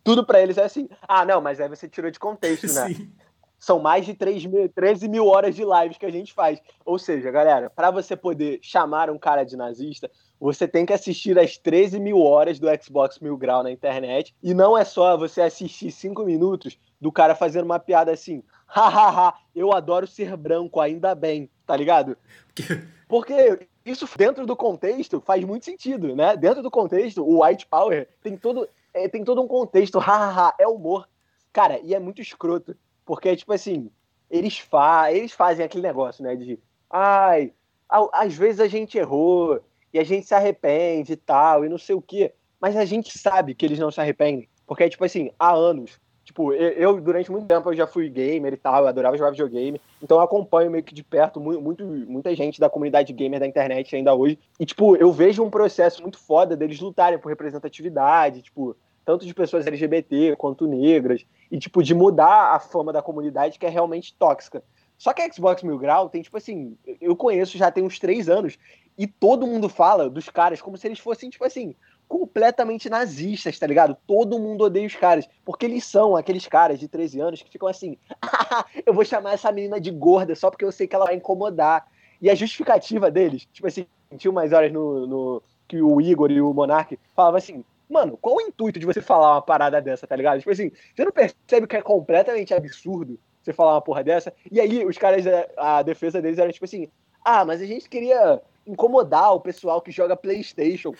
tudo 0.03 0.25
pra 0.25 0.41
eles 0.41 0.57
é 0.57 0.63
assim. 0.63 0.89
Ah, 1.07 1.25
não, 1.25 1.41
mas 1.41 1.59
aí 1.59 1.67
você 1.67 1.87
tirou 1.87 2.09
de 2.11 2.19
contexto, 2.19 2.67
né? 2.67 2.93
Sim. 2.93 3.11
São 3.59 3.79
mais 3.79 4.05
de 4.05 4.15
3 4.15 4.45
mil, 4.47 4.67
13 4.69 5.07
mil 5.07 5.27
horas 5.27 5.55
de 5.55 5.63
lives 5.63 5.97
que 5.97 6.05
a 6.05 6.11
gente 6.11 6.33
faz. 6.33 6.59
Ou 6.83 6.97
seja, 6.97 7.29
galera, 7.29 7.69
pra 7.69 7.91
você 7.91 8.15
poder 8.15 8.59
chamar 8.63 9.09
um 9.11 9.19
cara 9.19 9.43
de 9.43 9.55
nazista, 9.55 10.09
você 10.39 10.67
tem 10.67 10.83
que 10.83 10.93
assistir 10.93 11.37
as 11.37 11.57
13 11.57 11.99
mil 11.99 12.19
horas 12.19 12.57
do 12.59 12.67
Xbox 12.81 13.19
Mil 13.19 13.37
Grau 13.37 13.61
na 13.61 13.71
internet. 13.71 14.35
E 14.41 14.55
não 14.55 14.75
é 14.75 14.83
só 14.83 15.15
você 15.15 15.41
assistir 15.41 15.91
5 15.91 16.23
minutos 16.23 16.79
do 16.99 17.11
cara 17.11 17.35
fazendo 17.35 17.65
uma 17.65 17.77
piada 17.77 18.11
assim. 18.11 18.41
Hahaha, 18.65 19.35
eu 19.55 19.71
adoro 19.71 20.07
ser 20.07 20.35
branco, 20.35 20.79
ainda 20.79 21.13
bem, 21.13 21.47
tá 21.65 21.75
ligado? 21.75 22.17
Porque 23.07 23.67
isso 23.85 24.07
dentro 24.17 24.45
do 24.45 24.55
contexto 24.55 25.21
faz 25.21 25.43
muito 25.43 25.65
sentido, 25.65 26.15
né? 26.15 26.37
Dentro 26.37 26.63
do 26.63 26.71
contexto, 26.71 27.23
o 27.23 27.43
white 27.43 27.67
power 27.67 28.07
tem 28.23 28.37
todo, 28.37 28.67
é, 28.93 29.07
tem 29.07 29.23
todo 29.23 29.41
um 29.41 29.47
contexto, 29.47 29.97
hahaha, 29.99 30.53
é 30.59 30.67
humor. 30.67 31.07
Cara, 31.53 31.79
e 31.79 31.93
é 31.93 31.99
muito 31.99 32.21
escroto, 32.21 32.75
porque 33.05 33.35
tipo 33.35 33.51
assim, 33.51 33.91
eles, 34.29 34.57
fa 34.57 35.11
eles 35.11 35.31
fazem 35.33 35.65
aquele 35.65 35.83
negócio, 35.83 36.23
né, 36.23 36.35
de 36.35 36.59
ai, 36.89 37.53
às 38.13 38.35
vezes 38.35 38.61
a 38.61 38.67
gente 38.67 38.97
errou 38.97 39.61
e 39.93 39.99
a 39.99 40.03
gente 40.03 40.25
se 40.25 40.33
arrepende 40.33 41.13
e 41.13 41.17
tal, 41.17 41.65
e 41.65 41.69
não 41.69 41.77
sei 41.77 41.95
o 41.95 42.01
quê, 42.01 42.33
mas 42.59 42.77
a 42.77 42.85
gente 42.85 43.17
sabe 43.17 43.53
que 43.53 43.65
eles 43.65 43.79
não 43.79 43.91
se 43.91 43.99
arrependem, 43.99 44.47
porque 44.65 44.89
tipo 44.89 45.03
assim, 45.03 45.31
há 45.37 45.51
anos 45.51 45.99
Tipo, 46.31 46.53
eu, 46.53 47.01
durante 47.01 47.29
muito 47.29 47.45
tempo 47.45 47.69
eu 47.69 47.75
já 47.75 47.85
fui 47.85 48.07
gamer 48.07 48.53
e 48.53 48.57
tal, 48.57 48.83
eu 48.83 48.87
adorava 48.87 49.17
jogar 49.17 49.31
videogame, 49.31 49.81
então 50.01 50.15
eu 50.17 50.21
acompanho 50.21 50.71
meio 50.71 50.81
que 50.81 50.95
de 50.95 51.03
perto 51.03 51.41
mu- 51.41 51.59
muito, 51.59 51.83
muita 51.83 52.33
gente 52.33 52.57
da 52.57 52.69
comunidade 52.69 53.11
gamer 53.11 53.37
da 53.37 53.45
internet 53.45 53.93
ainda 53.93 54.15
hoje. 54.15 54.39
E, 54.57 54.65
tipo, 54.65 54.95
eu 54.95 55.11
vejo 55.11 55.43
um 55.43 55.49
processo 55.49 56.01
muito 56.01 56.17
foda 56.17 56.55
deles 56.55 56.79
lutarem 56.79 57.19
por 57.19 57.27
representatividade, 57.27 58.43
tipo, 58.43 58.77
tanto 59.03 59.25
de 59.25 59.33
pessoas 59.33 59.67
LGBT 59.67 60.37
quanto 60.37 60.67
negras, 60.67 61.25
e, 61.51 61.59
tipo, 61.59 61.83
de 61.83 61.93
mudar 61.93 62.55
a 62.55 62.59
fama 62.61 62.93
da 62.93 63.01
comunidade 63.01 63.59
que 63.59 63.65
é 63.65 63.69
realmente 63.69 64.15
tóxica. 64.17 64.63
Só 64.97 65.11
que 65.11 65.21
a 65.21 65.29
Xbox 65.29 65.63
Mil 65.63 65.77
Grau 65.77 66.07
tem, 66.07 66.21
tipo 66.21 66.37
assim, 66.37 66.77
eu 67.01 67.13
conheço 67.13 67.57
já 67.57 67.69
tem 67.69 67.83
uns 67.83 67.99
três 67.99 68.29
anos, 68.29 68.57
e 68.97 69.05
todo 69.05 69.45
mundo 69.45 69.67
fala 69.67 70.09
dos 70.09 70.29
caras 70.29 70.61
como 70.61 70.77
se 70.77 70.87
eles 70.87 70.99
fossem, 70.99 71.29
tipo 71.29 71.43
assim, 71.43 71.75
completamente 72.11 72.89
nazistas, 72.89 73.57
tá 73.57 73.65
ligado? 73.65 73.95
Todo 74.05 74.37
mundo 74.37 74.65
odeia 74.65 74.85
os 74.85 74.95
caras, 74.95 75.29
porque 75.45 75.65
eles 75.65 75.85
são 75.85 76.17
aqueles 76.17 76.45
caras 76.45 76.77
de 76.77 76.89
13 76.89 77.21
anos 77.21 77.41
que 77.41 77.49
ficam 77.49 77.69
assim, 77.69 77.97
eu 78.85 78.93
vou 78.93 79.05
chamar 79.05 79.33
essa 79.35 79.49
menina 79.49 79.79
de 79.79 79.89
gorda 79.91 80.35
só 80.35 80.49
porque 80.51 80.65
eu 80.65 80.73
sei 80.73 80.87
que 80.87 80.95
ela 80.95 81.05
vai 81.05 81.15
incomodar. 81.15 81.87
E 82.21 82.29
a 82.29 82.35
justificativa 82.35 83.09
deles, 83.09 83.47
tipo 83.53 83.65
assim, 83.65 83.85
tinha 84.17 84.29
umas 84.29 84.51
horas 84.51 84.71
no, 84.73 85.07
no- 85.07 85.43
que 85.69 85.81
o 85.81 86.01
Igor 86.01 86.29
e 86.29 86.41
o 86.41 86.53
Monark 86.53 86.99
falavam 87.15 87.37
assim, 87.37 87.63
mano, 87.89 88.17
qual 88.21 88.35
o 88.35 88.41
intuito 88.41 88.77
de 88.77 88.85
você 88.85 89.01
falar 89.01 89.35
uma 89.35 89.41
parada 89.41 89.81
dessa, 89.81 90.05
tá 90.05 90.15
ligado? 90.15 90.39
Tipo 90.39 90.51
assim, 90.51 90.69
você 90.93 91.05
não 91.05 91.13
percebe 91.13 91.65
que 91.65 91.77
é 91.77 91.81
completamente 91.81 92.53
absurdo 92.53 93.17
você 93.41 93.53
falar 93.53 93.75
uma 93.75 93.81
porra 93.81 94.03
dessa? 94.03 94.33
E 94.51 94.59
aí 94.59 94.85
os 94.85 94.97
caras, 94.97 95.25
a 95.57 95.77
a 95.77 95.81
defesa 95.81 96.21
deles 96.21 96.37
era 96.37 96.51
tipo 96.51 96.65
assim, 96.65 96.89
ah, 97.23 97.45
mas 97.45 97.61
a 97.61 97.65
gente 97.65 97.87
queria 97.89 98.41
incomodar 98.67 99.33
o 99.33 99.39
pessoal 99.39 99.81
que 99.81 99.91
joga 99.91 100.15
Playstation. 100.15 100.93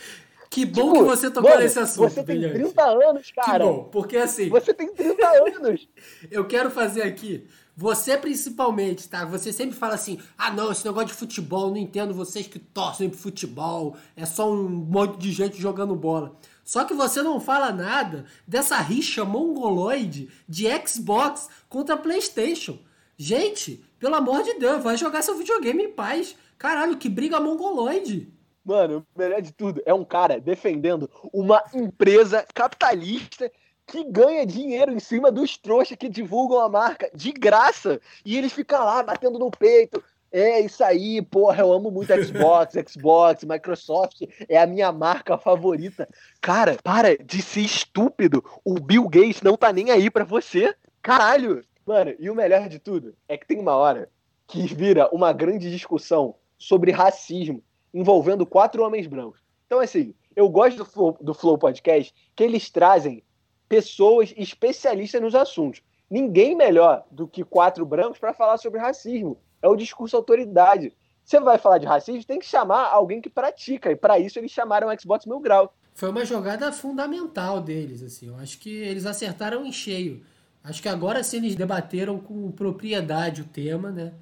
Que 0.52 0.66
bom 0.66 0.92
Tipo, 0.92 0.94
que 0.96 1.04
você 1.10 1.32
tocou 1.32 1.50
mano, 1.50 1.62
nesse 1.64 1.80
assunto, 1.80 2.10
Você 2.10 2.16
tem 2.24 2.38
brilhante. 2.38 2.56
30 2.74 2.84
anos, 2.84 3.28
Que 3.28 3.34
cara. 3.34 3.66
bom, 3.66 3.86
porque 3.86 4.18
assim, 4.18 4.50
Você 4.50 4.74
tem 4.74 4.94
30 4.94 5.26
anos. 5.56 5.88
eu 6.30 6.46
quero 6.46 6.70
fazer 6.70 7.04
aqui. 7.04 7.48
Você 7.78 8.18
principalmente, 8.18 9.08
tá? 9.08 9.24
Você 9.24 9.54
sempre 9.54 9.76
fala 9.78 9.94
assim: 9.96 10.20
ah, 10.38 10.52
não, 10.52 10.70
esse 10.70 10.86
negócio 10.86 11.08
de 11.08 11.14
futebol, 11.14 11.70
não 11.70 11.78
entendo 11.78 12.14
vocês 12.14 12.48
que 12.48 12.60
torcem 12.60 13.10
pro 13.10 13.18
futebol, 13.18 13.96
é 14.14 14.26
só 14.26 14.52
um 14.52 14.68
monte 14.68 15.18
de 15.20 15.32
gente 15.32 15.60
jogando 15.60 15.96
bola. 15.96 16.36
Só 16.66 16.84
que 16.84 16.94
você 16.94 17.22
não 17.24 17.40
fala 17.40 17.72
nada 17.72 18.26
dessa 18.46 18.76
rixa 18.78 19.24
mongoloide 19.24 20.30
de 20.50 20.66
Xbox 20.86 21.48
contra 21.70 21.96
PlayStation. 21.96 22.78
Gente, 23.18 23.84
pelo 23.98 24.16
amor 24.16 24.44
de 24.44 24.56
Deus, 24.56 24.84
vai 24.84 24.98
jogar 24.98 25.22
seu 25.22 25.38
videogame 25.38 25.84
em 25.84 25.92
paz. 25.94 26.36
Caralho, 26.58 26.98
que 26.98 27.08
briga 27.08 27.40
mongoloide. 27.40 28.32
Mano, 28.64 29.06
o 29.16 29.20
melhor 29.20 29.42
de 29.42 29.52
tudo 29.52 29.82
é 29.86 29.94
um 29.94 30.06
cara 30.06 30.40
defendendo 30.40 31.10
uma 31.34 31.64
empresa 31.74 32.46
capitalista 32.54 33.52
que 33.88 34.04
ganha 34.04 34.46
dinheiro 34.46 34.92
em 34.92 35.00
cima 35.00 35.32
dos 35.32 35.58
trouxas 35.58 35.98
que 35.98 36.08
divulgam 36.08 36.60
a 36.60 36.70
marca 36.70 37.10
de 37.14 37.32
graça. 37.32 38.00
E 38.24 38.38
ele 38.38 38.50
fica 38.50 38.80
lá 38.80 39.02
batendo 39.02 39.40
no 39.40 39.50
peito. 39.50 40.02
É 40.32 40.62
isso 40.62 40.82
aí, 40.82 41.22
porra, 41.22 41.62
eu 41.62 41.74
amo 41.74 41.92
muito 41.92 42.14
Xbox, 42.24 42.74
Xbox, 42.90 43.44
Microsoft, 43.44 44.22
é 44.48 44.58
a 44.58 44.66
minha 44.66 44.90
marca 44.92 45.38
favorita. 45.38 46.08
Cara, 46.40 46.78
para 46.82 47.18
de 47.18 47.42
ser 47.42 47.62
estúpido. 47.62 48.42
O 48.64 48.76
Bill 48.76 49.10
Gates 49.10 49.42
não 49.42 49.58
tá 49.58 49.74
nem 49.74 49.92
aí 49.92 50.10
pra 50.10 50.24
você. 50.24 50.74
Caralho. 51.02 51.62
Mano, 51.86 52.14
e 52.18 52.30
o 52.30 52.36
melhor 52.36 52.70
de 52.70 52.80
tudo 52.80 53.14
é 53.28 53.38
que 53.38 53.46
tem 53.46 53.60
uma 53.60 53.76
hora 53.76 54.08
que 54.48 54.62
vira 54.74 55.10
uma 55.12 55.34
grande 55.34 55.70
discussão 55.70 56.36
sobre 56.58 56.92
racismo 56.92 57.62
envolvendo 57.94 58.46
quatro 58.46 58.84
homens 58.84 59.08
brancos. 59.08 59.40
Então, 59.66 59.80
assim, 59.80 60.14
eu 60.36 60.48
gosto 60.50 60.78
do 60.78 60.86
Flow, 60.86 61.18
do 61.22 61.34
Flow 61.34 61.58
Podcast 61.58 62.14
que 62.36 62.44
eles 62.44 62.70
trazem 62.70 63.24
pessoas 63.68 64.34
especialistas 64.38 65.22
nos 65.22 65.36
assuntos. 65.36 65.82
Ninguém 66.10 66.56
melhor 66.56 67.06
do 67.10 67.28
que 67.28 67.44
quatro 67.44 67.86
brancos 67.86 68.20
para 68.20 68.34
falar 68.34 68.58
sobre 68.58 68.80
racismo. 68.80 69.38
É 69.62 69.68
o 69.68 69.76
discurso 69.76 70.18
autoridade. 70.18 70.94
Você 71.24 71.40
vai 71.40 71.58
falar 71.58 71.78
de 71.78 71.86
racismo, 71.86 72.26
tem 72.26 72.40
que 72.40 72.46
chamar 72.46 72.88
alguém 72.88 73.22
que 73.22 73.30
pratica. 73.30 73.92
E 73.92 73.96
para 73.96 74.20
isso 74.20 74.38
eles 74.38 74.52
chamaram 74.52 74.90
o 74.90 75.00
Xbox 75.00 75.26
Mil 75.26 75.40
Grau. 75.40 75.74
Foi 75.94 76.10
uma 76.10 76.26
jogada 76.26 76.72
fundamental 76.72 77.62
deles, 77.62 78.02
assim. 78.04 78.28
Eu 78.28 78.36
acho 78.38 78.60
que 78.60 78.70
eles 78.70 79.06
acertaram 79.06 79.66
em 79.66 79.72
cheio. 79.72 80.24
Acho 80.64 80.82
que 80.82 80.90
agora 80.90 81.24
sim 81.24 81.38
eles 81.38 81.56
debateram 81.56 82.20
com 82.20 82.52
propriedade 82.52 83.42
o 83.42 83.46
tema, 83.46 83.92
né? 83.92 84.14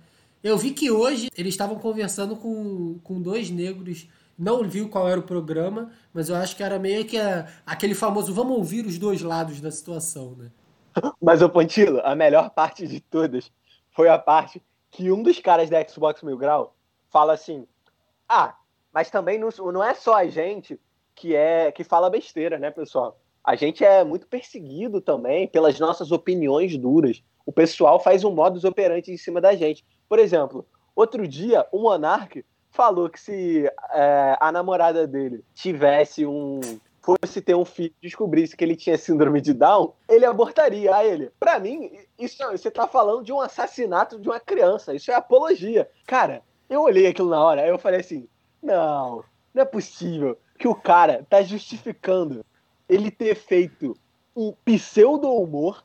Eu 0.43 0.57
vi 0.57 0.71
que 0.71 0.89
hoje 0.89 1.29
eles 1.37 1.53
estavam 1.53 1.77
conversando 1.77 2.35
com, 2.35 2.97
com 3.03 3.21
dois 3.21 3.49
negros. 3.49 4.07
Não 4.37 4.63
vi 4.63 4.87
qual 4.87 5.09
era 5.09 5.19
o 5.19 5.23
programa, 5.23 5.91
mas 6.13 6.29
eu 6.29 6.35
acho 6.35 6.55
que 6.55 6.63
era 6.63 6.79
meio 6.79 7.05
que 7.05 7.17
a, 7.17 7.47
aquele 7.65 7.93
famoso 7.93 8.33
vamos 8.33 8.57
ouvir 8.57 8.85
os 8.85 8.97
dois 8.97 9.21
lados 9.21 9.59
da 9.59 9.69
situação, 9.69 10.35
né? 10.37 10.49
Mas, 11.21 11.41
o 11.41 11.49
Pontilo, 11.49 12.01
a 12.03 12.15
melhor 12.15 12.49
parte 12.49 12.87
de 12.87 12.99
todas 12.99 13.51
foi 13.91 14.09
a 14.09 14.17
parte 14.17 14.61
que 14.89 15.11
um 15.11 15.21
dos 15.21 15.39
caras 15.39 15.69
da 15.69 15.85
Xbox 15.85 16.23
Mil 16.23 16.37
Grau 16.37 16.73
fala 17.09 17.33
assim: 17.33 17.67
Ah, 18.27 18.55
mas 18.93 19.09
também 19.09 19.37
não, 19.37 19.49
não 19.71 19.83
é 19.83 19.93
só 19.93 20.15
a 20.15 20.27
gente 20.27 20.79
que 21.13 21.35
é 21.35 21.71
que 21.71 21.83
fala 21.83 22.09
besteira, 22.09 22.57
né, 22.57 22.71
pessoal? 22.71 23.19
A 23.43 23.55
gente 23.55 23.83
é 23.83 24.03
muito 24.03 24.25
perseguido 24.27 25.01
também 25.01 25.47
pelas 25.47 25.79
nossas 25.79 26.11
opiniões 26.11 26.77
duras. 26.77 27.21
O 27.45 27.51
pessoal 27.51 27.99
faz 27.99 28.23
um 28.23 28.31
modus 28.31 28.63
operandi 28.63 29.11
em 29.11 29.17
cima 29.17 29.41
da 29.41 29.55
gente. 29.55 29.85
Por 30.09 30.17
exemplo, 30.17 30.65
outro 30.95 31.27
dia 31.27 31.65
o 31.71 31.79
Monark 31.83 32.43
falou 32.71 33.09
que 33.09 33.19
se 33.19 33.71
é, 33.91 34.37
a 34.39 34.51
namorada 34.51 35.07
dele 35.07 35.45
tivesse 35.53 36.25
um 36.25 36.59
fosse 37.01 37.41
ter 37.41 37.55
um 37.55 37.65
filho 37.65 37.93
descobrisse 38.01 38.55
que 38.57 38.63
ele 38.63 38.75
tinha 38.75 38.97
síndrome 38.97 39.39
de 39.39 39.53
Down, 39.53 39.93
ele 40.07 40.25
abortaria 40.25 40.93
a 40.93 41.03
ele. 41.03 41.31
Para 41.39 41.57
mim, 41.57 41.91
isso 42.19 42.37
você 42.51 42.69
tá 42.69 42.87
falando 42.87 43.23
de 43.23 43.31
um 43.31 43.39
assassinato 43.39 44.19
de 44.19 44.27
uma 44.27 44.39
criança, 44.39 44.93
isso 44.93 45.09
é 45.09 45.15
apologia. 45.15 45.89
Cara, 46.05 46.43
eu 46.69 46.81
olhei 46.81 47.07
aquilo 47.07 47.29
na 47.29 47.41
hora, 47.41 47.61
aí 47.61 47.69
eu 47.69 47.79
falei 47.79 48.01
assim: 48.01 48.27
"Não, 48.61 49.23
não 49.53 49.61
é 49.61 49.65
possível 49.65 50.37
que 50.57 50.67
o 50.67 50.75
cara 50.75 51.25
tá 51.29 51.41
justificando 51.41 52.45
ele 52.87 53.09
ter 53.09 53.35
feito 53.35 53.95
um 54.35 54.53
pseudo 54.65 55.31
humor 55.31 55.83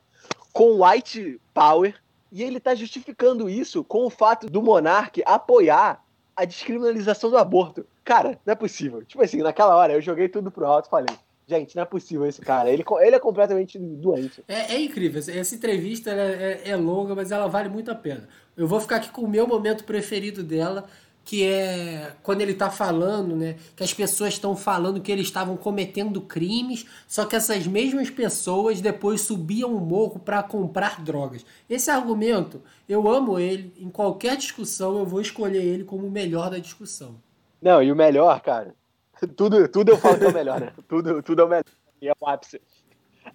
com 0.53 0.83
white 0.83 1.39
power 1.53 1.95
e 2.35 2.43
ele 2.43 2.59
tá 2.59 2.75
justificando 2.75 3.49
isso 3.49 3.81
com 3.81 4.05
o 4.05 4.09
fato 4.09 4.47
do 4.47 4.61
monarca 4.61 5.21
apoiar 5.25 6.03
a 6.35 6.43
descriminalização 6.43 7.29
do 7.29 7.37
aborto. 7.37 7.87
Cara, 8.03 8.37
não 8.45 8.51
é 8.51 8.55
possível. 8.55 9.05
Tipo 9.05 9.23
assim, 9.23 9.37
naquela 9.37 9.73
hora 9.73 9.93
eu 9.93 10.01
joguei 10.01 10.27
tudo 10.27 10.51
pro 10.51 10.65
alto 10.65 10.87
e 10.87 10.89
falei: 10.89 11.15
gente, 11.47 11.77
não 11.77 11.83
é 11.83 11.85
possível 11.85 12.25
esse 12.25 12.41
cara. 12.41 12.69
Ele, 12.69 12.83
ele 12.99 13.15
é 13.15 13.19
completamente 13.19 13.79
doente. 13.79 14.43
É, 14.49 14.73
é 14.73 14.81
incrível. 14.81 15.21
Essa 15.25 15.55
entrevista 15.55 16.11
é, 16.11 16.61
é, 16.65 16.69
é 16.71 16.75
longa, 16.75 17.15
mas 17.15 17.31
ela 17.31 17.47
vale 17.47 17.69
muito 17.69 17.89
a 17.89 17.95
pena. 17.95 18.27
Eu 18.57 18.67
vou 18.67 18.81
ficar 18.81 18.97
aqui 18.97 19.09
com 19.11 19.21
o 19.21 19.29
meu 19.29 19.47
momento 19.47 19.85
preferido 19.85 20.43
dela, 20.43 20.89
que 21.25 21.43
é 21.43 22.13
quando 22.21 22.41
ele 22.41 22.51
está 22.51 22.69
falando, 22.69 23.35
né, 23.35 23.57
que 23.75 23.83
as 23.83 23.91
pessoas 23.91 24.33
estão 24.33 24.55
falando 24.55 25.01
que 25.01 25.11
eles 25.11 25.25
estavam 25.25 25.57
cometendo 25.57 26.21
crimes, 26.21 26.85
só 27.07 27.25
que 27.25 27.35
essas 27.35 27.65
mesmas 27.65 28.11
pessoas 28.11 28.79
depois 28.79 29.21
subiam 29.21 29.75
o 29.75 29.81
morro 29.81 30.19
para 30.19 30.43
comprar 30.43 31.03
drogas. 31.03 31.43
Esse 31.67 31.89
argumento, 31.89 32.61
eu 32.87 33.09
amo 33.09 33.39
ele, 33.39 33.73
em 33.79 33.89
qualquer 33.89 34.37
discussão 34.37 34.99
eu 34.99 35.05
vou 35.05 35.19
escolher 35.19 35.63
ele 35.63 35.83
como 35.83 36.05
o 36.05 36.11
melhor 36.11 36.51
da 36.51 36.59
discussão. 36.59 37.15
Não, 37.59 37.81
e 37.81 37.91
o 37.91 37.95
melhor, 37.95 38.39
cara, 38.41 38.75
tudo, 39.35 39.67
tudo 39.67 39.89
eu 39.89 39.97
falo 39.97 40.19
que 40.19 40.25
é 40.25 40.29
o 40.29 40.33
melhor, 40.33 40.61
né? 40.61 40.71
Tudo, 40.87 41.23
tudo 41.23 41.41
é 41.41 41.45
o 41.45 41.49
melhor. 41.49 41.65
E 41.99 42.07
é 42.07 42.13
o 42.19 42.29
ápice. 42.29 42.61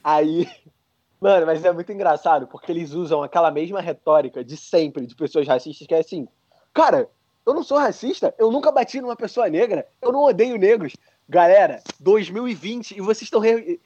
Aí, 0.04 0.48
mano, 1.20 1.44
mas 1.44 1.64
é 1.64 1.72
muito 1.72 1.90
engraçado, 1.90 2.46
porque 2.46 2.70
eles 2.70 2.92
usam 2.92 3.20
aquela 3.20 3.50
mesma 3.50 3.80
retórica 3.80 4.44
de 4.44 4.56
sempre, 4.56 5.06
de 5.06 5.16
pessoas 5.16 5.48
racistas, 5.48 5.88
que 5.88 5.94
é 5.94 5.98
assim, 5.98 6.28
cara, 6.72 7.08
eu 7.50 7.54
não 7.54 7.62
sou 7.64 7.78
racista, 7.78 8.32
eu 8.38 8.50
nunca 8.50 8.70
bati 8.70 9.00
numa 9.00 9.16
pessoa 9.16 9.48
negra, 9.48 9.86
eu 10.00 10.12
não 10.12 10.22
odeio 10.22 10.56
negros. 10.56 10.94
Galera, 11.28 11.82
2020 11.98 12.96
e 12.96 13.00
vocês 13.00 13.22
estão. 13.22 13.40
Re... 13.40 13.80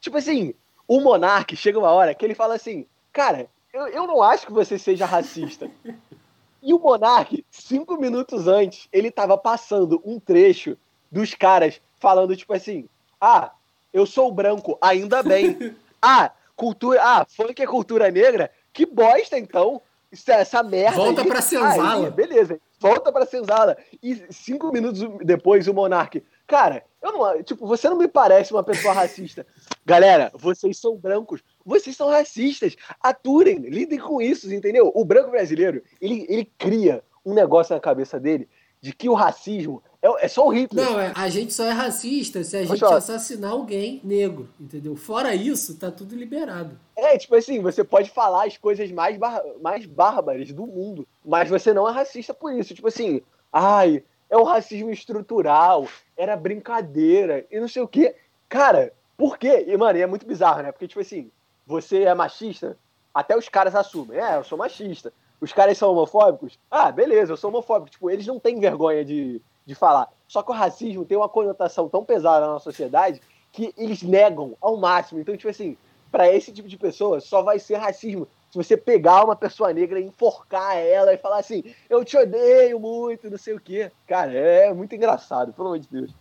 Tipo 0.00 0.16
assim, 0.16 0.54
o 0.88 1.00
Monark 1.00 1.54
chega 1.54 1.78
uma 1.78 1.90
hora 1.90 2.14
que 2.14 2.24
ele 2.24 2.34
fala 2.34 2.54
assim: 2.54 2.86
Cara, 3.12 3.48
eu, 3.72 3.86
eu 3.88 4.06
não 4.06 4.22
acho 4.22 4.46
que 4.46 4.52
você 4.52 4.78
seja 4.78 5.04
racista. 5.04 5.70
e 6.62 6.72
o 6.72 6.78
Monark, 6.78 7.44
cinco 7.50 7.96
minutos 7.98 8.48
antes, 8.48 8.88
ele 8.92 9.10
tava 9.10 9.36
passando 9.36 10.00
um 10.04 10.18
trecho 10.18 10.76
dos 11.12 11.34
caras 11.34 11.80
falando, 11.98 12.36
tipo 12.36 12.54
assim: 12.54 12.88
Ah, 13.20 13.52
eu 13.92 14.06
sou 14.06 14.32
branco, 14.32 14.78
ainda 14.80 15.22
bem. 15.22 15.76
ah, 16.00 16.30
cultura. 16.56 17.00
Ah, 17.02 17.26
funk 17.28 17.62
é 17.62 17.66
cultura 17.66 18.10
negra? 18.10 18.50
Que 18.72 18.86
bosta, 18.86 19.38
então. 19.38 19.82
Essa 20.28 20.62
merda. 20.62 20.96
Volta 20.96 21.22
aí. 21.22 21.28
pra 21.28 21.40
senzala. 21.40 22.06
Aí, 22.06 22.10
beleza 22.10 22.60
volta 22.80 23.12
pra 23.12 23.26
senzala. 23.26 23.76
E 24.02 24.24
cinco 24.30 24.72
minutos 24.72 25.06
depois, 25.22 25.68
o 25.68 25.74
Monark. 25.74 26.24
Cara, 26.46 26.82
eu 27.02 27.12
não. 27.12 27.42
Tipo, 27.42 27.66
você 27.66 27.88
não 27.88 27.98
me 27.98 28.08
parece 28.08 28.52
uma 28.52 28.64
pessoa 28.64 28.94
racista. 28.94 29.46
Galera, 29.84 30.32
vocês 30.34 30.78
são 30.78 30.96
brancos. 30.96 31.42
Vocês 31.64 31.94
são 31.94 32.08
racistas. 32.08 32.74
Aturem, 33.00 33.58
lidem 33.58 33.98
com 33.98 34.20
isso, 34.20 34.52
entendeu? 34.52 34.90
O 34.94 35.04
branco 35.04 35.30
brasileiro, 35.30 35.82
ele, 36.00 36.26
ele 36.28 36.50
cria 36.58 37.04
um 37.24 37.34
negócio 37.34 37.74
na 37.74 37.80
cabeça 37.80 38.18
dele 38.18 38.48
de 38.80 38.92
que 38.92 39.08
o 39.08 39.14
racismo 39.14 39.82
é, 40.02 40.24
é 40.24 40.28
só 40.28 40.46
o 40.46 40.50
Hitler. 40.50 40.84
Não, 40.84 40.98
é, 40.98 41.12
a 41.14 41.28
gente 41.28 41.52
só 41.52 41.64
é 41.64 41.72
racista 41.72 42.42
se 42.42 42.56
a 42.56 42.64
gente 42.64 42.84
assassinar 42.84 43.52
alguém 43.52 44.00
negro, 44.02 44.48
entendeu? 44.58 44.96
Fora 44.96 45.34
isso, 45.34 45.76
tá 45.76 45.90
tudo 45.90 46.14
liberado. 46.14 46.78
É, 46.96 47.18
tipo 47.18 47.34
assim, 47.34 47.60
você 47.60 47.84
pode 47.84 48.10
falar 48.10 48.46
as 48.46 48.56
coisas 48.56 48.90
mais, 48.90 49.16
bar 49.18 49.42
mais 49.60 49.84
bárbaras 49.84 50.50
do 50.52 50.66
mundo, 50.66 51.06
mas 51.24 51.48
você 51.48 51.74
não 51.74 51.88
é 51.88 51.92
racista 51.92 52.32
por 52.32 52.52
isso. 52.52 52.74
Tipo 52.74 52.88
assim, 52.88 53.20
ai, 53.52 54.02
é 54.30 54.36
o 54.36 54.44
racismo 54.44 54.90
estrutural, 54.90 55.86
era 56.16 56.36
brincadeira 56.36 57.44
e 57.50 57.60
não 57.60 57.68
sei 57.68 57.82
o 57.82 57.88
quê. 57.88 58.14
Cara, 58.48 58.92
por 59.16 59.36
quê? 59.36 59.66
E, 59.68 59.76
mano, 59.76 59.98
é 59.98 60.06
muito 60.06 60.26
bizarro, 60.26 60.62
né? 60.62 60.72
Porque, 60.72 60.88
tipo 60.88 61.00
assim, 61.00 61.30
você 61.66 62.04
é 62.04 62.14
machista, 62.14 62.76
até 63.12 63.36
os 63.36 63.48
caras 63.48 63.74
assumem. 63.74 64.18
É, 64.18 64.36
eu 64.36 64.44
sou 64.44 64.56
machista. 64.56 65.12
Os 65.40 65.52
caras 65.52 65.78
são 65.78 65.90
homofóbicos? 65.90 66.58
Ah, 66.70 66.92
beleza, 66.92 67.32
eu 67.32 67.36
sou 67.36 67.50
homofóbico. 67.50 67.90
Tipo, 67.90 68.10
eles 68.10 68.26
não 68.26 68.38
têm 68.38 68.60
vergonha 68.60 69.04
de, 69.04 69.40
de 69.64 69.74
falar. 69.74 70.08
Só 70.28 70.42
que 70.42 70.50
o 70.50 70.54
racismo 70.54 71.04
tem 71.04 71.16
uma 71.16 71.28
conotação 71.28 71.88
tão 71.88 72.04
pesada 72.04 72.46
na 72.46 72.52
nossa 72.52 72.64
sociedade 72.64 73.20
que 73.52 73.72
eles 73.76 74.02
negam 74.02 74.56
ao 74.60 74.76
máximo. 74.76 75.20
Então, 75.20 75.36
tipo 75.36 75.48
assim, 75.48 75.76
para 76.10 76.30
esse 76.30 76.52
tipo 76.52 76.68
de 76.68 76.76
pessoa 76.76 77.20
só 77.20 77.42
vai 77.42 77.58
ser 77.58 77.76
racismo 77.76 78.28
se 78.50 78.56
você 78.58 78.76
pegar 78.76 79.24
uma 79.24 79.36
pessoa 79.36 79.72
negra 79.72 80.00
e 80.00 80.04
enforcar 80.04 80.76
ela 80.76 81.14
e 81.14 81.18
falar 81.18 81.38
assim, 81.38 81.62
eu 81.88 82.04
te 82.04 82.16
odeio 82.16 82.80
muito, 82.80 83.30
não 83.30 83.38
sei 83.38 83.54
o 83.54 83.60
quê. 83.60 83.92
Cara, 84.08 84.32
é 84.32 84.74
muito 84.74 84.94
engraçado, 84.94 85.52
pelo 85.52 85.68
amor 85.68 85.78
de 85.78 85.88
Deus. 85.88 86.12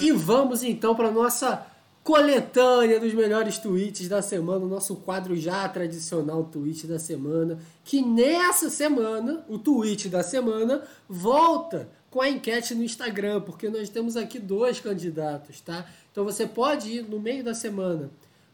E 0.00 0.12
vamos 0.12 0.62
então 0.62 0.94
para 0.94 1.10
nossa 1.10 1.66
coletânea 2.08 2.98
dos 2.98 3.12
melhores 3.12 3.58
tweets 3.58 4.08
da 4.08 4.22
semana, 4.22 4.64
o 4.64 4.68
nosso 4.68 4.96
quadro 4.96 5.36
já 5.36 5.68
tradicional 5.68 6.42
tweet 6.42 6.86
da 6.86 6.98
semana, 6.98 7.58
que 7.84 8.00
nessa 8.00 8.70
semana, 8.70 9.44
o 9.46 9.58
tweet 9.58 10.08
da 10.08 10.22
semana, 10.22 10.84
volta 11.06 11.86
com 12.10 12.22
a 12.22 12.30
enquete 12.30 12.74
no 12.74 12.82
Instagram, 12.82 13.42
porque 13.42 13.68
nós 13.68 13.90
temos 13.90 14.16
aqui 14.16 14.38
dois 14.38 14.80
candidatos, 14.80 15.60
tá? 15.60 15.84
Então 16.10 16.24
você 16.24 16.46
pode 16.46 16.90
ir 16.90 17.02
no 17.02 17.20
meio 17.20 17.44
da 17.44 17.52
semana 17.52 18.08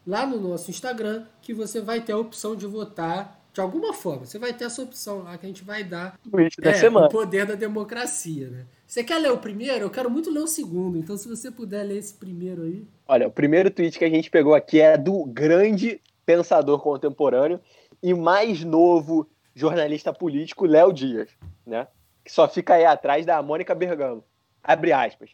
lá 0.05 0.25
no 0.25 0.37
nosso 0.37 0.69
Instagram, 0.69 1.23
que 1.41 1.53
você 1.53 1.79
vai 1.79 2.01
ter 2.01 2.11
a 2.11 2.17
opção 2.17 2.57
de 2.57 2.65
votar 2.65 3.39
de 3.53 3.61
alguma 3.61 3.93
forma. 3.93 4.25
Você 4.25 4.37
vai 4.37 4.51
ter 4.51 4.65
essa 4.65 4.81
opção 4.81 5.19
lá 5.19 5.37
que 5.37 5.45
a 5.45 5.49
gente 5.49 5.63
vai 5.63 5.81
dar 5.81 6.19
tweet 6.29 6.59
da 6.59 6.71
é, 6.71 6.73
semana. 6.73 7.07
o 7.07 7.09
poder 7.09 7.45
da 7.45 7.55
democracia, 7.55 8.49
né? 8.49 8.65
Você 8.87 9.03
quer 9.03 9.17
ler 9.17 9.31
o 9.31 9.37
primeiro? 9.37 9.85
Eu 9.85 9.89
quero 9.89 10.09
muito 10.09 10.29
ler 10.29 10.41
o 10.41 10.47
segundo. 10.47 10.97
Então, 10.97 11.17
se 11.17 11.27
você 11.27 11.51
puder 11.51 11.83
ler 11.83 11.97
esse 11.97 12.13
primeiro 12.13 12.63
aí. 12.63 12.87
Olha, 13.07 13.27
o 13.27 13.31
primeiro 13.31 13.71
tweet 13.71 13.97
que 13.97 14.05
a 14.05 14.09
gente 14.09 14.29
pegou 14.29 14.53
aqui 14.53 14.79
é 14.79 14.97
do 14.97 15.25
grande 15.25 16.01
pensador 16.25 16.79
contemporâneo 16.79 17.59
e 18.01 18.13
mais 18.13 18.63
novo 18.63 19.27
jornalista 19.53 20.13
político, 20.13 20.65
Léo 20.65 20.93
Dias, 20.93 21.29
né? 21.65 21.87
Que 22.23 22.31
só 22.31 22.47
fica 22.47 22.75
aí 22.75 22.85
atrás 22.85 23.25
da 23.25 23.41
Mônica 23.41 23.73
Bergamo. 23.73 24.23
Abre 24.63 24.91
aspas. 24.91 25.31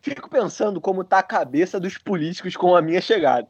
Fico 0.00 0.30
pensando 0.30 0.80
como 0.80 1.02
tá 1.02 1.18
a 1.18 1.22
cabeça 1.22 1.80
dos 1.80 1.98
políticos 1.98 2.56
com 2.56 2.76
a 2.76 2.82
minha 2.82 3.00
chegada. 3.00 3.48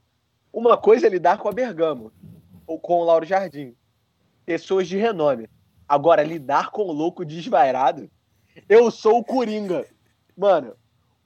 Uma 0.52 0.76
coisa 0.76 1.06
é 1.06 1.10
lidar 1.10 1.38
com 1.38 1.48
a 1.48 1.52
Bergamo. 1.52 2.10
com 2.66 3.00
o 3.00 3.04
Lauro 3.04 3.26
Jardim. 3.26 3.74
Pessoas 4.44 4.88
de 4.88 4.96
renome. 4.96 5.48
Agora, 5.88 6.22
lidar 6.22 6.70
com 6.70 6.82
o 6.82 6.92
louco 6.92 7.24
desvairado, 7.24 8.10
eu 8.68 8.90
sou 8.90 9.18
o 9.18 9.24
Coringa. 9.24 9.86
Mano, 10.36 10.74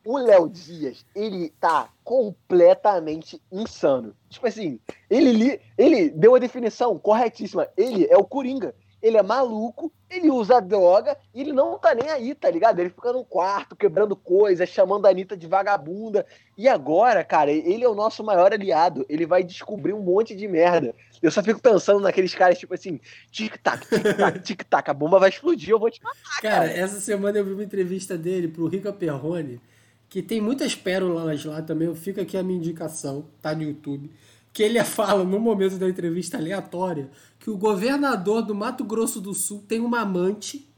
o 0.04 0.16
Léo 0.18 0.48
Dias, 0.48 1.04
ele 1.14 1.50
tá 1.60 1.90
completamente 2.02 3.40
insano. 3.52 4.14
Tipo 4.28 4.46
assim, 4.46 4.80
ele, 5.08 5.32
li, 5.32 5.60
ele 5.76 6.10
deu 6.10 6.34
a 6.34 6.38
definição 6.38 6.98
corretíssima. 6.98 7.68
Ele 7.76 8.06
é 8.06 8.16
o 8.16 8.24
Coringa. 8.24 8.74
Ele 9.02 9.16
é 9.16 9.22
maluco, 9.22 9.92
ele 10.10 10.30
usa 10.30 10.60
droga 10.60 11.16
e 11.34 11.40
ele 11.40 11.52
não 11.52 11.78
tá 11.78 11.94
nem 11.94 12.10
aí, 12.10 12.34
tá 12.34 12.50
ligado? 12.50 12.80
Ele 12.80 12.90
fica 12.90 13.12
no 13.12 13.24
quarto, 13.24 13.76
quebrando 13.76 14.14
coisas, 14.14 14.68
chamando 14.68 15.06
a 15.06 15.10
Anitta 15.10 15.36
de 15.36 15.46
vagabunda. 15.46 16.26
E 16.56 16.68
agora, 16.68 17.24
cara, 17.24 17.50
ele 17.50 17.84
é 17.84 17.88
o 17.88 17.94
nosso 17.94 18.22
maior 18.22 18.52
aliado. 18.52 19.06
Ele 19.08 19.24
vai 19.24 19.42
descobrir 19.42 19.92
um 19.92 20.02
monte 20.02 20.34
de 20.34 20.46
merda. 20.46 20.94
Eu 21.22 21.30
só 21.30 21.42
fico 21.42 21.60
pensando 21.60 22.00
naqueles 22.00 22.34
caras, 22.34 22.58
tipo 22.58 22.74
assim, 22.74 22.98
tic-tac, 23.30 23.86
tic-tac, 23.88 24.38
tic-tac, 24.44 24.90
a 24.90 24.94
bomba 24.94 25.18
vai 25.18 25.28
explodir, 25.28 25.70
eu 25.70 25.78
vou 25.78 25.90
te 25.90 26.02
matar, 26.02 26.40
cara. 26.40 26.68
Cara, 26.68 26.72
essa 26.72 26.98
semana 27.00 27.38
eu 27.38 27.44
vi 27.44 27.52
uma 27.52 27.64
entrevista 27.64 28.16
dele 28.16 28.48
pro 28.48 28.66
Rica 28.66 28.92
Perrone, 28.92 29.60
que 30.08 30.22
tem 30.22 30.40
muitas 30.40 30.74
pérolas 30.74 31.44
lá 31.44 31.60
também, 31.60 31.94
fica 31.94 32.22
aqui 32.22 32.38
a 32.38 32.42
minha 32.42 32.58
indicação, 32.58 33.26
tá 33.42 33.54
no 33.54 33.62
YouTube 33.62 34.10
que 34.52 34.62
ele 34.62 34.82
fala 34.84 35.24
no 35.24 35.38
momento 35.38 35.78
da 35.78 35.88
entrevista 35.88 36.36
aleatória 36.36 37.10
que 37.38 37.50
o 37.50 37.56
governador 37.56 38.42
do 38.42 38.54
Mato 38.54 38.84
Grosso 38.84 39.20
do 39.20 39.32
Sul 39.32 39.64
tem 39.66 39.80
uma 39.80 40.00
amante, 40.00 40.68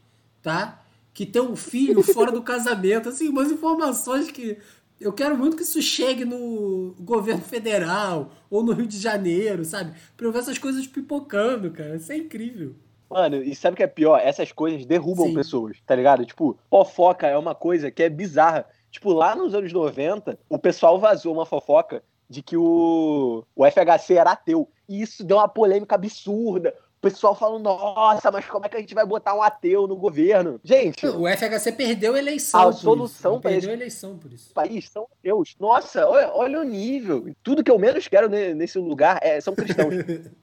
tá? 0.41 0.83
Que 1.12 1.27
tem 1.27 1.43
um 1.43 1.57
filho 1.57 2.03
fora 2.14 2.31
do 2.31 2.43
casamento, 2.43 3.09
assim, 3.09 3.29
umas 3.29 3.51
informações 3.51 4.31
que 4.31 4.59
eu 5.01 5.12
quero 5.12 5.37
muito 5.37 5.57
que 5.57 5.64
isso 5.64 5.83
chegue 5.83 6.25
no 6.25 6.95
governo 7.01 7.43
federal 7.43 8.31
ou 8.49 8.62
no 8.62 8.73
Rio 8.73 8.87
de 8.87 8.99
Janeiro, 8.99 9.64
sabe? 9.64 9.93
Pra 10.16 10.27
eu 10.27 10.33
ver 10.33 10.39
essas 10.39 10.59
coisas 10.59 10.87
pipocando, 10.87 11.73
cara. 11.73 11.97
Isso 11.97 12.12
é 12.12 12.16
incrível. 12.16 12.77
Mano, 13.11 13.43
e 13.43 13.55
sabe 13.55 13.75
o 13.75 13.77
que 13.77 13.83
é 13.83 13.89
pior? 13.89 14.18
Essas 14.23 14.53
coisas 14.53 14.87
derrubam 14.87 15.27
Sim. 15.27 15.35
pessoas, 15.35 15.77
tá 15.85 15.95
ligado? 15.95 16.25
Tipo, 16.25 16.57
fofoca 16.70 17.27
é 17.27 17.37
uma 17.37 17.55
coisa 17.55 17.91
que 17.91 18.03
é 18.03 18.09
bizarra. 18.09 18.64
Tipo, 18.91 19.12
lá 19.12 19.35
nos 19.35 19.55
anos 19.55 19.73
90, 19.73 20.39
o 20.49 20.59
pessoal 20.59 20.99
vazou 21.01 21.35
uma 21.35 21.45
fofoca 21.45 22.03
de 22.33 22.43
que 22.43 22.57
o, 22.57 23.45
o 23.55 23.64
FHC 23.70 24.14
era 24.14 24.33
ateu. 24.33 24.66
E 24.89 25.03
isso 25.03 25.22
deu 25.22 25.37
uma 25.37 25.49
polêmica 25.49 25.95
absurda. 25.95 26.74
O 26.97 27.03
pessoal 27.03 27.35
falando, 27.35 27.64
nossa, 27.64 28.30
mas 28.30 28.47
como 28.47 28.64
é 28.64 28.68
que 28.68 28.76
a 28.76 28.80
gente 28.80 28.95
vai 28.95 29.05
botar 29.05 29.35
um 29.35 29.43
ateu 29.43 29.87
no 29.87 29.97
governo? 29.97 30.59
Gente. 30.64 31.07
O 31.07 31.26
FHC 31.28 31.72
perdeu 31.72 32.14
a 32.14 32.18
eleição. 32.18 32.68
A 32.68 32.72
solução 32.72 33.41
para 33.41 33.51
perdeu 33.51 33.70
a 33.70 33.72
eleição 33.74 34.16
por 34.16 34.33
isso. 34.33 34.55
país 34.55 34.89
são 34.89 35.07
ateus. 35.18 35.55
Nossa, 35.61 36.09
olha, 36.09 36.30
olha, 36.33 36.61
o 36.61 36.64
nível. 36.64 37.26
Tudo 37.43 37.62
que 37.62 37.70
eu 37.70 37.78
menos 37.78 38.09
quero 38.09 38.28
nesse 38.28 38.78
lugar 38.78 39.18
é, 39.20 39.41
são 39.41 39.55
cristãos. 39.55 39.95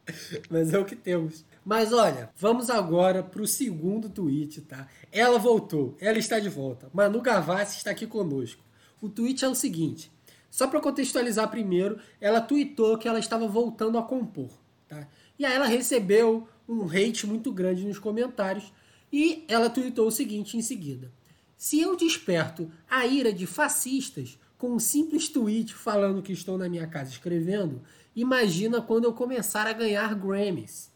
mas 0.50 0.74
é 0.74 0.78
o 0.78 0.86
que 0.86 0.96
temos. 0.96 1.44
Mas 1.66 1.92
olha, 1.92 2.30
vamos 2.36 2.70
agora 2.70 3.24
para 3.24 3.42
o 3.42 3.48
segundo 3.48 4.10
tweet, 4.10 4.62
tá? 4.62 4.88
Ela 5.12 5.40
voltou, 5.40 5.96
ela 6.00 6.20
está 6.20 6.40
de 6.40 6.50
volta. 6.50 6.90
Manu 6.94 7.22
Gavassi 7.22 7.78
está 7.78 7.92
aqui 7.92 8.06
conosco. 8.06 8.62
O 9.02 9.08
tweet 9.08 9.46
é 9.46 9.48
o 9.48 9.56
seguinte: 9.56 10.12
só 10.50 10.68
para 10.68 10.80
contextualizar 10.80 11.50
primeiro, 11.50 12.00
ela 12.20 12.42
tweetou 12.42 12.98
que 12.98 13.08
ela 13.08 13.20
estava 13.20 13.48
voltando 13.48 13.98
a 13.98 14.04
compor. 14.04 14.50
Tá? 14.88 15.08
E 15.38 15.46
aí 15.46 15.54
ela 15.54 15.66
recebeu 15.66 16.48
um 16.68 16.86
hate 16.86 17.26
muito 17.26 17.52
grande 17.52 17.86
nos 17.86 18.00
comentários 18.00 18.72
e 19.12 19.46
ela 19.48 19.70
tweetou 19.70 20.08
o 20.08 20.12
seguinte 20.12 20.58
em 20.58 20.62
seguida: 20.62 21.12
Se 21.58 21.80
eu 21.80 21.96
desperto 21.96 22.72
a 22.90 23.06
ira 23.06 23.32
de 23.32 23.46
fascistas 23.46 24.40
com 24.58 24.72
um 24.72 24.80
simples 24.80 25.30
tweet 25.30 25.74
falando 25.74 26.22
que 26.22 26.34
estou 26.34 26.58
na 26.58 26.68
minha 26.68 26.88
casa 26.88 27.12
escrevendo, 27.12 27.82
imagina 28.16 28.82
quando 28.82 29.06
eu 29.06 29.14
começar 29.14 29.68
a 29.68 29.74
ganhar 29.74 30.14
Grammys. 30.16 30.90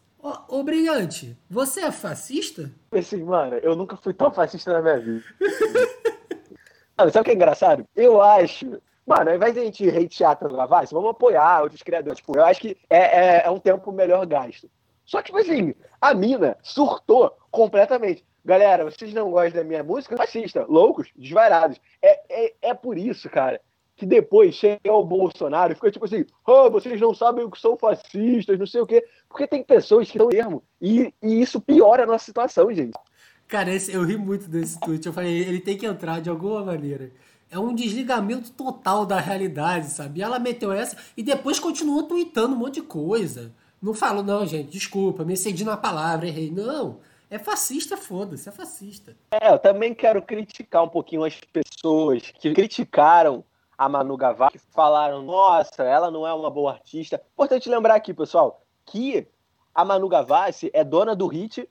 Ô, 0.48 0.62
Brilhante, 0.62 1.36
você 1.50 1.80
é 1.80 1.92
fascista? 1.92 2.72
Assim, 2.90 3.22
mano, 3.22 3.56
eu 3.56 3.76
nunca 3.76 3.94
fui 3.94 4.14
tão 4.14 4.32
fascista 4.32 4.72
na 4.72 4.80
minha 4.80 4.98
vida. 4.98 5.24
sabe 6.96 7.18
o 7.18 7.24
que 7.24 7.30
é 7.30 7.34
engraçado? 7.34 7.86
Eu 7.94 8.22
acho 8.22 8.80
Mano, 9.06 9.30
ao 9.30 9.36
invés 9.36 9.52
de 9.52 9.60
a 9.60 9.64
gente 9.64 9.88
hatear 9.88 10.36
tanto 10.36 10.56
Gavassi, 10.56 10.94
vamos 10.94 11.10
apoiar 11.10 11.62
outros 11.62 11.82
criadores. 11.82 12.18
Tipo, 12.18 12.38
eu 12.38 12.44
acho 12.44 12.60
que 12.60 12.76
é, 12.88 12.98
é, 12.98 13.46
é 13.46 13.50
um 13.50 13.58
tempo 13.58 13.92
melhor 13.92 14.24
gasto. 14.26 14.70
Só 15.04 15.18
que, 15.18 15.26
tipo 15.26 15.38
assim, 15.38 15.74
a 16.00 16.14
mina 16.14 16.56
surtou 16.62 17.36
completamente. 17.50 18.24
Galera, 18.44 18.84
vocês 18.84 19.12
não 19.12 19.30
gostam 19.30 19.62
da 19.62 19.68
minha 19.68 19.82
música? 19.82 20.16
Fascista, 20.16 20.64
loucos, 20.66 21.10
desvairados. 21.16 21.78
É, 22.00 22.46
é, 22.46 22.54
é 22.62 22.74
por 22.74 22.96
isso, 22.96 23.28
cara, 23.28 23.60
que 23.96 24.06
depois 24.06 24.54
chega 24.54 24.92
o 24.92 25.04
Bolsonaro 25.04 25.72
e 25.72 25.74
fica 25.74 25.90
tipo 25.90 26.04
assim: 26.04 26.24
oh, 26.46 26.70
vocês 26.70 26.98
não 27.00 27.14
sabem 27.14 27.44
o 27.44 27.50
que 27.50 27.60
são 27.60 27.76
fascistas, 27.76 28.58
não 28.58 28.66
sei 28.66 28.80
o 28.80 28.86
quê. 28.86 29.04
Porque 29.28 29.46
tem 29.46 29.62
pessoas 29.62 30.10
que 30.10 30.18
não 30.18 30.28
termo. 30.28 30.62
E, 30.80 31.12
e 31.22 31.40
isso 31.40 31.60
piora 31.60 32.04
a 32.04 32.06
nossa 32.06 32.24
situação, 32.24 32.72
gente. 32.72 32.98
Cara, 33.46 33.70
esse, 33.70 33.92
eu 33.92 34.02
ri 34.02 34.16
muito 34.16 34.48
desse 34.48 34.80
tweet. 34.80 35.06
Eu 35.06 35.12
falei, 35.12 35.38
ele 35.38 35.60
tem 35.60 35.76
que 35.76 35.86
entrar 35.86 36.20
de 36.20 36.30
alguma 36.30 36.64
maneira 36.64 37.12
é 37.50 37.58
um 37.58 37.74
desligamento 37.74 38.50
total 38.50 39.06
da 39.06 39.18
realidade, 39.18 39.86
sabe? 39.86 40.20
E 40.20 40.22
ela 40.22 40.38
meteu 40.38 40.72
essa 40.72 40.96
e 41.16 41.22
depois 41.22 41.58
continuou 41.58 42.02
tweetando 42.04 42.54
um 42.54 42.58
monte 42.58 42.74
de 42.74 42.82
coisa. 42.82 43.52
Não 43.80 43.94
falo, 43.94 44.22
não, 44.22 44.46
gente, 44.46 44.70
desculpa, 44.70 45.24
me 45.24 45.34
excedi 45.34 45.64
na 45.64 45.76
palavra, 45.76 46.26
errei. 46.26 46.50
Não, 46.50 46.98
é 47.30 47.38
fascista, 47.38 47.96
foda-se, 47.96 48.48
é 48.48 48.52
fascista. 48.52 49.16
É, 49.30 49.50
eu 49.50 49.58
também 49.58 49.94
quero 49.94 50.22
criticar 50.22 50.84
um 50.84 50.88
pouquinho 50.88 51.24
as 51.24 51.38
pessoas 51.52 52.32
que 52.38 52.52
criticaram 52.54 53.44
a 53.76 53.88
Manu 53.88 54.16
Gavassi, 54.16 54.58
que 54.58 54.64
falaram, 54.72 55.22
nossa, 55.22 55.82
ela 55.82 56.10
não 56.10 56.26
é 56.26 56.32
uma 56.32 56.50
boa 56.50 56.72
artista. 56.72 57.20
Importante 57.32 57.68
lembrar 57.68 57.96
aqui, 57.96 58.14
pessoal, 58.14 58.62
que 58.86 59.26
a 59.74 59.84
Manu 59.84 60.08
Gavassi 60.08 60.70
é 60.72 60.84
dona 60.84 61.14
do 61.14 61.26
hit. 61.26 61.68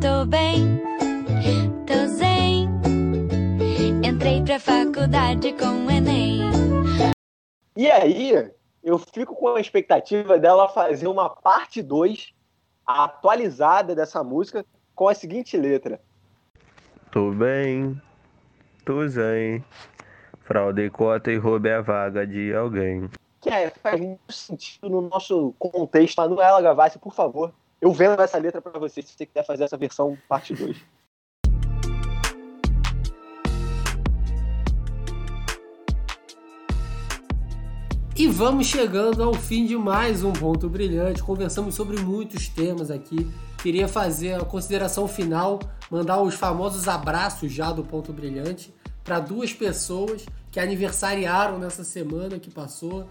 Tô 0.00 0.26
bem, 0.26 0.80
Entrei 1.40 2.25
pra 4.46 4.60
faculdade 4.60 5.52
com 5.54 5.86
o 5.86 5.90
Enem. 5.90 6.38
E 7.76 7.90
aí, 7.90 8.48
eu 8.82 8.96
fico 8.96 9.34
com 9.34 9.48
a 9.48 9.60
expectativa 9.60 10.38
dela 10.38 10.68
fazer 10.68 11.08
uma 11.08 11.28
parte 11.28 11.82
2 11.82 12.32
atualizada 12.86 13.92
dessa 13.92 14.22
música 14.22 14.64
com 14.94 15.08
a 15.08 15.14
seguinte 15.14 15.56
letra. 15.56 16.00
Tô 17.10 17.32
bem, 17.32 18.00
tô 18.84 19.06
zen. 19.08 19.64
Fraudei 20.42 20.90
cota 20.90 21.32
e 21.32 21.36
roubei 21.36 21.72
a 21.72 21.80
vaga 21.80 22.24
de 22.24 22.54
alguém. 22.54 23.10
Que 23.40 23.50
é, 23.50 23.70
faz 23.70 24.00
muito 24.00 24.32
sentido 24.32 24.88
no 24.88 25.02
nosso 25.02 25.52
contexto. 25.58 26.18
Manuela 26.18 26.62
Gavassi, 26.62 27.00
por 27.00 27.12
favor, 27.12 27.52
eu 27.80 27.90
vendo 27.90 28.22
essa 28.22 28.38
letra 28.38 28.62
para 28.62 28.78
você 28.78 29.02
se 29.02 29.12
você 29.12 29.26
quiser 29.26 29.44
fazer 29.44 29.64
essa 29.64 29.76
versão 29.76 30.16
parte 30.28 30.54
2. 30.54 30.76
E 38.18 38.26
vamos 38.26 38.66
chegando 38.68 39.22
ao 39.22 39.34
fim 39.34 39.66
de 39.66 39.76
mais 39.76 40.24
um 40.24 40.32
Ponto 40.32 40.70
Brilhante. 40.70 41.22
Conversamos 41.22 41.74
sobre 41.74 42.00
muitos 42.00 42.48
temas 42.48 42.90
aqui. 42.90 43.30
Queria 43.62 43.86
fazer 43.86 44.40
a 44.40 44.44
consideração 44.44 45.06
final, 45.06 45.58
mandar 45.90 46.22
os 46.22 46.34
famosos 46.34 46.88
abraços 46.88 47.52
já 47.52 47.70
do 47.70 47.84
Ponto 47.84 48.14
Brilhante 48.14 48.72
para 49.04 49.20
duas 49.20 49.52
pessoas 49.52 50.24
que 50.50 50.58
aniversariaram 50.58 51.58
nessa 51.58 51.84
semana 51.84 52.38
que 52.38 52.50
passou. 52.50 53.06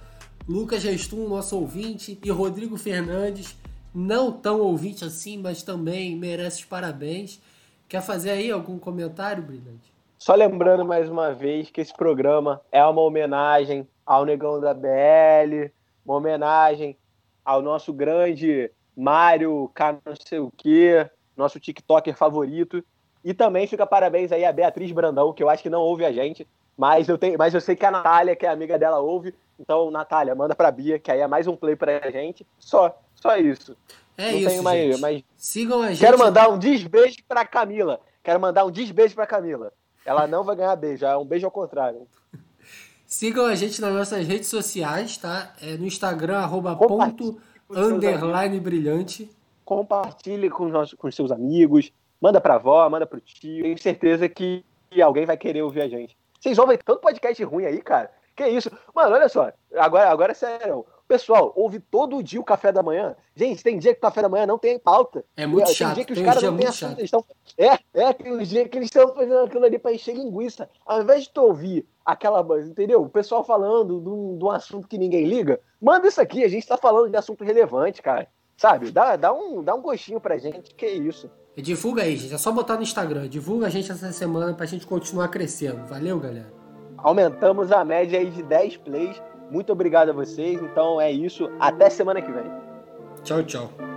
Lucas 0.49 0.83
Restum, 0.83 1.29
nosso 1.29 1.55
ouvinte, 1.55 2.19
e 2.25 2.31
Rodrigo 2.31 2.75
Fernandes, 2.75 3.55
não 3.93 4.31
tão 4.31 4.59
ouvinte 4.59 5.05
assim, 5.05 5.37
mas 5.37 5.61
também 5.61 6.15
merece 6.15 6.61
os 6.61 6.65
parabéns. 6.65 7.39
Quer 7.87 8.01
fazer 8.01 8.31
aí 8.31 8.49
algum 8.49 8.79
comentário, 8.79 9.43
Brilhante? 9.43 9.93
Só 10.17 10.33
lembrando 10.33 10.83
mais 10.83 11.07
uma 11.07 11.31
vez 11.31 11.69
que 11.69 11.79
esse 11.79 11.93
programa 11.93 12.59
é 12.71 12.83
uma 12.83 13.01
homenagem 13.01 13.87
ao 14.05 14.25
Negão 14.25 14.59
da 14.59 14.73
BL, 14.73 15.71
uma 16.05 16.17
homenagem 16.17 16.97
ao 17.43 17.61
nosso 17.61 17.91
grande 17.91 18.71
Mário 18.95 19.69
K 19.73 19.97
não 20.05 20.15
sei 20.15 20.39
o 20.39 20.51
quê, 20.55 21.09
nosso 21.35 21.59
TikToker 21.59 22.15
favorito. 22.15 22.83
E 23.23 23.33
também 23.33 23.67
fica 23.67 23.85
parabéns 23.85 24.31
aí 24.31 24.45
a 24.45 24.53
Beatriz 24.53 24.91
Brandão, 24.91 25.33
que 25.33 25.41
eu 25.41 25.49
acho 25.49 25.63
que 25.63 25.69
não 25.69 25.81
ouve 25.81 26.05
a 26.05 26.11
gente, 26.11 26.47
mas 26.77 27.09
eu, 27.09 27.17
tenho, 27.17 27.37
mas 27.37 27.53
eu 27.53 27.61
sei 27.61 27.75
que 27.75 27.85
a 27.85 27.91
Natália, 27.91 28.35
que 28.35 28.45
é 28.45 28.49
amiga 28.49 28.77
dela, 28.77 28.99
ouve. 28.99 29.33
Então, 29.59 29.89
Natália, 29.89 30.35
manda 30.35 30.53
pra 30.53 30.69
Bia, 30.69 30.99
que 30.99 31.09
aí 31.09 31.21
é 31.21 31.27
mais 31.27 31.47
um 31.47 31.55
play 31.55 31.75
pra 31.75 32.11
gente. 32.11 32.45
Só, 32.59 32.95
só 33.15 33.37
isso. 33.37 33.75
É 34.17 34.31
não 34.31 34.37
isso, 34.37 34.49
tenho 34.49 34.63
mais, 34.63 34.99
mais... 34.99 35.23
Sigam 35.37 35.81
a 35.81 35.89
gente. 35.89 35.99
Quero 35.99 36.19
mandar 36.19 36.49
um 36.49 36.59
desbeijo 36.59 37.17
pra 37.27 37.45
Camila. 37.45 37.99
Quero 38.21 38.39
mandar 38.39 38.65
um 38.65 38.71
desbeijo 38.71 39.15
pra 39.15 39.25
Camila. 39.25 39.71
Ela 40.05 40.27
não 40.27 40.43
vai 40.43 40.55
ganhar 40.55 40.75
beijo, 40.75 41.05
é 41.05 41.17
um 41.17 41.25
beijo 41.25 41.45
ao 41.45 41.51
contrário. 41.51 42.07
Sigam 43.15 43.45
a 43.45 43.55
gente 43.55 43.79
nas 43.79 43.93
nossas 43.93 44.27
redes 44.27 44.49
sociais, 44.49 45.15
tá? 45.15 45.53
É 45.61 45.77
no 45.77 45.85
Instagram, 45.85 46.39
arroba 46.39 46.75
ponto, 46.75 47.39
underline 47.69 48.59
brilhante. 48.59 49.29
Compartilhe 49.63 50.49
com, 50.49 50.65
os, 50.65 50.93
com 50.95 51.09
seus 51.09 51.31
amigos, 51.31 51.93
manda 52.19 52.41
pra 52.41 52.55
avó, 52.55 52.89
manda 52.89 53.05
pro 53.05 53.21
tio. 53.21 53.63
Tenho 53.63 53.81
certeza 53.81 54.27
que, 54.27 54.65
que 54.89 55.01
alguém 55.01 55.25
vai 55.25 55.37
querer 55.37 55.61
ouvir 55.61 55.83
a 55.83 55.87
gente. 55.87 56.17
Vocês 56.37 56.57
ouvem 56.57 56.77
tanto 56.77 56.99
podcast 56.99 57.41
ruim 57.45 57.63
aí, 57.63 57.81
cara. 57.81 58.11
Que 58.35 58.49
isso? 58.49 58.69
Mano, 58.93 59.15
olha 59.15 59.29
só. 59.29 59.49
Agora, 59.77 60.09
agora 60.09 60.33
é 60.33 60.35
sério. 60.35 60.85
Pessoal, 61.07 61.53
ouve 61.55 61.79
todo 61.79 62.23
dia 62.23 62.39
o 62.39 62.43
café 62.43 62.71
da 62.71 62.81
manhã. 62.81 63.15
Gente, 63.35 63.63
tem 63.63 63.77
dia 63.77 63.93
que 63.93 63.99
o 63.99 64.01
café 64.01 64.23
da 64.23 64.29
manhã 64.29 64.47
não 64.47 64.57
tem 64.57 64.79
pauta. 64.79 65.23
É 65.37 65.45
muito 65.45 65.67
tem 65.67 65.75
chato. 65.75 65.95
dia 65.95 66.05
que 66.05 66.13
os 66.13 66.17
tem 66.17 66.25
caras 66.25 66.41
não 66.41 66.57
têm 66.57 66.67
assunto. 66.67 66.99
Eles 66.99 67.03
estão... 67.03 67.23
É, 67.57 67.77
é, 67.93 68.13
tem 68.13 68.33
uns 68.33 68.47
dias 68.47 68.67
que 68.67 68.77
eles 68.77 68.87
estão 68.87 69.13
fazendo 69.13 69.39
aquilo 69.39 69.65
ali 69.65 69.77
pra 69.77 69.93
encher 69.93 70.15
linguiça. 70.15 70.67
Ao 70.83 71.01
invés 71.01 71.23
de 71.23 71.29
tu 71.29 71.41
ouvir 71.41 71.87
aquela. 72.03 72.43
Entendeu? 72.59 73.03
O 73.03 73.09
pessoal 73.09 73.43
falando 73.43 74.01
de 74.01 74.09
um, 74.09 74.37
de 74.37 74.43
um 74.43 74.49
assunto 74.49 74.87
que 74.87 74.97
ninguém 74.97 75.25
liga, 75.25 75.59
manda 75.79 76.07
isso 76.07 76.19
aqui. 76.19 76.43
A 76.43 76.47
gente 76.47 76.65
tá 76.65 76.75
falando 76.75 77.11
de 77.11 77.17
assunto 77.17 77.43
relevante, 77.43 78.01
cara. 78.01 78.27
Sabe? 78.57 78.89
Dá, 78.89 79.15
dá, 79.15 79.31
um, 79.31 79.61
dá 79.61 79.75
um 79.75 79.81
gostinho 79.81 80.19
pra 80.19 80.37
gente. 80.37 80.73
Que 80.73 80.87
isso. 80.87 81.29
E 81.55 81.61
divulga 81.61 82.03
aí, 82.03 82.17
gente. 82.17 82.33
É 82.33 82.37
só 82.37 82.51
botar 82.51 82.77
no 82.77 82.83
Instagram. 82.83 83.27
Divulga 83.29 83.67
a 83.67 83.69
gente 83.69 83.91
essa 83.91 84.11
semana 84.11 84.53
pra 84.53 84.65
gente 84.65 84.87
continuar 84.87 85.27
crescendo. 85.27 85.85
Valeu, 85.85 86.19
galera. 86.19 86.51
Aumentamos 86.97 87.71
a 87.71 87.85
média 87.85 88.19
aí 88.19 88.31
de 88.31 88.41
10 88.41 88.77
plays. 88.77 89.21
Muito 89.49 89.71
obrigado 89.71 90.09
a 90.09 90.13
vocês. 90.13 90.61
Então 90.61 90.99
é 90.99 91.11
isso. 91.11 91.49
Até 91.59 91.89
semana 91.89 92.21
que 92.21 92.31
vem. 92.31 92.51
Tchau, 93.23 93.43
tchau. 93.43 93.94